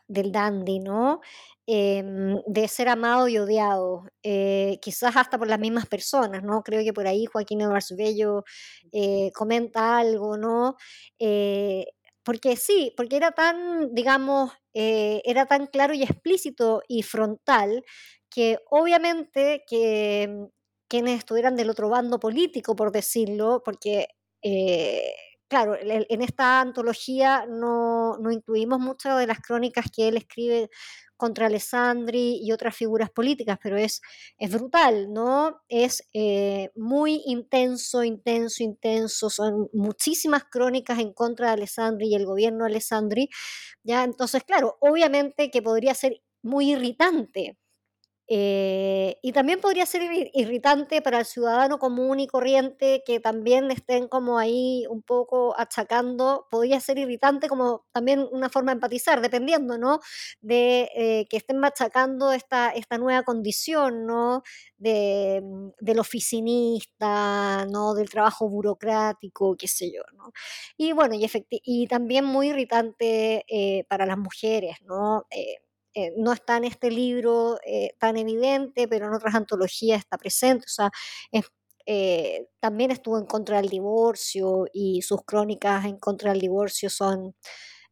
del 0.09 0.33
dandy, 0.33 0.81
¿no? 0.81 1.21
Em, 1.67 2.37
de 2.47 2.69
ser 2.69 2.89
amado 2.91 3.27
y 3.29 3.39
odiado, 3.39 4.05
eh, 4.23 4.79
quizás 4.83 5.17
hasta 5.17 5.39
por 5.39 5.49
las 5.49 5.59
mismas 5.59 5.87
personas, 5.87 6.43
¿no? 6.43 6.63
Creo 6.63 6.83
que 6.85 6.93
por 6.93 7.07
ahí 7.07 7.25
Joaquín 7.27 7.63
Eduardo 7.63 7.97
Bello 7.97 8.45
eh, 8.93 9.31
comenta 9.35 9.97
algo, 9.99 10.37
¿no? 10.37 10.77
Eh, 11.19 11.87
porque 12.23 12.57
sí, 12.57 12.93
porque 12.97 13.17
era 13.17 13.33
tan, 13.33 13.95
digamos, 13.95 14.53
era 14.75 15.47
tan 15.47 15.67
claro 15.69 15.95
y 15.95 16.03
explícito 16.03 16.83
y 16.89 17.03
frontal 17.03 17.85
que 18.29 18.59
obviamente 18.71 19.63
que 19.67 20.27
mm, 20.29 20.45
quienes 20.89 21.19
estuvieran 21.19 21.57
del 21.57 21.71
otro 21.71 21.89
bando 21.89 22.19
político, 22.21 22.75
por 22.77 22.93
decirlo, 22.93 23.63
porque 23.65 24.09
claro, 25.55 25.77
en 25.81 26.21
esta 26.21 26.61
antología 26.61 27.47
no, 27.49 28.19
no, 28.19 28.33
incluimos 28.33 28.81
muchas 28.81 29.17
de 29.21 29.29
las 29.29 29.39
crónicas 29.39 29.87
que 29.89 30.09
él 30.09 30.17
escribe 30.17 30.69
contra 31.17 31.47
Alessandri 31.47 32.41
y 32.43 32.51
otras 32.51 32.75
figuras 32.77 33.09
políticas, 33.09 33.57
pero 33.63 33.77
es, 33.77 34.01
es 34.37 34.51
brutal, 34.51 35.13
¿no? 35.13 35.61
Es 35.69 36.09
eh, 36.13 36.73
muy 36.75 37.23
intenso, 37.27 38.03
intenso, 38.03 38.65
intenso. 38.65 39.31
Son 39.31 39.69
muchísimas 39.73 40.43
crónicas 40.43 40.99
en 40.99 41.13
contra 41.13 41.47
de 41.47 41.53
Alessandri 41.53 42.09
y 42.09 42.17
el 42.17 42.27
gobierno 42.27 42.65
de 42.65 42.71
Alessandri. 42.71 43.31
¿ya? 43.85 44.03
Entonces, 44.03 44.43
claro, 44.43 44.77
obviamente 44.81 45.53
que 45.53 45.63
podría 45.63 45.95
ser 45.95 46.21
muy 46.43 46.73
irritante 46.73 47.57
eh, 48.27 49.19
y 49.23 49.33
también 49.33 49.61
podría 49.61 49.85
ser 49.87 50.03
irritante 50.33 51.03
para 51.03 51.19
el 51.21 51.27
ciudadano 51.27 51.79
común 51.79 52.21
y 52.21 52.27
corriente 52.27 53.03
que 53.07 53.21
también 53.21 53.71
estén 53.71 54.09
como 54.09 54.39
ahí 54.39 54.87
un 54.89 55.03
poco 55.03 55.55
achacando, 55.59 56.47
podría 56.51 56.81
ser 56.81 56.99
irritante 56.99 57.49
como 57.49 57.85
también 57.93 58.27
una 58.33 58.49
forma 58.49 58.73
de 58.73 58.77
empatizar, 58.77 59.21
dependiendo, 59.21 59.77
¿no? 59.79 60.01
De 60.41 60.89
eh, 60.95 61.27
que 61.29 61.37
estén 61.37 61.59
machacando 61.59 62.33
esta, 62.33 62.71
esta 62.71 62.97
nueva 62.99 63.23
condición, 63.25 64.07
¿no? 64.07 64.43
De, 64.79 65.41
mm, 65.43 65.69
del 65.81 65.99
oficinista, 65.99 67.67
¿no? 67.71 67.95
Del 67.95 68.09
trabajo 68.11 68.49
burocrático, 68.49 69.57
qué 69.59 69.69
sé 69.69 69.93
yo, 69.93 70.03
¿no? 70.17 70.33
Y 70.77 70.93
bueno, 70.93 71.15
y, 71.15 71.27
y 71.51 71.87
también 71.89 72.25
muy 72.25 72.49
irritante 72.51 73.45
eh, 73.49 73.85
para 73.89 74.07
las 74.07 74.19
mujeres, 74.19 74.77
¿no? 74.87 75.27
Eh, 75.95 76.13
no 76.17 76.33
está 76.33 76.57
en 76.57 76.65
este 76.65 76.91
libro 76.91 77.59
eh, 77.65 77.95
tan 78.01 78.17
evidente, 78.17 78.89
pero 78.89 79.07
en 79.07 79.15
otras 79.15 79.35
antologías 79.35 80.01
está 80.01 80.19
presente. 80.19 80.65
O 80.67 80.69
sea, 80.69 80.91
eh, 81.87 82.49
también 82.61 82.91
estuvo 82.91 83.17
en 83.17 83.27
contra 83.27 83.59
del 83.59 83.69
divorcio 83.69 84.65
y 84.73 85.03
sus 85.03 85.23
crónicas 85.25 85.85
en 85.85 85.99
contra 85.99 86.33
del 86.33 86.41
divorcio 86.41 86.91
son 86.91 87.35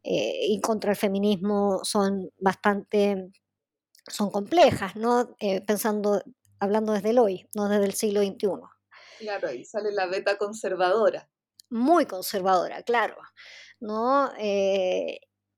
y 0.05 0.61
contra 0.61 0.91
el 0.91 0.97
feminismo 0.97 1.79
son 1.85 2.29
bastante 2.37 3.31
son 4.11 4.33
complejas, 4.33 4.97
¿no? 4.97 5.37
pensando, 5.65 6.21
hablando 6.59 6.93
desde 6.93 7.11
el 7.11 7.21
hoy, 7.21 7.49
no 7.55 7.69
desde 7.69 7.85
el 7.85 7.93
siglo 7.93 8.21
XXI. 8.21 8.49
Claro, 9.21 9.47
ahí 9.47 9.65
sale 9.65 9.93
la 9.93 10.07
beta 10.07 10.37
conservadora. 10.39 11.31
Muy 11.71 12.07
conservadora, 12.07 12.83
claro. 12.83 13.15
¿no? 13.79 14.33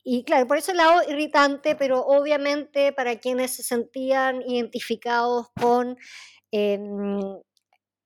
Y 0.06 0.22
claro, 0.24 0.46
por 0.46 0.58
ese 0.58 0.74
lado 0.74 1.00
irritante, 1.08 1.74
pero 1.76 2.04
obviamente 2.04 2.92
para 2.92 3.18
quienes 3.18 3.52
se 3.52 3.62
sentían 3.62 4.42
identificados 4.42 5.46
con 5.58 5.96
em, 6.50 7.40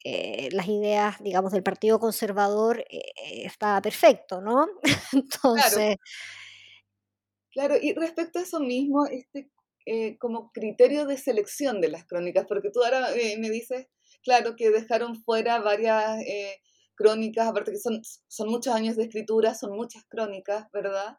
eh, 0.05 0.49
las 0.53 0.69
ideas, 0.69 1.17
digamos, 1.21 1.51
del 1.51 1.65
Partido 1.65 1.99
Conservador, 1.99 2.85
eh, 2.89 3.03
estaba 3.45 3.83
perfecto, 3.83 4.41
¿no? 4.41 4.69
Entonces... 5.13 5.97
Claro. 7.51 7.75
y 7.83 7.93
respecto 7.95 8.39
a 8.39 8.43
eso 8.43 8.61
mismo, 8.61 9.07
este 9.07 9.51
eh, 9.85 10.17
como 10.19 10.53
criterio 10.53 11.07
de 11.07 11.17
selección 11.17 11.81
de 11.81 11.89
las 11.89 12.07
crónicas, 12.07 12.47
porque 12.47 12.71
tú 12.71 12.85
ahora 12.85 13.09
me 13.39 13.51
dices, 13.51 13.89
claro, 14.23 14.55
que 14.55 14.71
dejaron 14.71 15.17
fuera 15.25 15.59
varias 15.59 16.21
crónicas, 16.95 17.49
aparte 17.49 17.73
que 17.73 17.79
son, 17.79 18.03
son 18.29 18.49
muchos 18.51 18.73
años 18.75 18.97
de 18.97 19.05
escritura, 19.05 19.55
son 19.55 19.75
muchas 19.75 20.05
crónicas, 20.09 20.67
¿verdad? 20.73 21.17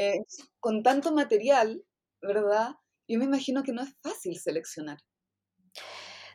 Eh, 0.00 0.24
con 0.60 0.84
tanto 0.84 1.12
material, 1.12 1.84
¿verdad? 2.22 2.70
Yo 3.08 3.18
me 3.18 3.24
imagino 3.24 3.64
que 3.64 3.72
no 3.72 3.82
es 3.82 3.96
fácil 4.00 4.38
seleccionar. 4.38 4.98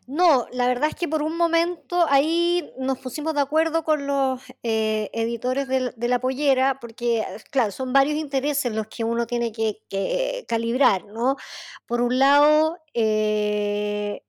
No, 0.06 0.48
la 0.52 0.68
verdad 0.68 0.90
es 0.90 0.96
que 0.96 1.08
por 1.08 1.24
un 1.24 1.38
momento 1.38 2.06
ahí 2.10 2.74
nos 2.78 3.00
pusimos 3.00 3.34
de 3.36 3.40
acuerdo 3.40 3.86
con 3.86 4.06
los 4.06 4.42
eh, 4.64 5.10
editores 5.14 5.70
de, 5.70 5.94
la 6.10 6.20
pollera, 6.20 6.78
porque, 6.82 7.26
claro, 7.52 7.72
son 7.72 7.94
varios 7.94 8.18
intereses 8.18 8.74
los 8.76 8.88
que 8.88 9.06
uno 9.06 9.26
tiene 9.28 9.54
que, 9.54 10.46
calibrar, 10.46 11.06
¿no? 11.06 11.38
Por 11.86 12.02
un 12.02 12.20
lado, 12.20 12.80
eh, 12.94 14.24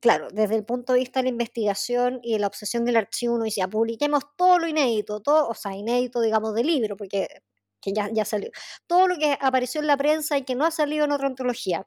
claro, 0.00 0.28
desde 0.30 0.56
el 0.56 0.66
punto 0.66 0.92
de 0.92 0.98
vista 0.98 1.20
de 1.20 1.24
la 1.24 1.30
investigación 1.30 2.20
y 2.22 2.34
de 2.34 2.40
la 2.40 2.48
obsesión 2.48 2.84
del 2.84 2.96
archivo, 2.96 3.36
uno 3.36 3.44
dice, 3.44 3.66
publiquemos 3.68 4.24
todo 4.36 4.58
lo 4.58 4.68
inédito, 4.68 5.20
todo, 5.20 5.48
o 5.48 5.54
sea, 5.54 5.74
inédito, 5.74 6.20
digamos, 6.20 6.54
del 6.54 6.66
libro, 6.66 6.94
porque 6.98 7.28
que 7.80 7.92
ya, 7.92 8.10
ya 8.12 8.24
salió. 8.24 8.50
Todo 8.86 9.08
lo 9.08 9.18
que 9.18 9.36
apareció 9.40 9.80
en 9.80 9.86
la 9.88 9.96
prensa 9.96 10.38
y 10.38 10.44
que 10.44 10.54
no 10.54 10.64
ha 10.64 10.70
salido 10.70 11.04
en 11.04 11.12
otra 11.12 11.26
antología. 11.28 11.86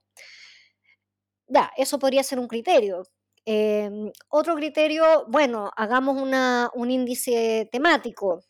Ya, 1.47 1.71
eso 1.77 1.99
podría 1.99 2.23
ser 2.23 2.39
un 2.39 2.47
criterio. 2.47 3.03
Em, 3.45 4.11
otro 4.29 4.55
criterio, 4.55 5.25
bueno, 5.27 5.71
hagamos 5.75 6.21
una, 6.21 6.69
un 6.75 6.91
índice 6.91 7.67
temático, 7.71 8.41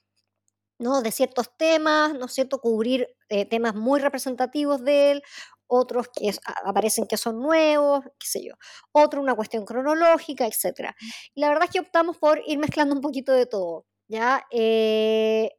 ¿no? 0.79 1.01
De 1.01 1.11
ciertos 1.11 1.55
temas, 1.57 2.13
¿no 2.13 2.25
es 2.25 2.33
cierto? 2.33 2.59
Cubrir 2.59 3.07
eh, 3.29 3.45
temas 3.45 3.75
muy 3.75 3.99
representativos 4.01 4.83
de 4.83 5.11
él, 5.11 5.23
otros 5.67 6.07
que 6.09 6.31
aparecen 6.65 7.07
que 7.07 7.17
son 7.17 7.39
nuevos, 7.41 8.03
qué 8.19 8.27
sé 8.27 8.43
yo, 8.43 8.53
otro 8.91 9.21
una 9.21 9.35
cuestión 9.35 9.65
cronológica, 9.65 10.47
etc. 10.47 10.91
La 11.35 11.49
verdad 11.49 11.65
es 11.65 11.71
que 11.71 11.79
optamos 11.81 12.17
por 12.17 12.41
ir 12.47 12.57
mezclando 12.59 12.95
un 12.95 13.01
poquito 13.01 13.33
de 13.33 13.45
todo, 13.45 13.85
¿ya? 14.07 14.45
Eh, 14.51 15.51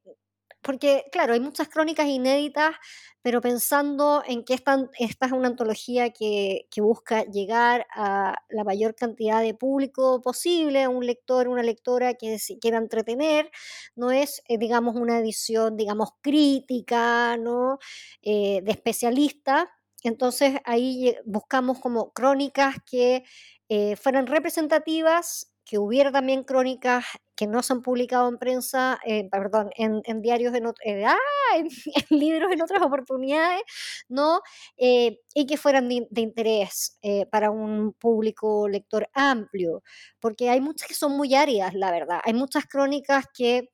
porque, 0.62 1.04
claro, 1.12 1.32
hay 1.32 1.40
muchas 1.40 1.68
crónicas 1.68 2.06
inéditas, 2.06 2.74
pero 3.22 3.40
pensando 3.40 4.22
en 4.26 4.44
que 4.44 4.54
esta, 4.54 4.88
es 4.98 5.32
una 5.32 5.48
antología 5.48 6.10
que, 6.10 6.66
busca 6.78 7.24
llegar 7.24 7.86
a 7.94 8.36
la 8.48 8.64
mayor 8.64 8.94
cantidad 8.94 9.42
de 9.42 9.54
público 9.54 10.22
posible, 10.22 10.82
a 10.82 10.88
un 10.88 11.04
lector, 11.04 11.48
una 11.48 11.62
lectora 11.62 12.14
que 12.14 12.38
quiera 12.60 12.78
entretener, 12.78 13.50
no 13.94 14.10
es, 14.10 14.42
eh, 14.48 14.58
digamos, 14.58 14.96
una 14.96 15.18
edición, 15.18 15.76
digamos, 15.76 16.10
crítica, 16.22 17.36
¿no? 17.36 17.78
Eh, 18.22 18.60
de 18.62 18.70
especialista. 18.70 19.70
Entonces 20.02 20.58
ahí 20.64 21.14
buscamos 21.26 21.78
como 21.78 22.12
crónicas 22.12 22.76
que 22.90 23.24
eh, 23.68 23.96
fueran 23.96 24.26
representativas 24.26 25.52
que 25.64 25.78
hubiera 25.78 26.10
también 26.10 26.42
crónicas 26.42 27.04
que 27.40 27.46
no 27.46 27.62
se 27.62 27.72
han 27.72 27.80
publicado 27.80 28.28
en 28.28 28.36
prensa, 28.36 29.00
eh, 29.02 29.26
perdón, 29.30 29.70
en, 29.74 30.20
diarios, 30.20 30.54
en, 30.54 30.66
eh, 30.84 31.06
ah, 31.06 31.16
en, 31.56 32.18
libros 32.18 32.52
en 32.52 32.60
otras 32.60 32.82
oportunidades, 32.82 33.62
¿no? 34.10 34.42
Eh, 34.76 35.20
y 35.32 35.46
que 35.46 35.56
fueran 35.56 35.88
de, 35.88 36.06
interés 36.16 36.98
para 37.30 37.50
un 37.50 37.94
público 37.94 38.68
lector 38.68 39.08
amplio, 39.14 39.82
porque 40.20 40.50
hay 40.50 40.60
muchas 40.60 40.86
que 40.86 40.92
son 40.92 41.16
muy 41.16 41.34
áridas, 41.34 41.72
la 41.72 41.90
verdad. 41.90 42.20
Hay 42.24 42.34
muchas 42.34 42.66
crónicas 42.66 43.24
que 43.32 43.70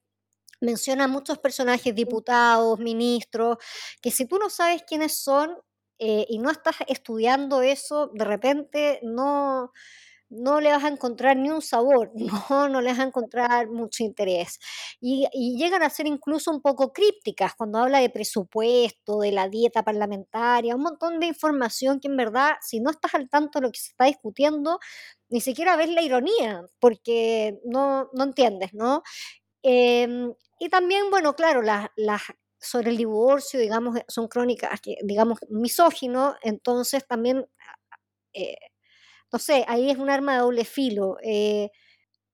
mencionan 0.61 1.11
muchos 1.11 1.38
personajes, 1.38 1.92
diputados, 1.92 2.79
ministros, 2.79 3.57
que 4.00 4.12
si 4.12 4.26
tú 4.26 4.38
no 4.38 4.48
sabes 4.48 4.85
quiénes 4.87 5.18
son 5.18 5.59
y 5.98 6.38
no 6.38 6.50
estás 6.50 6.76
estudiando 6.87 7.62
eso, 7.62 8.12
de 8.14 8.24
repente 8.26 9.00
no 9.02 9.72
no 10.28 10.60
le 10.60 10.70
vas 10.70 10.84
a 10.84 10.88
encontrar 10.88 11.36
ni 11.36 11.50
un 11.50 11.62
sabor, 11.62 12.10
no, 12.50 12.68
no 12.68 12.80
le 12.80 12.90
vas 12.90 12.98
a 12.98 13.04
encontrar 13.04 13.68
mucho 13.68 14.02
interés. 14.02 14.58
Y, 15.00 15.26
llegan 15.56 15.82
a 15.82 15.90
ser 15.90 16.06
incluso 16.06 16.50
un 16.50 16.60
poco 16.60 16.92
crípticas 16.92 17.54
cuando 17.54 17.78
habla 17.78 18.00
de 18.00 18.10
presupuesto, 18.10 19.20
de 19.20 19.32
la 19.32 19.48
dieta 19.48 19.82
parlamentaria, 19.82 20.74
un 20.74 20.82
montón 20.82 21.20
de 21.20 21.26
información 21.26 22.00
que 22.00 22.08
en 22.08 22.16
verdad, 22.16 22.54
si 22.60 22.80
no 22.80 22.90
estás 22.90 23.14
al 23.14 23.28
tanto 23.28 23.58
de 23.60 23.66
lo 23.66 23.72
que 23.72 23.78
se 23.78 23.90
está 23.90 24.04
discutiendo, 24.06 24.78
ni 25.28 25.40
siquiera 25.40 25.76
ves 25.76 25.90
la 25.90 26.02
ironía, 26.02 26.62
porque 26.80 27.58
no, 27.64 28.08
no 28.12 28.24
entiendes, 28.24 28.74
¿no? 28.74 29.02
Em, 29.62 30.32
y 30.58 30.68
también, 30.68 31.10
bueno, 31.10 31.34
claro, 31.34 31.62
las 31.62 31.88
sobre 32.58 32.90
el 32.90 32.96
divorcio, 32.96 33.60
digamos, 33.60 33.98
son 34.08 34.28
crónicas, 34.28 34.80
digamos, 35.02 35.38
misógino, 35.48 36.36
entonces 36.42 37.06
también... 37.06 37.46
Eh, 38.32 38.56
no 39.32 39.38
sé, 39.38 39.64
ahí 39.68 39.90
es 39.90 39.98
un 39.98 40.10
arma 40.10 40.34
de 40.34 40.40
doble 40.40 40.64
filo. 40.64 41.16
Eh, 41.22 41.70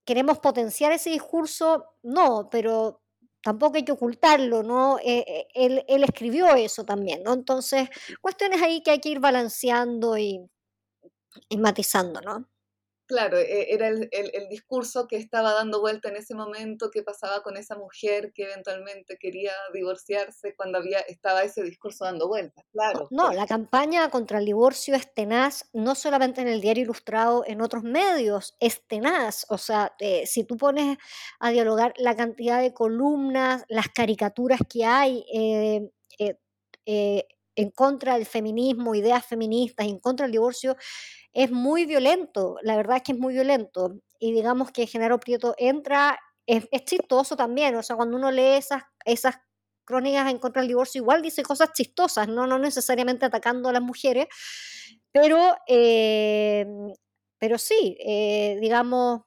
¿Queremos 0.05 0.39
potenciar 0.41 0.93
ese 0.93 1.11
discurso? 1.11 1.85
No, 2.03 2.49
pero 2.51 3.03
tampoco 3.43 3.77
hay 3.77 3.85
que 3.85 3.93
ocultarlo, 3.93 4.63
¿no? 4.63 4.99
Eh, 5.05 5.47
él, 5.55 5.85
él, 5.89 6.05
escribió 6.05 6.55
eso 6.55 6.85
también, 6.85 7.23
¿no? 7.23 7.33
Entonces, 7.33 7.89
cuestiones 8.21 8.63
ahí 8.63 8.83
que 8.83 8.93
hay 8.93 9.01
que 9.01 9.11
ir 9.11 9.21
balanceando 9.21 10.17
y, 10.19 10.41
y 11.49 11.57
matizando, 11.59 12.21
¿no? 12.21 12.52
Claro, 13.13 13.37
e, 13.37 13.75
era 13.75 13.89
el, 13.89 14.09
el, 14.11 14.49
discurso 14.49 15.07
que 15.07 15.17
estaba 15.17 15.53
dando 15.53 15.83
vuelta 15.83 16.09
en 16.09 16.17
ese 16.17 16.35
momento, 16.35 16.91
que 16.91 17.03
pasaba 17.03 17.43
con 17.43 17.59
esa 17.59 17.77
mujer 17.77 18.33
que 18.35 18.45
eventualmente 18.45 19.19
quería 19.21 19.53
divorciarse 19.75 20.55
cuando 20.57 20.79
había 20.79 21.01
estaba 21.01 21.43
ese 21.43 21.63
discurso 21.63 22.07
dando 22.07 22.27
vuelta, 22.27 22.65
claro. 22.73 23.09
No, 23.11 23.31
la 23.35 23.47
campaña 23.47 24.09
contra 24.09 24.39
el 24.39 24.47
divorcio 24.47 24.95
es 24.95 25.13
tenaz, 25.13 25.69
no 25.75 25.95
solamente 25.95 26.41
en 26.41 26.49
el 26.49 26.63
diario 26.63 26.85
ilustrado, 26.85 27.45
en 27.47 27.61
otros 27.61 27.83
medios, 27.83 28.57
es 28.61 28.81
tenaz. 28.87 29.45
O 29.51 29.59
sea, 29.59 29.95
eh, 29.99 30.27
si 30.27 30.45
tú 30.45 30.57
pones 30.57 30.97
a 31.39 31.51
dialogar 31.51 31.93
la 31.99 32.17
cantidad 32.17 32.63
de 32.63 32.73
columnas, 32.73 33.67
las 33.69 33.91
caricaturas 33.91 34.61
que 34.67 34.87
hay, 34.87 35.27
eh, 35.35 35.91
eh, 36.87 37.29
en 37.55 37.71
contra 37.71 38.15
del 38.15 38.27
feminismo, 38.27 38.95
ideas 38.95 39.25
feministas, 39.27 39.87
en 39.87 39.99
contra 39.99 40.27
del 40.27 40.33
divorcio, 40.33 40.77
es 41.33 41.51
muy 41.51 41.87
violento, 41.87 42.57
la 42.63 42.77
verdad 42.77 42.99
es 42.99 43.03
que 43.03 43.13
es 43.13 43.19
muy 43.19 43.35
violento. 43.35 43.99
Y 44.19 44.33
digamos 44.33 44.71
que 44.71 44.87
Genaro 44.87 45.19
Prieto 45.19 45.55
entra, 45.59 46.19
es, 46.47 46.67
chistoso 46.85 47.37
también, 47.37 47.75
o 47.77 47.83
sea, 47.83 47.97
cuando 47.97 48.17
uno 48.17 48.31
lee 48.31 48.57
esas, 48.57 48.83
esas 49.05 49.37
crónicas 49.85 50.31
en 50.31 50.39
contra 50.39 50.63
del 50.63 50.69
divorcio, 50.69 51.01
igual 51.01 51.23
dice 51.23 51.43
cosas 51.43 51.73
chistosas, 51.73 52.29
no, 52.29 52.47
no 52.47 52.59
necesariamente 52.59 53.27
atacando 53.27 53.69
a 53.69 53.73
las 53.73 53.83
mujeres, 53.83 54.27
pero, 55.11 55.57
eh, 55.67 56.67
pero 57.39 57.59
sí, 57.59 57.97
eh, 58.01 58.59
digamos, 58.61 59.23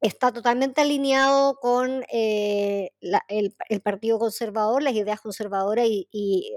está 0.00 0.32
totalmente 0.32 0.80
alineado 0.80 1.56
con 1.56 2.04
eh, 2.12 2.90
el, 3.28 3.80
Partido 3.82 4.18
Conservador, 4.18 4.82
las 4.82 4.94
ideas 4.94 5.20
conservadoras 5.20 5.86
y 5.88 6.56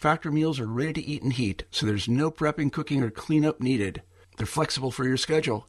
Factor 0.00 0.32
meals 0.32 0.58
are 0.58 0.66
ready 0.66 0.94
to 0.94 1.06
eat 1.06 1.22
and 1.22 1.34
heat, 1.34 1.64
so 1.70 1.84
there's 1.84 2.08
no 2.08 2.30
prepping, 2.30 2.72
cooking, 2.72 3.02
or 3.02 3.10
cleanup 3.10 3.60
needed. 3.60 4.00
They're 4.38 4.46
flexible 4.46 4.90
for 4.90 5.04
your 5.04 5.18
schedule. 5.18 5.68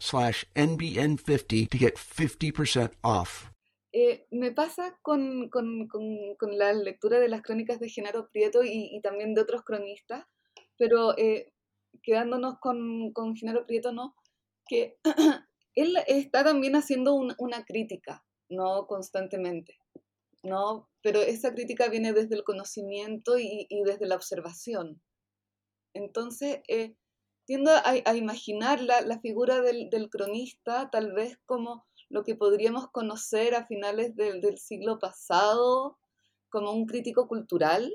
slash 0.00 0.44
NBN50 0.54 1.68
to 1.68 1.78
get 1.78 1.96
50% 1.96 2.92
off. 3.02 3.50
Eh, 3.92 4.26
me 4.30 4.52
pasa 4.52 4.98
con, 5.02 5.48
con, 5.48 5.88
con, 5.88 6.34
con, 6.38 6.58
la 6.58 6.72
lectura 6.72 7.18
de 7.18 7.28
las 7.28 7.42
crónicas 7.42 7.80
de 7.80 7.88
Genaro 7.88 8.28
Prieto 8.30 8.62
y, 8.62 8.90
y 8.92 9.00
también 9.00 9.34
de 9.34 9.40
otros 9.40 9.62
cronistas, 9.64 10.26
pero 10.76 11.16
eh, 11.16 11.52
quedándonos 12.02 12.58
con, 12.60 13.12
con 13.12 13.34
Genaro 13.34 13.66
Prieto, 13.66 13.92
¿no? 13.92 14.14
Que 14.66 14.98
él 15.74 15.96
está 16.06 16.44
también 16.44 16.76
haciendo 16.76 17.14
un, 17.14 17.34
una 17.38 17.64
crítica, 17.64 18.24
¿no? 18.50 18.86
Constantemente, 18.86 19.78
¿no? 20.42 20.88
Pero 21.02 21.20
esa 21.20 21.54
crítica 21.54 21.88
viene 21.88 22.12
desde 22.12 22.36
el 22.36 22.44
conocimiento 22.44 23.38
y, 23.38 23.66
y 23.70 23.82
desde 23.84 24.06
la 24.06 24.16
observación. 24.16 25.00
Entonces, 25.94 26.60
eh, 26.68 26.94
tiendo 27.48 27.70
a, 27.82 28.14
imaginar 28.14 28.82
la, 28.82 29.20
figura 29.20 29.62
del, 29.62 30.10
cronista 30.10 30.90
tal 30.92 31.14
vez 31.14 31.38
como 31.46 31.86
lo 32.10 32.22
que 32.22 32.34
podríamos 32.34 32.90
conocer 32.90 33.54
a 33.54 33.66
finales 33.66 34.14
del, 34.14 34.58
siglo 34.58 34.98
pasado, 34.98 35.98
como 36.50 36.72
un 36.72 36.84
crítico 36.84 37.26
cultural. 37.26 37.90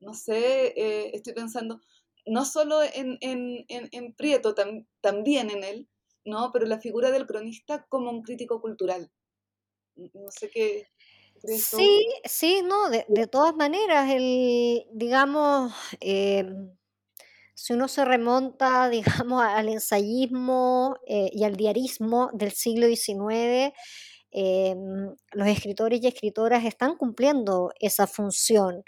No 0.00 0.12
sé, 0.12 0.74
eh, 0.76 1.12
estoy 1.14 1.34
pensando 1.34 1.80
no 2.26 2.44
solo 2.44 2.80
en, 2.82 4.14
Prieto, 4.16 4.56
también 5.00 5.50
en 5.50 5.62
él, 5.62 5.88
¿no? 6.24 6.50
pero 6.52 6.66
la 6.66 6.80
figura 6.80 7.12
del 7.12 7.28
cronista 7.28 7.86
como 7.88 8.10
un 8.10 8.22
crítico 8.22 8.60
cultural. 8.60 9.12
No 9.94 10.32
sé 10.32 10.50
qué. 10.50 10.88
Sí, 11.44 12.08
sí, 12.24 12.60
no, 12.64 12.90
de, 12.90 13.28
todas 13.28 13.54
maneras, 13.54 14.10
el, 14.10 14.84
digamos, 14.90 15.72
eh, 16.00 16.44
si 17.56 17.72
uno 17.72 17.88
se 17.88 18.04
remonta, 18.04 18.88
digamos, 18.90 19.42
al 19.42 19.68
ensayismo 19.68 20.98
eh, 21.06 21.30
y 21.32 21.44
al 21.44 21.56
diarismo 21.56 22.30
del 22.34 22.52
siglo 22.52 22.86
XIX, 22.86 23.72
em, 24.30 25.14
los 25.32 25.48
escritores 25.48 26.00
y 26.02 26.06
escritoras 26.06 26.64
están 26.64 26.96
cumpliendo 26.96 27.72
esa 27.80 28.06
función. 28.06 28.84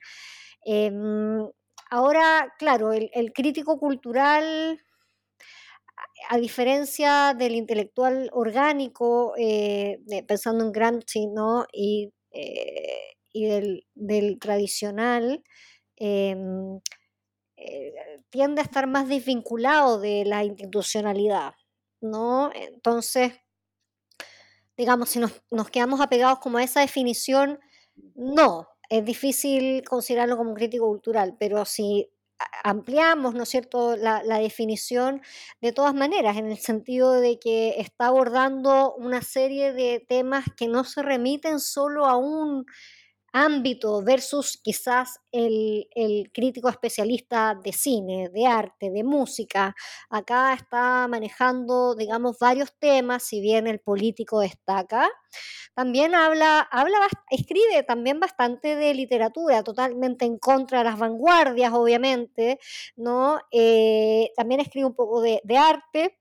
Em, 0.65 1.49
ahora, 1.91 2.53
claro, 2.59 2.93
el, 2.93 3.33
crítico 3.33 3.79
cultural, 3.79 4.79
a 6.29 6.37
diferencia 6.39 7.35
del 7.35 7.55
intelectual 7.55 8.29
orgánico, 8.33 9.35
eh, 9.39 9.99
pensando 10.27 10.65
en 10.65 10.73
Gramsci, 10.73 11.27
y, 11.73 12.13
eh, 12.33 13.17
y 13.33 13.47
del, 13.47 14.39
tradicional, 14.41 15.43
eh, 17.61 17.93
tiende 18.31 18.61
a 18.61 18.65
estar 18.65 18.87
más 18.87 19.09
desvinculado 19.09 20.01
de 20.01 20.25
la 20.25 20.45
institucionalidad, 20.45 21.55
¿no? 22.01 22.51
Entonces, 22.55 23.33
digamos, 24.77 25.09
si 25.09 25.19
nos, 25.19 25.33
quedamos 25.71 26.01
apegados 26.01 26.39
como 26.39 26.59
a 26.59 26.63
esa 26.63 26.81
definición, 26.81 27.59
no, 28.15 28.69
es 28.89 29.05
difícil 29.05 29.83
considerarlo 29.83 30.37
como 30.37 30.51
un 30.51 30.57
crítico 30.57 30.87
cultural, 30.87 31.37
pero 31.39 31.65
si 31.65 32.09
ampliamos, 32.63 33.35
¿no 33.35 33.43
es 33.43 33.49
cierto?, 33.49 33.97
la, 33.97 34.23
definición 34.39 35.21
de 35.61 35.73
todas 35.73 35.95
maneras, 35.95 36.37
en 36.37 36.47
el 36.53 36.59
sentido 36.59 37.13
de 37.15 37.41
que 37.41 37.81
está 37.81 38.07
abordando 38.07 38.95
una 38.95 39.23
serie 39.23 39.73
de 39.73 40.05
temas 40.09 40.45
que 40.57 40.69
no 40.69 40.85
se 40.85 41.03
remiten 41.03 41.59
solo 41.59 42.07
a 42.07 42.17
un 42.17 42.67
ámbito 43.33 44.03
versus 44.03 44.59
quizás 44.63 45.21
el, 45.33 45.87
crítico 46.33 46.69
especialista 46.69 47.55
de 47.55 47.73
cine, 47.73 48.29
de 48.31 48.47
arte, 48.47 48.91
de 48.91 49.05
música. 49.05 49.75
Acá 50.11 50.55
está 50.55 51.07
manejando, 51.09 51.95
digamos, 51.95 52.39
varios 52.39 52.73
temas, 52.79 53.23
si 53.23 53.41
bien 53.41 53.67
el 53.67 53.81
político 53.81 54.41
destaca. 54.41 55.09
También 55.75 56.15
habla, 56.15 56.61
habla, 56.61 56.99
escribe 57.31 57.83
también 57.87 58.19
bastante 58.19 58.75
de 58.77 58.95
literatura, 58.95 59.63
totalmente 59.63 60.25
en 60.25 60.39
contra 60.39 60.79
de 60.79 60.85
las 60.85 60.99
vanguardias, 60.99 61.73
obviamente, 61.73 62.59
¿no? 62.97 63.39
Eh, 63.53 64.31
también 64.37 64.61
escribe 64.61 64.87
un 64.87 64.95
poco 64.95 65.21
de, 65.23 65.41
arte. 65.57 66.19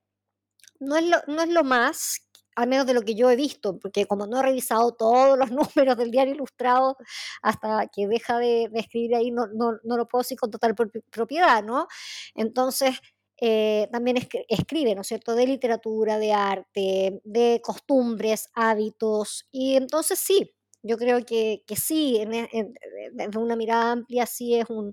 No 0.80 0.96
es, 0.96 1.04
lo, 1.04 1.16
no 1.26 1.42
es 1.42 1.48
lo 1.48 1.64
más, 1.64 2.27
al 2.58 2.68
menos 2.68 2.86
de 2.86 2.94
lo 2.94 3.02
que 3.02 3.14
yo 3.14 3.30
he 3.30 3.36
visto, 3.36 3.78
porque 3.78 4.06
como 4.06 4.26
no 4.26 4.40
he 4.40 4.42
revisado 4.42 4.92
todos 4.92 5.38
los 5.38 5.50
números 5.86 5.96
del 5.96 6.10
diario 6.10 6.34
ilustrado 6.34 6.96
hasta 7.40 7.86
que 7.86 8.08
deja 8.08 8.38
de, 8.38 8.68
escribir 8.74 9.14
ahí, 9.14 9.30
no, 9.30 9.46
no, 9.46 9.78
no, 9.84 9.96
lo 9.96 10.08
puedo 10.08 10.22
decir 10.22 10.38
con 10.38 10.50
total 10.50 10.74
propiedad, 10.74 11.62
¿no? 11.62 11.86
Entonces, 12.34 12.98
eh, 13.40 13.88
también 13.92 14.16
escribe, 14.48 14.96
¿no 14.96 15.02
es 15.02 15.06
cierto?, 15.06 15.36
de 15.36 15.46
literatura, 15.46 16.18
de 16.18 16.32
arte, 16.32 17.20
de 17.22 17.60
costumbres, 17.62 18.50
hábitos, 18.54 19.46
y 19.52 19.76
entonces 19.76 20.18
sí, 20.18 20.50
yo 20.82 20.98
creo 20.98 21.24
que, 21.24 21.62
que 21.64 21.76
sí, 21.76 22.16
en, 22.18 22.74
desde 23.12 23.38
una 23.38 23.54
mirada 23.54 23.92
amplia, 23.92 24.26
sí 24.26 24.56
es 24.56 24.68
un, 24.68 24.92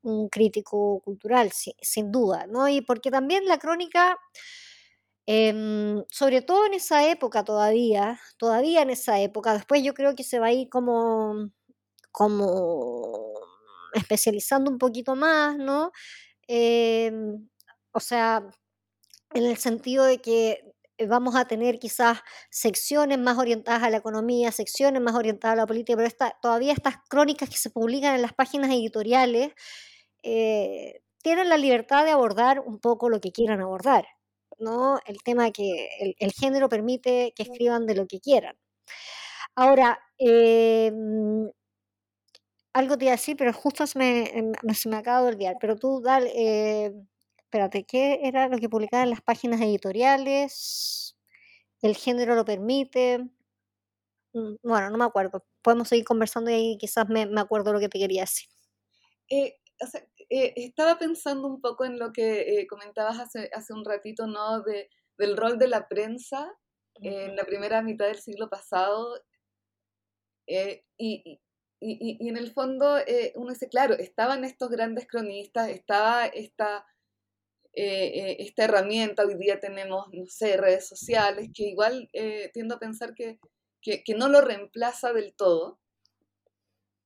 un 0.00 0.30
crítico 0.30 1.00
cultural, 1.04 1.52
sin 1.52 2.10
duda, 2.10 2.46
¿no? 2.46 2.68
Y 2.68 2.80
porque 2.80 3.10
también 3.10 3.44
la 3.44 3.58
crónica 3.58 4.18
Em, 5.26 6.04
sobre 6.10 6.42
todo 6.42 6.66
en 6.66 6.74
esa 6.74 7.08
época 7.08 7.44
todavía, 7.44 8.18
todavía 8.38 8.82
en 8.82 8.90
esa 8.90 9.20
época, 9.20 9.54
después 9.54 9.82
yo 9.84 9.94
creo 9.94 10.14
que 10.16 10.24
se 10.24 10.40
va 10.40 10.46
a 10.46 10.52
ir 10.52 10.68
como, 10.68 11.50
como 12.12 13.34
especializando 13.94 14.70
un 14.70 14.78
poquito 14.78 15.14
más, 15.16 15.56
¿no? 15.56 15.92
Em, 16.48 17.48
o 17.92 18.00
sea, 18.00 18.44
en 19.34 19.44
el 19.46 19.56
sentido 19.58 20.04
de 20.04 20.20
que 20.20 20.72
vamos 21.08 21.36
a 21.36 21.46
tener 21.46 21.78
quizás 21.78 22.20
secciones 22.50 23.18
más 23.18 23.38
orientadas 23.38 23.82
a 23.82 23.90
la 23.90 23.98
economía, 23.98 24.52
secciones 24.52 25.02
más 25.02 25.14
orientadas 25.14 25.54
a 25.54 25.62
la 25.62 25.66
política, 25.66 25.96
pero 25.96 26.08
esta, 26.08 26.36
todavía 26.42 26.72
estas 26.72 26.96
crónicas 27.08 27.48
que 27.48 27.56
se 27.56 27.70
publican 27.70 28.14
en 28.14 28.22
las 28.22 28.34
páginas 28.34 28.70
editoriales 28.70 29.52
eh, 30.22 31.02
tienen 31.22 31.48
la 31.48 31.56
libertad 31.56 32.04
de 32.04 32.12
abordar 32.12 32.60
un 32.60 32.80
poco 32.80 33.08
lo 33.08 33.20
que 33.20 33.32
quieran 33.32 33.60
abordar, 33.60 34.06
¿no? 34.62 34.98
El 35.06 35.18
tema 35.22 35.50
que 35.50 36.14
el, 36.18 36.32
género 36.32 36.68
permite 36.68 37.32
que 37.36 37.42
escriban 37.44 37.86
de 37.86 37.94
lo 37.96 38.06
que 38.06 38.20
quieran. 38.20 38.56
Ahora, 39.56 39.98
em, 40.18 41.50
algo 42.72 42.96
te 42.96 43.04
iba 43.04 43.12
a 43.12 43.16
decir, 43.16 43.36
pero 43.36 43.52
justo 43.52 43.86
se 43.86 43.98
me, 43.98 44.30
em, 44.38 44.52
se 44.74 44.88
me 44.88 44.96
acaba 44.96 45.22
de 45.22 45.28
olvidar, 45.34 45.56
pero 45.60 45.76
tú 45.76 46.00
dale, 46.00 46.32
eh, 46.34 46.92
espérate, 47.38 47.84
¿qué 47.84 48.20
era 48.22 48.48
lo 48.48 48.58
que 48.58 48.68
publicaban 48.68 49.10
las 49.10 49.20
páginas 49.22 49.60
editoriales? 49.60 51.16
¿El 51.82 51.96
género 51.96 52.34
lo 52.34 52.44
permite? 52.44 53.18
Mm, 54.34 54.56
bueno, 54.62 54.90
no 54.90 54.98
me 54.98 55.04
acuerdo. 55.04 55.44
Podemos 55.62 55.88
seguir 55.88 56.04
conversando 56.04 56.50
y 56.50 56.54
ahí 56.54 56.78
quizás 56.78 57.08
me, 57.08 57.26
me 57.26 57.40
acuerdo 57.40 57.72
lo 57.72 57.80
que 57.80 57.88
te 57.88 57.98
quería 57.98 58.22
decir. 58.22 58.48
Eh, 59.30 59.56
eh, 60.32 60.52
estaba 60.56 60.98
pensando 60.98 61.48
un 61.48 61.60
poco 61.60 61.84
en 61.84 61.98
lo 61.98 62.12
que 62.12 62.60
eh, 62.60 62.66
comentabas 62.66 63.20
hace, 63.20 63.50
hace 63.52 63.72
un 63.72 63.84
ratito, 63.84 64.26
¿no? 64.26 64.62
De, 64.62 64.88
del 65.18 65.36
rol 65.36 65.58
de 65.58 65.68
la 65.68 65.88
prensa 65.88 66.52
en 66.96 67.36
la 67.36 67.44
primera 67.44 67.82
mitad 67.82 68.06
del 68.06 68.20
siglo 68.20 68.48
pasado. 68.48 69.20
y, 70.46 70.82
y, 70.98 71.40
y, 71.80 72.28
en 72.28 72.36
el 72.36 72.52
fondo 72.52 72.96
uno 73.36 73.50
dice, 73.52 73.68
claro, 73.68 73.94
estaban 73.94 74.44
estos 74.44 74.70
grandes 74.70 75.06
cronistas, 75.08 75.68
estaba 75.68 76.26
esta 76.26 76.86
eh, 77.74 78.32
eh, 78.32 78.36
esta 78.40 78.64
herramienta, 78.64 79.24
hoy 79.24 79.36
día 79.36 79.58
tenemos, 79.58 80.06
no 80.12 80.26
sé, 80.26 80.58
redes 80.58 80.86
sociales, 80.86 81.48
que 81.54 81.64
igual 81.64 82.10
eh, 82.12 82.50
tiendo 82.52 82.74
a 82.74 82.78
pensar 82.78 83.14
que, 83.14 83.38
que, 83.80 84.02
no 84.14 84.28
lo 84.28 84.42
reemplaza 84.42 85.12
del 85.14 85.34
todo, 85.34 85.80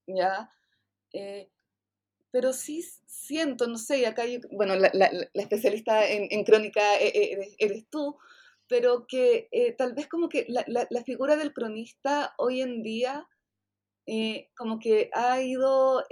¿ya? 0.08 0.50
Pero 2.36 2.52
sí 2.52 2.84
siento, 3.06 3.66
no 3.66 3.78
sé, 3.78 4.06
acá 4.06 4.24
bueno, 4.50 4.76
la, 4.76 5.10
especialista 5.32 6.06
en, 6.06 6.44
crónica 6.44 6.82
eres, 6.98 7.88
tú, 7.88 8.18
pero 8.68 9.06
que 9.08 9.48
tal 9.78 9.94
vez 9.94 10.06
como 10.06 10.28
que 10.28 10.44
la, 10.46 11.04
figura 11.06 11.36
del 11.36 11.54
cronista 11.54 12.34
hoy 12.36 12.60
en 12.60 12.82
día 12.82 13.26
como 14.54 14.78
que 14.78 15.08
ha 15.14 15.40
ido, 15.40 16.04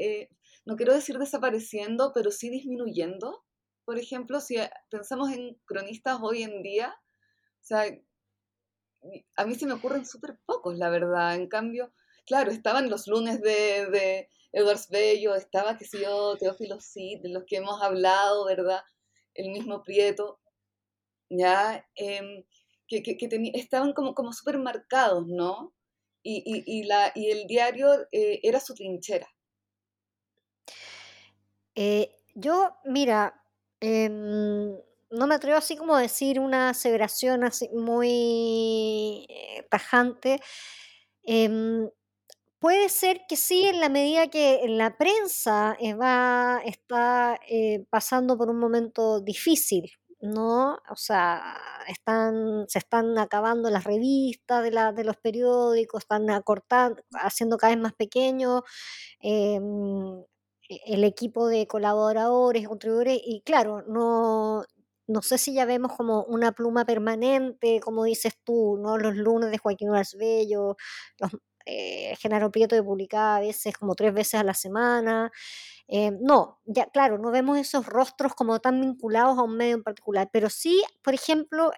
no 0.64 0.76
quiero 0.76 0.94
decir 0.94 1.18
desapareciendo, 1.18 2.12
pero 2.14 2.30
sí 2.30 2.48
disminuyendo 2.48 3.44
por 3.84 3.98
ejemplo, 3.98 4.40
si 4.40 4.56
pensamos 4.90 5.30
en 5.30 5.58
cronistas 5.66 6.18
hoy 6.22 6.42
en 6.42 6.62
día, 6.62 6.96
o 7.60 7.64
sea, 7.66 7.84
a 9.36 9.44
mí 9.44 9.54
se 9.56 9.66
me 9.66 9.74
ocurren 9.74 10.06
súper 10.06 10.38
pocos, 10.46 10.78
la 10.78 10.88
verdad. 10.88 11.34
En 11.34 11.48
cambio, 11.48 11.92
claro, 12.24 12.50
estaban 12.50 12.88
los 12.88 13.06
lunes 13.08 13.42
de 13.42 14.30
Edwards 14.54 14.88
Bello, 14.88 15.34
estaba, 15.34 15.76
qué 15.76 15.84
sé 15.84 16.00
yo, 16.00 16.36
Teófilo 16.36 16.80
Cid, 16.80 17.20
de 17.22 17.28
los 17.30 17.44
que 17.46 17.56
hemos 17.56 17.82
hablado, 17.82 18.46
¿verdad? 18.46 18.82
El 19.34 19.50
mismo 19.50 19.82
Prieto, 19.82 20.40
¿ya? 21.28 21.86
Em, 21.94 22.44
que, 22.86 23.02
que, 23.02 23.16
estaban 23.54 23.92
como, 23.92 24.14
como 24.14 24.32
súper 24.32 24.58
marcados, 24.58 25.26
¿no? 25.26 25.74
Y, 26.22 26.42
y, 26.46 26.64
y, 26.66 26.84
la, 26.84 27.12
y 27.14 27.30
el 27.30 27.46
diario 27.46 28.06
eh, 28.12 28.40
era 28.42 28.60
su 28.60 28.74
trinchera. 28.74 29.28
Eh, 31.74 32.14
yo, 32.34 32.76
mira, 32.84 33.44
Em, 33.86 34.78
no 35.10 35.26
me 35.26 35.34
atrevo 35.34 35.58
así 35.58 35.76
como 35.76 35.94
a 35.94 36.00
decir 36.00 36.40
una 36.40 36.70
aseveración 36.70 37.44
así 37.44 37.68
muy 37.74 39.26
eh, 39.28 39.66
tajante. 39.70 40.40
Puede 42.64 42.88
ser 42.88 43.26
que 43.28 43.36
sí, 43.36 43.66
en 43.66 43.78
la 43.78 43.90
medida 43.90 44.28
que 44.28 44.62
la 44.66 44.96
prensa 44.96 45.76
eh, 45.78 45.92
va, 45.92 46.62
está 46.64 47.38
eh, 47.46 47.84
pasando 47.90 48.38
por 48.38 48.48
un 48.48 48.58
momento 48.58 49.20
difícil, 49.20 49.92
¿no? 50.22 50.78
O 50.88 50.96
sea, 50.96 51.58
están, 51.88 52.64
se 52.68 52.78
están 52.78 53.18
acabando 53.18 53.68
las 53.68 53.84
revistas 53.84 54.62
de, 54.62 55.04
los 55.04 55.16
periódicos, 55.18 56.04
están 56.04 56.30
acortando, 56.30 57.02
haciendo 57.12 57.58
cada 57.58 57.74
vez 57.74 57.82
más 57.82 57.92
pequeños 57.92 58.62
em, 59.20 60.22
e-, 60.70 60.80
el 60.94 61.04
equipo 61.04 61.48
de 61.48 61.66
colaboradores, 61.66 62.66
contribuidores, 62.66 63.20
y 63.22 63.42
claro, 63.42 63.82
no, 63.88 64.64
no 65.06 65.20
sé 65.20 65.36
si 65.36 65.52
ya 65.52 65.66
vemos 65.66 65.92
como 65.94 66.24
una 66.24 66.52
pluma 66.52 66.86
permanente, 66.86 67.80
como 67.80 68.04
dices 68.04 68.38
tú, 68.42 68.78
¿no? 68.82 68.96
Los 68.96 69.16
lunes 69.16 69.50
de 69.50 69.58
Joaquín 69.58 69.90
Bello, 70.18 70.76
los, 71.18 71.32
eh, 71.66 72.14
Genaro 72.16 72.50
Prieto 72.50 72.74
de 72.74 72.82
publicaba 72.82 73.36
a 73.36 73.40
veces 73.40 73.76
como 73.76 73.94
tres 73.94 74.12
veces 74.14 74.34
a 74.34 74.44
la 74.44 74.54
semana. 74.54 75.32
Eh, 75.88 76.12
no, 76.20 76.60
ya 76.64 76.86
claro, 76.86 77.18
no 77.18 77.30
vemos 77.30 77.58
esos 77.58 77.86
rostros 77.86 78.34
como 78.34 78.60
tan 78.60 78.80
vinculados 78.80 79.38
a 79.38 79.42
un 79.42 79.56
medio 79.56 79.74
en 79.74 79.82
particular, 79.82 80.30
pero 80.32 80.48
sí, 80.50 80.82
por 81.02 81.14
ejemplo, 81.14 81.72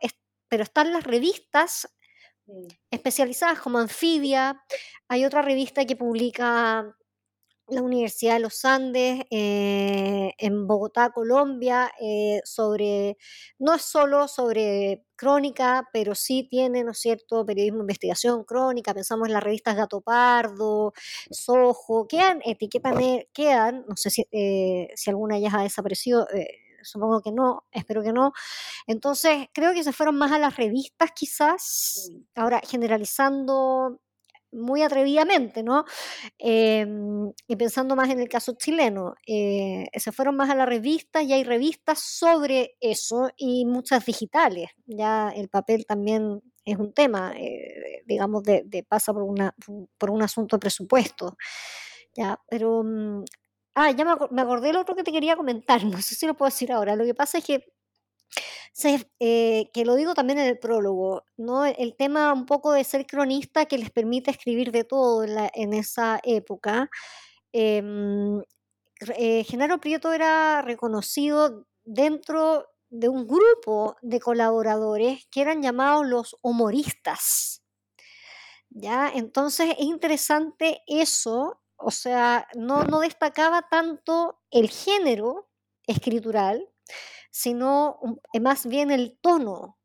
pero 0.49 0.63
están 0.63 0.93
las 0.93 1.05
revistas 1.05 1.89
especializadas 2.91 3.59
como 3.61 3.79
Anfibia, 3.79 4.63
hay 5.09 5.25
otra 5.25 5.43
revista 5.43 5.85
que 5.85 5.97
publica 5.97 6.97
la 7.69 7.83
Universidad 7.83 8.35
de 8.35 8.41
los 8.41 8.65
Andes 8.65 9.23
eh, 9.31 10.33
en 10.39 10.67
Bogotá, 10.67 11.11
Colombia, 11.11 11.91
eh, 12.01 12.41
sobre, 12.45 13.17
no 13.59 13.75
es 13.75 13.83
solo 13.83 14.29
sobre 14.29 15.05
crónica, 15.17 15.89
pero 15.93 16.15
sí 16.15 16.47
tiene, 16.49 16.85
¿no 16.85 16.93
es 16.93 16.99
cierto?, 16.99 17.45
periodismo 17.45 17.79
de 17.79 17.83
investigación, 17.85 18.45
crónica, 18.45 18.95
pensamos 18.95 19.29
en 19.29 19.35
las 19.35 19.43
revistas 19.43 19.77
Gato 19.77 20.01
Pardo, 20.01 20.93
Sojo, 21.31 22.07
quedan, 22.07 22.41
eh, 22.45 22.57
quedan, 23.33 23.85
no 23.89 23.97
sé 23.97 24.11
si, 24.11 24.27
si 24.31 25.11
alguna 25.11 25.39
ya 25.39 25.51
ha 25.53 25.63
desaparecido, 25.63 26.27
supongo 26.83 27.21
que 27.21 27.33
no, 27.33 27.65
espero 27.73 28.03
que 28.03 28.13
no. 28.13 28.33
Entonces, 28.87 29.49
creo 29.53 29.73
que 29.75 29.85
se 29.85 29.93
fueron 29.93 30.17
más 30.17 30.33
a 30.33 30.39
las 30.39 30.57
revistas 30.57 31.11
quizás, 31.15 32.11
ahora 32.35 32.61
generalizando 32.69 34.01
muy 34.57 34.83
atrevidamente, 34.83 35.63
¿no? 35.63 35.85
Em, 36.39 37.33
y 37.47 37.57
pensando 37.57 37.97
más 37.97 38.11
en 38.11 38.21
el 38.21 38.29
caso 38.29 38.55
chileno, 38.59 39.15
eh, 39.27 39.87
se 39.95 40.13
fueron 40.13 40.37
más 40.37 40.51
a 40.51 40.55
las 40.55 40.69
revistas 40.69 41.23
y 41.25 41.33
hay 41.33 41.45
revistas 41.45 42.01
sobre 42.01 42.77
eso 42.81 43.31
y 43.37 43.65
muchas 43.67 44.05
digitales. 44.05 44.71
Ya 44.87 45.31
el 45.31 45.49
papel 45.49 45.87
también 45.87 46.43
es 46.65 46.77
un 46.79 46.93
tema, 46.93 47.33
eh, 47.37 48.03
digamos, 48.07 48.43
pasa 48.89 49.13
por, 49.13 50.11
un 50.11 50.23
asunto 50.23 50.57
de 50.57 50.61
presupuesto. 50.61 51.37
Ya, 52.15 52.41
pero... 52.49 52.83
Mm, 52.85 53.25
ah, 53.75 53.91
ya 53.93 54.05
me, 54.05 54.15
me 54.31 54.43
acordé 54.43 54.73
lo 54.73 54.81
otro 54.81 54.97
que 54.97 55.05
te 55.05 55.13
quería 55.13 55.37
comentar, 55.37 55.85
no 55.85 56.01
sé 56.03 56.15
si 56.15 56.27
lo 56.27 56.35
puedo 56.35 56.49
decir 56.51 56.73
ahora. 56.73 56.97
Lo 56.97 57.05
que 57.05 57.15
pasa 57.15 57.39
es 57.39 57.45
que 57.45 57.65
eh, 58.85 59.71
que 59.73 59.85
lo 59.85 59.95
digo 59.95 60.15
también 60.15 60.39
en 60.39 60.47
el 60.47 60.59
prólogo, 60.59 61.25
¿no? 61.37 61.65
El 61.65 61.97
tema 61.97 62.33
un 62.33 62.45
poco 62.45 62.73
de 62.73 62.85
ser 62.85 63.07
cronista 63.07 63.65
que 63.67 63.79
les 63.79 63.91
permite 63.91 64.31
escribir 64.31 64.71
de 64.71 64.85
todo 64.85 65.25
en, 65.25 65.73
esa 65.73 66.21
época. 66.23 66.91
Em, 67.53 68.43
eh, 69.17 69.45
Genaro 69.45 69.81
Prieto 69.81 70.13
era 70.13 70.63
reconocido 70.63 71.67
dentro 71.85 72.67
de 72.91 73.09
un 73.09 73.27
grupo 73.27 73.97
de 74.03 74.21
colaboradores 74.21 75.27
que 75.31 75.41
eran 75.41 75.63
llamados 75.63 76.07
los 76.07 76.37
humoristas. 76.43 77.63
¿Ya? 78.69 79.11
Entonces 79.15 79.71
es 79.79 79.87
interesante 79.87 80.83
eso, 80.87 81.63
o 81.77 81.91
sea, 81.91 82.47
no, 82.55 82.85
no 82.85 83.01
destacaba 83.01 83.63
tanto 83.71 84.39
el 84.51 84.69
género 84.69 85.49
escritural, 85.87 86.69
sino 87.37 87.99
eh, 88.33 88.41
más 88.41 88.67
bien 88.67 88.91
el 88.91 89.19
tono 89.21 89.77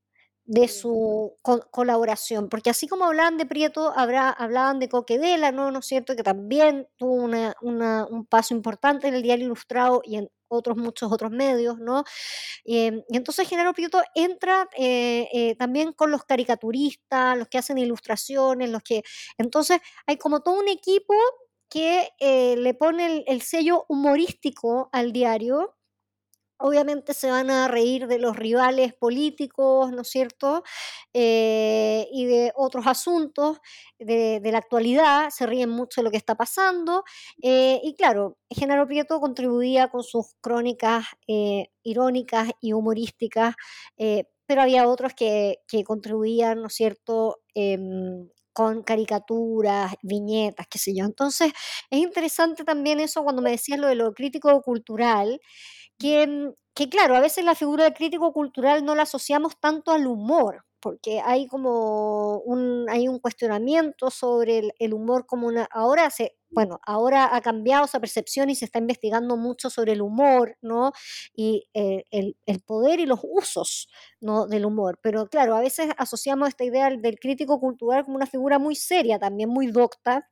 de 0.45 0.67
su 0.67 1.37
colaboración, 1.71 2.49
porque 2.49 2.69
así 2.71 2.87
como 2.87 3.05
hablaban 3.05 3.37
de 3.37 3.45
Prieto, 3.45 3.93
habrá, 3.95 4.29
hablaban 4.29 4.79
de 4.79 4.89
Coquedela, 4.89 5.51
¿no? 5.51 5.71
¿no 5.71 5.79
es 5.79 5.85
cierto?, 5.85 6.15
que 6.15 6.23
también 6.23 6.87
tuvo 6.97 7.13
una, 7.13 7.55
un 8.09 8.25
paso 8.25 8.53
importante 8.53 9.07
en 9.07 9.13
el 9.15 9.21
diario 9.21 9.45
ilustrado 9.45 10.01
y 10.03 10.15
en 10.17 10.29
otros 10.49 10.77
muchos 10.77 11.11
otros 11.11 11.31
medios, 11.31 11.77
¿no? 11.79 12.03
Em, 12.65 13.03
y 13.09 13.17
entonces 13.17 13.47
Genaro 13.49 13.73
Prieto 13.73 14.01
entra 14.15 14.67
eh, 14.77 15.27
eh, 15.33 15.55
también 15.55 15.93
con 15.93 16.11
los 16.11 16.23
caricaturistas, 16.25 17.37
los 17.37 17.47
que 17.49 17.57
hacen 17.59 17.77
ilustraciones, 17.77 18.69
los 18.69 18.83
que... 18.83 19.03
Entonces 19.37 19.79
hay 20.07 20.17
como 20.17 20.41
todo 20.41 20.59
un 20.59 20.67
equipo 20.69 21.13
que 21.69 22.09
le 22.57 22.73
pone 22.73 23.23
el 23.27 23.41
sello 23.41 23.85
humorístico 23.89 24.89
al 24.91 25.13
diario, 25.13 25.75
obviamente 26.61 27.13
se 27.13 27.29
van 27.29 27.49
a 27.49 27.67
reír 27.67 28.07
de 28.07 28.19
los 28.19 28.35
rivales 28.35 28.93
políticos, 28.93 29.91
¿no 29.91 30.01
es 30.01 30.09
cierto? 30.09 30.63
Eh, 31.13 32.07
y 32.11 32.25
de 32.25 32.51
otros 32.55 32.87
asuntos 32.87 33.59
de, 33.99 34.41
la 34.43 34.57
actualidad, 34.57 35.29
se 35.29 35.45
ríen 35.45 35.69
mucho 35.69 36.01
de 36.01 36.05
lo 36.05 36.11
que 36.11 36.17
está 36.17 36.35
pasando. 36.35 37.03
Eh, 37.41 37.79
y 37.83 37.95
claro, 37.95 38.37
Genaro 38.49 38.87
Prieto 38.87 39.19
contribuía 39.19 39.89
con 39.89 40.03
sus 40.03 40.27
crónicas 40.41 41.05
eh, 41.27 41.67
irónicas 41.83 42.49
y 42.61 42.73
humorísticas, 42.73 43.55
pero 44.45 44.61
había 44.61 44.87
otros 44.87 45.13
que, 45.13 45.59
que 45.67 45.83
contribuían, 45.83 46.61
¿no 46.61 46.67
es 46.67 46.73
cierto? 46.75 47.39
Em, 47.53 48.29
con 48.53 48.83
caricaturas, 48.83 49.93
viñetas, 50.01 50.67
qué 50.69 50.77
sé 50.77 50.93
yo. 50.95 51.05
Entonces, 51.05 51.53
es 51.89 51.99
interesante 51.99 52.63
también 52.63 52.99
eso 52.99 53.23
cuando 53.23 53.41
me 53.41 53.51
decías 53.51 53.79
lo 53.79 53.87
de 53.87 53.95
lo 53.95 54.13
crítico 54.13 54.61
cultural, 54.61 55.39
Mm, 56.01 56.53
que, 56.73 56.89
claro, 56.89 57.15
a 57.15 57.19
veces 57.19 57.43
la 57.45 57.55
figura 57.55 57.83
del 57.83 57.93
crítico 57.93 58.31
cultural 58.33 58.85
no 58.85 58.95
la 58.95 59.03
asociamos 59.03 59.59
tanto 59.59 59.91
al 59.91 60.07
humor, 60.07 60.65
porque 60.79 61.21
hay 61.23 61.47
como 61.47 62.39
un, 62.39 62.87
hay 62.89 63.07
un 63.07 63.19
cuestionamiento 63.19 64.09
sobre 64.09 64.73
el, 64.79 64.93
humor 64.93 65.25
como 65.27 65.47
una... 65.47 65.67
Ahora 65.71 66.09
se, 66.09 66.37
bueno, 66.49 66.79
ahora 66.85 67.35
ha 67.35 67.41
cambiado 67.41 67.85
esa 67.85 67.99
percepción 67.99 68.49
y 68.49 68.55
se 68.55 68.65
está 68.65 68.79
investigando 68.79 69.37
mucho 69.37 69.69
sobre 69.69 69.91
el 69.93 70.01
humor, 70.01 70.57
¿no? 70.61 70.91
Y 71.35 71.67
eh, 71.73 72.03
el, 72.09 72.35
poder 72.65 72.99
y 72.99 73.05
los 73.05 73.19
usos, 73.23 73.89
¿no? 74.21 74.47
Del 74.47 74.65
humor. 74.65 74.99
Pero 75.03 75.27
claro, 75.27 75.55
a 75.55 75.61
veces 75.61 75.89
asociamos 75.97 76.49
esta 76.49 76.63
idea 76.63 76.89
del 76.89 77.19
crítico 77.19 77.59
cultural 77.59 78.05
como 78.05 78.15
una 78.17 78.27
figura 78.27 78.57
muy 78.59 78.75
seria, 78.75 79.19
también 79.19 79.49
muy 79.49 79.67
docta, 79.67 80.29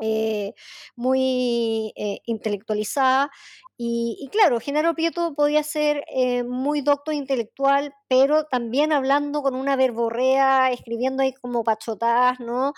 eh, 0.00 0.54
muy 0.94 1.92
eh, 1.96 2.20
intelectualizada. 2.26 3.30
Y, 3.78 4.28
claro, 4.32 4.58
Genaro 4.58 4.94
Prieto 4.94 5.34
podía 5.34 5.62
ser 5.62 6.02
eh, 6.08 6.44
muy 6.44 6.80
docto 6.80 7.12
intelectual, 7.12 7.94
pero 8.08 8.44
también 8.44 8.92
hablando 8.92 9.42
con 9.42 9.54
una 9.54 9.76
verborrea, 9.76 10.70
escribiendo 10.70 11.22
ahí 11.22 11.34
como 11.34 11.62
pachotadas, 11.62 12.40
¿no? 12.40 12.72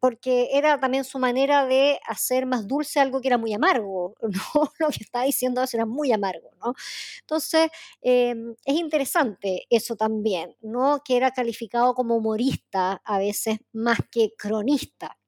porque 0.00 0.48
era 0.52 0.80
también 0.80 1.04
su 1.04 1.18
manera 1.18 1.66
de 1.66 2.00
hacer 2.06 2.46
más 2.46 2.66
dulce 2.66 3.00
algo 3.00 3.20
que 3.20 3.28
era 3.28 3.36
muy 3.36 3.52
amargo, 3.52 4.14
¿no? 4.22 4.72
Lo 4.78 4.88
que 4.88 5.02
estaba 5.04 5.26
diciendo 5.26 5.62
era 5.70 5.84
muy 5.84 6.10
amargo, 6.10 6.50
¿no? 6.64 6.74
Entonces, 7.20 7.70
es 8.00 8.34
interesante 8.66 9.66
eso 9.68 9.96
también, 9.96 10.56
¿no? 10.62 11.02
Que 11.04 11.18
era 11.18 11.32
calificado 11.32 11.92
como 11.94 12.16
humorista 12.16 13.02
a 13.04 13.18
veces 13.18 13.58
más 13.72 13.98
que 14.10 14.30
cronista. 14.38 15.19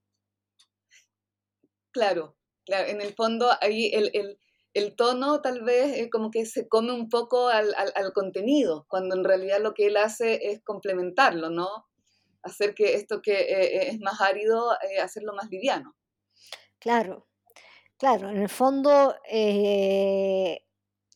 Claro, 1.93 2.37
claro, 2.65 2.89
en 2.89 3.01
el 3.01 3.15
fondo 3.15 3.51
ahí 3.61 3.91
el, 3.93 4.39
el, 4.75 4.97
tono 4.97 5.43
tal 5.43 5.63
vez 5.63 5.99
es 5.99 6.11
como 6.11 6.31
que 6.31 6.47
se 6.47 6.69
come 6.69 6.93
un 6.93 7.09
poco 7.09 7.49
al, 7.49 7.75
al, 7.75 8.13
contenido, 8.13 8.87
cuando 8.89 9.15
en 9.15 9.25
realidad 9.25 9.61
lo 9.61 9.75
que 9.75 9.87
él 9.87 9.97
hace 9.97 10.51
es 10.51 10.63
complementarlo, 10.63 11.51
¿no? 11.51 11.69
Hacer 12.43 12.75
que 12.75 12.95
esto 12.95 13.21
que 13.23 13.41
eh, 13.41 13.77
eh, 13.77 13.89
es 13.91 14.01
más 14.01 14.21
árido, 14.21 14.73
eh, 14.83 15.01
hacerlo 15.01 15.35
más 15.35 15.49
liviano. 15.51 15.95
Claro, 16.79 17.29
claro, 17.99 18.31
en 18.31 18.39
el 18.39 18.49
fondo 18.49 19.15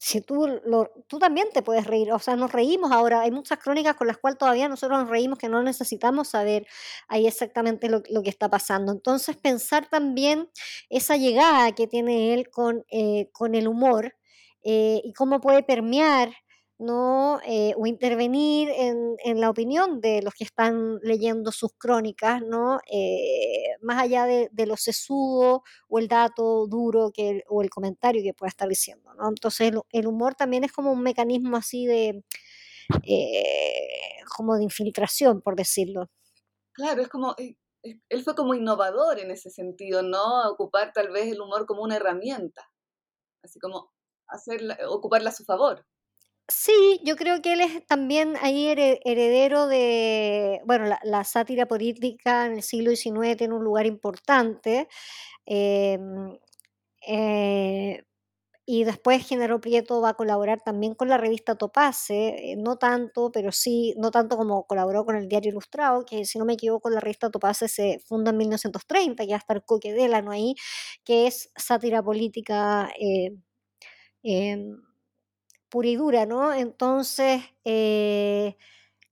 si 0.06 0.20
tú, 0.20 0.46
lo, 0.64 0.92
tú 1.08 1.18
también 1.18 1.48
te 1.52 1.62
puedes 1.62 1.84
reír, 1.84 2.12
o 2.12 2.20
sea, 2.20 2.36
nos 2.36 2.52
reímos 2.52 2.92
ahora, 2.92 3.22
hay 3.22 3.32
muchas 3.32 3.58
crónicas 3.58 3.96
con 3.96 4.06
las 4.06 4.18
cuales 4.18 4.38
todavía 4.38 4.68
nosotros 4.68 5.00
nos 5.00 5.10
reímos 5.10 5.36
que 5.36 5.48
no 5.48 5.64
necesitamos 5.64 6.28
saber 6.28 6.64
ahí 7.08 7.26
exactamente 7.26 7.88
lo, 7.88 8.02
que 8.02 8.30
está 8.30 8.48
pasando. 8.48 8.92
Entonces, 8.92 9.36
pensar 9.36 9.88
también 9.88 10.48
esa 10.90 11.16
llegada 11.16 11.72
que 11.72 11.88
tiene 11.88 12.34
él 12.34 12.50
con, 12.50 12.84
eh, 12.88 13.30
con 13.32 13.56
el 13.56 13.66
humor 13.66 14.14
eh, 14.62 15.00
y 15.02 15.12
cómo 15.12 15.40
puede 15.40 15.64
permear 15.64 16.32
¿no? 16.78 17.40
Eh, 17.46 17.72
o 17.76 17.86
intervenir 17.86 18.68
en, 18.68 19.16
en, 19.24 19.40
la 19.40 19.48
opinión 19.48 20.00
de 20.00 20.20
los 20.22 20.34
que 20.34 20.44
están 20.44 20.98
leyendo 21.02 21.50
sus 21.50 21.72
crónicas, 21.72 22.42
¿no? 22.42 22.80
Eh, 22.90 23.76
más 23.80 24.02
allá 24.02 24.26
de, 24.26 24.50
de, 24.52 24.66
lo 24.66 24.76
sesudo 24.76 25.62
o 25.88 25.98
el 25.98 26.08
dato 26.08 26.66
duro 26.66 27.10
que, 27.14 27.44
o 27.48 27.62
el 27.62 27.70
comentario 27.70 28.22
que 28.22 28.34
pueda 28.34 28.48
estar 28.48 28.68
diciendo. 28.68 29.14
¿no? 29.14 29.28
Entonces 29.28 29.72
el, 29.90 30.06
humor 30.06 30.34
también 30.34 30.64
es 30.64 30.72
como 30.72 30.92
un 30.92 31.02
mecanismo 31.02 31.56
así 31.56 31.86
de, 31.86 32.22
eh, 33.04 34.22
como 34.36 34.56
de 34.56 34.64
infiltración, 34.64 35.40
por 35.40 35.56
decirlo. 35.56 36.10
Claro, 36.72 37.00
es 37.00 37.08
como, 37.08 37.34
él 37.38 38.22
fue 38.22 38.34
como 38.34 38.54
innovador 38.54 39.18
en 39.18 39.30
ese 39.30 39.50
sentido, 39.50 40.02
¿no? 40.02 40.50
Ocupar 40.50 40.92
tal 40.92 41.10
vez 41.10 41.32
el 41.32 41.40
humor 41.40 41.64
como 41.64 41.82
una 41.82 41.96
herramienta, 41.96 42.70
así 43.42 43.58
como 43.58 43.92
hacerla, 44.26 44.76
ocuparla 44.88 45.30
a 45.30 45.34
su 45.34 45.44
favor. 45.44 45.86
Sí, 46.48 47.00
yo 47.04 47.16
creo 47.16 47.42
que 47.42 47.54
él 47.54 47.60
es 47.60 47.84
también 47.88 48.34
ahí 48.40 48.68
heredero 48.68 49.66
de, 49.66 50.60
bueno, 50.64 50.86
la, 51.02 51.24
sátira 51.24 51.66
política 51.66 52.46
en 52.46 52.52
el 52.54 52.62
siglo 52.62 52.90
XIX 52.92 53.36
tiene 53.36 53.54
un 53.54 53.64
lugar 53.64 53.84
importante. 53.86 54.86
Em, 55.46 56.38
eh, 57.06 58.04
y 58.66 58.84
después 58.84 59.26
Genaro 59.28 59.60
Prieto 59.60 60.00
va 60.02 60.10
a 60.10 60.14
colaborar 60.14 60.62
también 60.64 60.94
con 60.94 61.08
la 61.08 61.18
revista 61.18 61.56
Topace, 61.56 62.52
eh, 62.52 62.56
no 62.56 62.76
tanto, 62.78 63.32
pero 63.32 63.52
sí, 63.52 63.94
no 63.98 64.10
tanto 64.12 64.36
como 64.38 64.66
colaboró 64.66 65.04
con 65.06 65.16
el 65.16 65.28
Diario 65.28 65.50
Ilustrado, 65.52 66.04
que 66.06 66.24
si 66.26 66.38
no 66.38 66.44
me 66.46 66.54
equivoco 66.54 66.90
la 66.90 67.00
revista 67.00 67.30
Topace 67.30 67.68
se 67.68 68.00
funda 68.06 68.30
en 68.32 68.38
1930, 68.38 69.24
ya 69.24 69.36
está 69.36 69.54
el 69.54 69.64
Coque 69.64 69.92
Delano 69.94 70.32
ahí, 70.32 70.54
que 71.04 71.26
es 71.28 71.50
sátira 71.56 72.02
política 72.02 72.90
eh, 73.00 73.32
em, 74.22 74.76
pura 75.68 75.88
y 75.88 75.96
dura, 75.96 76.26
¿no? 76.26 76.52
Entonces, 76.52 77.42
eh, 77.64 78.56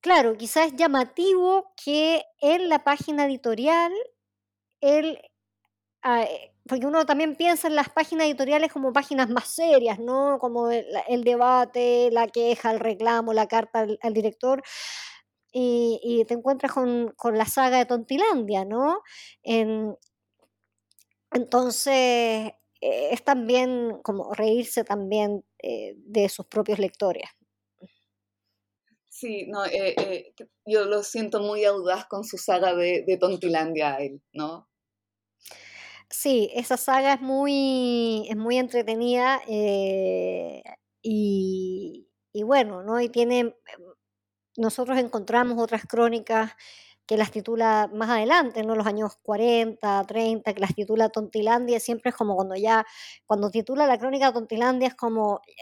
claro, 0.00 0.36
quizás 0.36 0.68
es 0.68 0.76
llamativo 0.76 1.72
que 1.82 2.24
en 2.40 2.68
la 2.68 2.84
página 2.84 3.26
editorial, 3.26 3.92
él, 4.80 5.18
ah, 6.02 6.22
eh, 6.24 6.52
porque 6.68 6.86
uno 6.86 7.04
también 7.06 7.36
piensa 7.36 7.68
en 7.68 7.76
las 7.76 7.90
páginas 7.90 8.26
editoriales 8.26 8.72
como 8.72 8.92
páginas 8.92 9.28
más 9.30 9.48
serias, 9.48 9.98
¿no? 9.98 10.38
Como 10.38 10.70
el, 10.70 11.24
debate, 11.24 12.10
la 12.12 12.26
queja, 12.28 12.70
el 12.72 12.80
reclamo, 12.80 13.32
la 13.34 13.46
carta 13.48 13.86
al, 14.00 14.14
director. 14.14 14.62
Y, 15.52 16.24
te 16.26 16.34
encuentras 16.34 16.72
con, 16.72 17.14
la 17.32 17.46
saga 17.46 17.78
de 17.78 17.86
Tontilandia, 17.86 18.64
¿no? 18.64 19.02
entonces, 21.30 22.52
eh, 22.84 23.08
es 23.12 23.24
también 23.24 24.00
como 24.02 24.32
reírse 24.34 24.84
también 24.84 25.42
eh, 25.66 25.94
de 25.96 26.28
sus 26.28 26.46
propios 26.46 26.78
lectores. 26.78 27.24
Sí, 29.08 29.46
no, 29.46 29.64
eh, 29.64 30.34
yo 30.66 30.84
lo 30.84 31.02
siento 31.02 31.40
muy 31.40 31.64
audaz 31.64 32.06
con 32.06 32.24
su 32.24 32.36
saga 32.36 32.74
de, 32.74 33.04
de 33.06 33.16
Tontilandia, 33.16 33.96
él, 33.96 34.20
¿no? 34.32 34.68
Sí, 36.10 36.50
esa 36.54 36.76
saga 36.76 37.14
es 37.14 37.20
muy, 37.20 38.26
es 38.28 38.36
muy 38.36 38.58
entretenida 38.58 39.40
y, 41.02 42.08
y, 42.32 42.42
bueno, 42.42 42.82
¿no? 42.82 43.00
Y 43.00 43.08
tiene, 43.08 43.54
nosotros 44.56 44.98
encontramos 44.98 45.58
otras 45.62 45.86
crónicas 45.86 46.52
que 47.06 47.16
las 47.16 47.30
titula 47.30 47.90
más 47.92 48.10
adelante, 48.10 48.62
¿no? 48.62 48.74
Los 48.74 48.86
años 48.86 49.16
40, 49.22 50.04
30, 50.06 50.54
que 50.54 50.60
las 50.60 50.74
titula 50.74 51.08
Tontilandia, 51.08 51.80
siempre 51.80 52.10
es 52.10 52.16
como 52.16 52.34
cuando 52.36 52.56
ya, 52.56 52.84
cuando 53.26 53.50
titula 53.50 53.86
la 53.86 53.98
crónica 53.98 54.26
de 54.28 54.32
Tontilandia 54.32 54.88
es 54.88 54.94
como, 54.94 55.40
eh, 55.46 55.52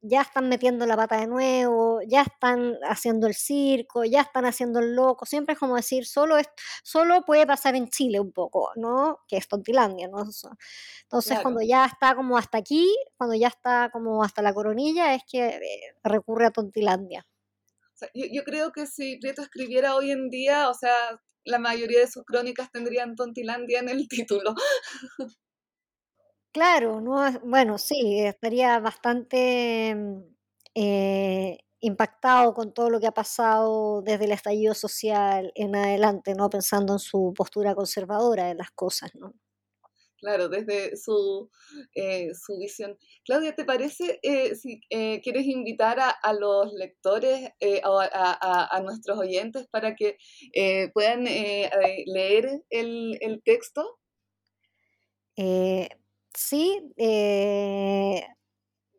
ya 0.00 0.22
están 0.22 0.48
metiendo 0.48 0.86
la 0.86 0.96
pata 0.96 1.16
de 1.20 1.26
nuevo, 1.26 2.00
ya 2.06 2.22
están 2.22 2.76
haciendo 2.88 3.26
el 3.26 3.34
circo, 3.34 4.04
ya 4.04 4.20
están 4.22 4.44
haciendo 4.46 4.80
el 4.80 4.94
loco, 4.94 5.26
siempre 5.26 5.54
es 5.54 5.58
como 5.58 5.76
decir, 5.76 6.06
solo, 6.06 6.38
es, 6.38 6.48
solo 6.84 7.24
puede 7.24 7.46
pasar 7.46 7.74
en 7.76 7.88
Chile 7.88 8.20
un 8.20 8.32
poco, 8.32 8.70
¿no? 8.76 9.18
Que 9.26 9.36
es 9.38 9.48
Tontilandia, 9.48 10.08
¿no? 10.08 10.24
Entonces 11.02 11.40
cuando 11.40 11.60
ya 11.62 11.86
está 11.86 12.14
como 12.14 12.38
hasta 12.38 12.58
aquí, 12.58 12.86
cuando 13.16 13.34
ya 13.36 13.48
está 13.48 13.90
como 13.92 14.22
hasta 14.22 14.42
la 14.42 14.54
coronilla, 14.54 15.14
es 15.14 15.22
que 15.30 15.46
eh, 15.48 15.60
recurre 16.02 16.46
a 16.46 16.50
Tontilandia 16.50 17.26
yo, 18.14 18.44
creo 18.44 18.72
que 18.72 18.86
si 18.86 19.18
Prieto 19.18 19.42
escribiera 19.42 19.94
hoy 19.96 20.10
en 20.10 20.30
día, 20.30 20.68
o 20.68 20.74
sea, 20.74 20.94
la 21.44 21.58
mayoría 21.58 22.00
de 22.00 22.10
sus 22.10 22.24
crónicas 22.24 22.70
tendrían 22.70 23.16
Tontilandia 23.16 23.80
en 23.80 23.88
el 23.88 24.08
título. 24.08 24.54
Claro, 26.52 27.00
no, 27.00 27.40
bueno, 27.44 27.78
sí, 27.78 28.20
estaría 28.20 28.78
bastante 28.80 29.94
mm, 29.94 30.22
eh, 30.74 31.58
impactado 31.80 32.54
con 32.54 32.72
todo 32.72 32.90
lo 32.90 33.00
que 33.00 33.06
ha 33.06 33.12
pasado 33.12 34.02
desde 34.02 34.24
el 34.24 34.32
estallido 34.32 34.74
social 34.74 35.52
en 35.54 35.76
adelante, 35.76 36.34
¿no? 36.34 36.50
Pensando 36.50 36.94
en 36.94 36.98
su 36.98 37.32
postura 37.36 37.74
conservadora 37.74 38.46
de 38.46 38.54
las 38.54 38.70
cosas, 38.72 39.14
¿no? 39.14 39.34
Claro, 40.18 40.48
desde 40.48 40.96
su, 40.96 41.48
eh, 41.94 42.30
su 42.34 42.58
visión. 42.58 42.98
Claudia, 43.24 43.54
¿te 43.54 43.64
parece 43.64 44.18
eh, 44.22 44.56
si 44.56 44.80
eh, 44.90 45.20
quieres 45.22 45.46
invitar 45.46 45.98
a, 46.00 46.32
los 46.32 46.72
lectores 46.74 47.50
o 47.84 48.00
a, 48.00 48.80
nuestros 48.82 49.18
oyentes 49.18 49.68
para 49.68 49.94
que 49.94 50.16
puedan 50.92 51.24
leer 51.24 52.62
el, 52.70 53.16
el 53.20 53.42
texto? 53.42 53.98
sí, 56.34 56.80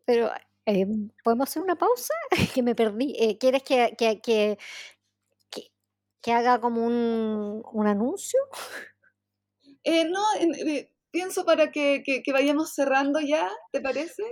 Pero, 0.06 0.30
eh, 0.66 0.86
¿podemos 1.24 1.48
hacer 1.48 1.62
una 1.62 1.76
pausa? 1.76 2.14
que 2.54 2.62
me 2.62 2.74
perdí. 2.74 3.14
Eh, 3.18 3.38
¿Quieres 3.38 3.62
que, 3.62 3.94
que, 3.98 4.20
que, 4.20 4.58
que, 6.22 6.32
haga 6.32 6.60
como 6.60 6.86
un, 6.86 7.62
un 7.72 7.86
anuncio? 7.86 8.38
Eh, 9.82 10.04
no, 10.04 10.22
eh, 10.38 10.92
pienso 11.10 11.44
para 11.44 11.70
que, 11.70 12.02
que, 12.04 12.32
vayamos 12.32 12.74
cerrando 12.74 13.20
ya, 13.20 13.50
¿te 13.72 13.80
parece? 13.80 14.22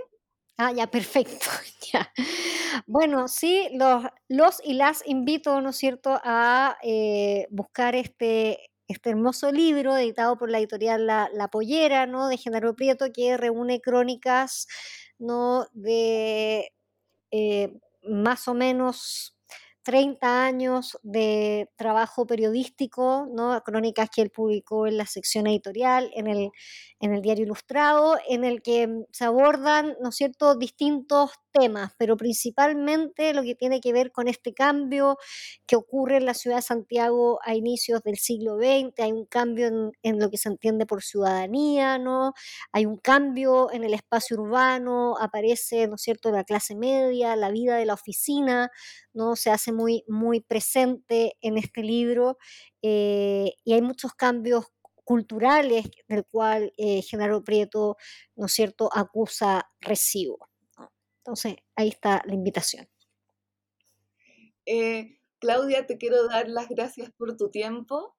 Ah, 0.57 0.71
ya, 0.73 0.87
perfecto. 0.87 1.47
ya. 1.93 2.11
Bueno, 2.87 3.27
sí, 3.27 3.69
los, 3.73 4.03
los 4.27 4.61
y 4.63 4.73
las 4.73 5.07
invito, 5.07 5.61
¿no 5.61 5.69
es 5.69 5.77
cierto?, 5.77 6.19
a 6.23 6.77
eh, 6.83 7.47
buscar 7.49 7.95
este, 7.95 8.71
este 8.87 9.11
hermoso 9.11 9.51
libro 9.51 9.97
editado 9.97 10.37
por 10.37 10.49
la 10.49 10.59
editorial 10.59 11.05
La, 11.07 11.29
la 11.33 11.47
Pollera, 11.49 12.05
¿no?, 12.07 12.27
de 12.27 12.37
Genaro 12.37 12.75
Prieto, 12.75 13.07
que 13.13 13.37
reúne 13.37 13.81
crónicas, 13.81 14.67
¿no?, 15.17 15.67
de 15.73 16.71
más 18.03 18.47
o 18.47 18.53
menos 18.53 19.38
30 19.89 20.45
años 20.45 20.99
de 21.01 21.67
trabajo 21.75 22.27
periodístico, 22.27 23.27
¿no? 23.33 23.59
crónicas 23.63 24.07
que 24.11 24.21
él 24.21 24.29
publicó 24.29 24.85
en 24.85 24.97
la 24.97 25.07
sección 25.07 25.47
editorial, 25.47 26.11
en 26.13 26.27
el, 26.27 26.51
en 26.99 27.15
el 27.15 27.23
diario 27.23 27.45
Ilustrado, 27.45 28.19
en 28.27 28.43
el 28.43 28.61
que 28.61 28.85
mm, 28.85 29.05
se 29.11 29.25
abordan, 29.25 29.95
¿no 29.99 30.09
es 30.09 30.15
cierto?, 30.15 30.53
distintos 30.53 31.31
temas, 31.51 31.93
pero 31.97 32.17
principalmente 32.17 33.33
lo 33.33 33.43
que 33.43 33.55
tiene 33.55 33.81
que 33.81 33.93
ver 33.93 34.11
con 34.11 34.27
este 34.27 34.53
cambio 34.53 35.17
que 35.67 35.75
ocurre 35.75 36.17
en 36.17 36.25
la 36.25 36.33
ciudad 36.33 36.57
de 36.57 36.61
Santiago 36.63 37.39
a 37.43 37.55
inicios 37.55 38.01
del 38.03 38.17
siglo 38.17 38.57
XX, 38.57 38.99
hay 39.03 39.11
un 39.11 39.25
cambio 39.25 39.67
en, 40.03 40.19
lo 40.19 40.29
que 40.29 40.37
se 40.37 40.49
entiende 40.49 40.85
por 40.85 41.03
ciudadanía, 41.03 41.97
¿no? 41.97 42.33
Hay 42.71 42.85
un 42.85 42.97
cambio 42.97 43.71
en 43.71 43.83
el 43.83 43.93
espacio 43.93 44.37
urbano, 44.39 45.15
aparece, 45.19 45.87
¿no 45.87 45.97
cierto?, 45.97 46.31
la 46.31 46.43
clase 46.43 46.75
media, 46.75 47.35
la 47.35 47.51
vida 47.51 47.77
de 47.77 47.85
la 47.85 47.93
oficina, 47.95 48.69
¿no? 49.13 49.35
Se 49.35 49.51
hace 49.51 49.71
muy, 49.71 50.03
muy 50.07 50.41
presente 50.41 51.35
en 51.41 51.57
este 51.57 51.81
libro 51.83 52.37
eh, 52.81 53.53
y 53.63 53.73
hay 53.73 53.81
muchos 53.81 54.13
cambios 54.13 54.65
culturales 55.03 55.85
del 56.07 56.25
cual 56.25 56.71
eh, 56.77 57.01
Genaro 57.01 57.43
Prieto, 57.43 57.97
¿no 58.35 58.47
cierto?, 58.47 58.89
acusa 58.93 59.69
recibo. 59.81 60.48
Entonces, 61.19 61.55
ahí 61.75 61.89
está 61.89 62.21
la 62.25 62.33
invitación. 62.33 62.87
Eh, 64.65 65.19
Claudia, 65.39 65.85
te 65.85 65.97
quiero 65.97 66.27
dar 66.27 66.49
las 66.49 66.67
gracias 66.69 67.11
por 67.11 67.35
tu 67.37 67.49
tiempo. 67.49 68.15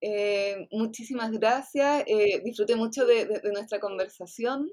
Eh, 0.00 0.68
muchísimas 0.70 1.30
gracias. 1.32 2.04
disfruté 2.44 2.76
mucho 2.76 3.04
de, 3.06 3.40
nuestra 3.52 3.80
conversación. 3.80 4.70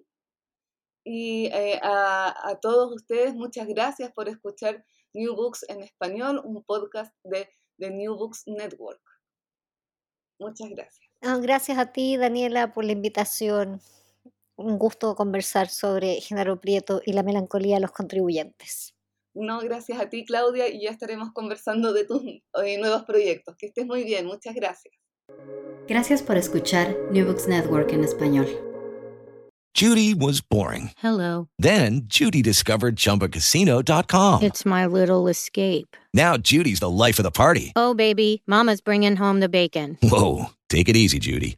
Y 1.04 1.50
a, 1.82 2.50
a, 2.50 2.60
todos 2.60 2.94
ustedes, 2.94 3.34
muchas 3.34 3.68
gracias 3.68 4.12
por 4.12 4.28
escuchar 4.28 4.86
New 5.14 5.36
Books 5.36 5.66
en 5.70 5.82
español, 5.82 6.42
un 6.44 6.64
podcast 6.64 7.16
de, 7.24 7.50
de 7.78 7.92
New 7.92 8.16
Books 8.16 8.44
Network. 8.46 9.02
Muchas 10.40 10.70
gracias. 10.70 11.10
gracias 11.42 11.78
a 11.78 11.92
ti, 11.92 12.18
Daniela, 12.18 12.74
por 12.74 12.86
la 12.86 12.92
invitación. 12.92 13.82
Un 14.58 14.80
gusto 14.80 15.16
conversar 15.16 15.70
sobre 15.70 16.20
Genaro 16.20 16.60
Prieto 16.60 17.02
y 17.06 17.14
la 17.14 17.22
melancolía 17.22 17.76
de 17.76 17.82
los 17.82 17.92
contribuyentes. 17.92 18.96
No, 19.36 19.60
gracias 19.60 20.00
a 20.00 20.10
ti, 20.10 20.26
Claudia, 20.26 20.68
y 20.68 20.82
ya 20.82 20.90
estaremos 20.90 21.32
conversando 21.32 21.94
de 21.94 22.06
tus 22.06 22.24
eh, 22.24 22.78
nuevos 22.80 23.04
proyectos. 23.04 23.56
Que 23.56 23.68
estés 23.68 23.86
muy 23.86 24.04
bien, 24.04 24.26
muchas 24.26 24.56
gracias. 24.56 24.96
Gracias 25.88 26.24
por 26.24 26.38
escuchar 26.38 26.96
New 27.12 27.26
Books 27.26 27.48
Network 27.48 27.94
en 27.94 28.04
español. 28.04 28.48
Judy 29.76 30.16
was 30.16 30.42
boring. 30.42 30.90
Hello. 30.98 31.50
Then 31.60 32.08
Judy 32.08 32.42
discovered 32.42 32.96
chumbacasino.com. 32.96 34.42
It's 34.42 34.66
my 34.66 34.88
little 34.88 35.28
escape. 35.28 35.96
Now 36.16 36.36
Judy's 36.36 36.80
the 36.80 36.90
life 36.90 37.20
of 37.20 37.24
the 37.24 37.32
party. 37.32 37.74
Oh, 37.76 37.94
baby, 37.94 38.42
Mama's 38.48 38.82
bringing 38.82 39.18
home 39.18 39.40
the 39.40 39.50
bacon. 39.50 40.00
Whoa. 40.02 40.48
Take 40.68 40.90
it 40.90 40.96
easy, 40.96 41.20
Judy. 41.20 41.58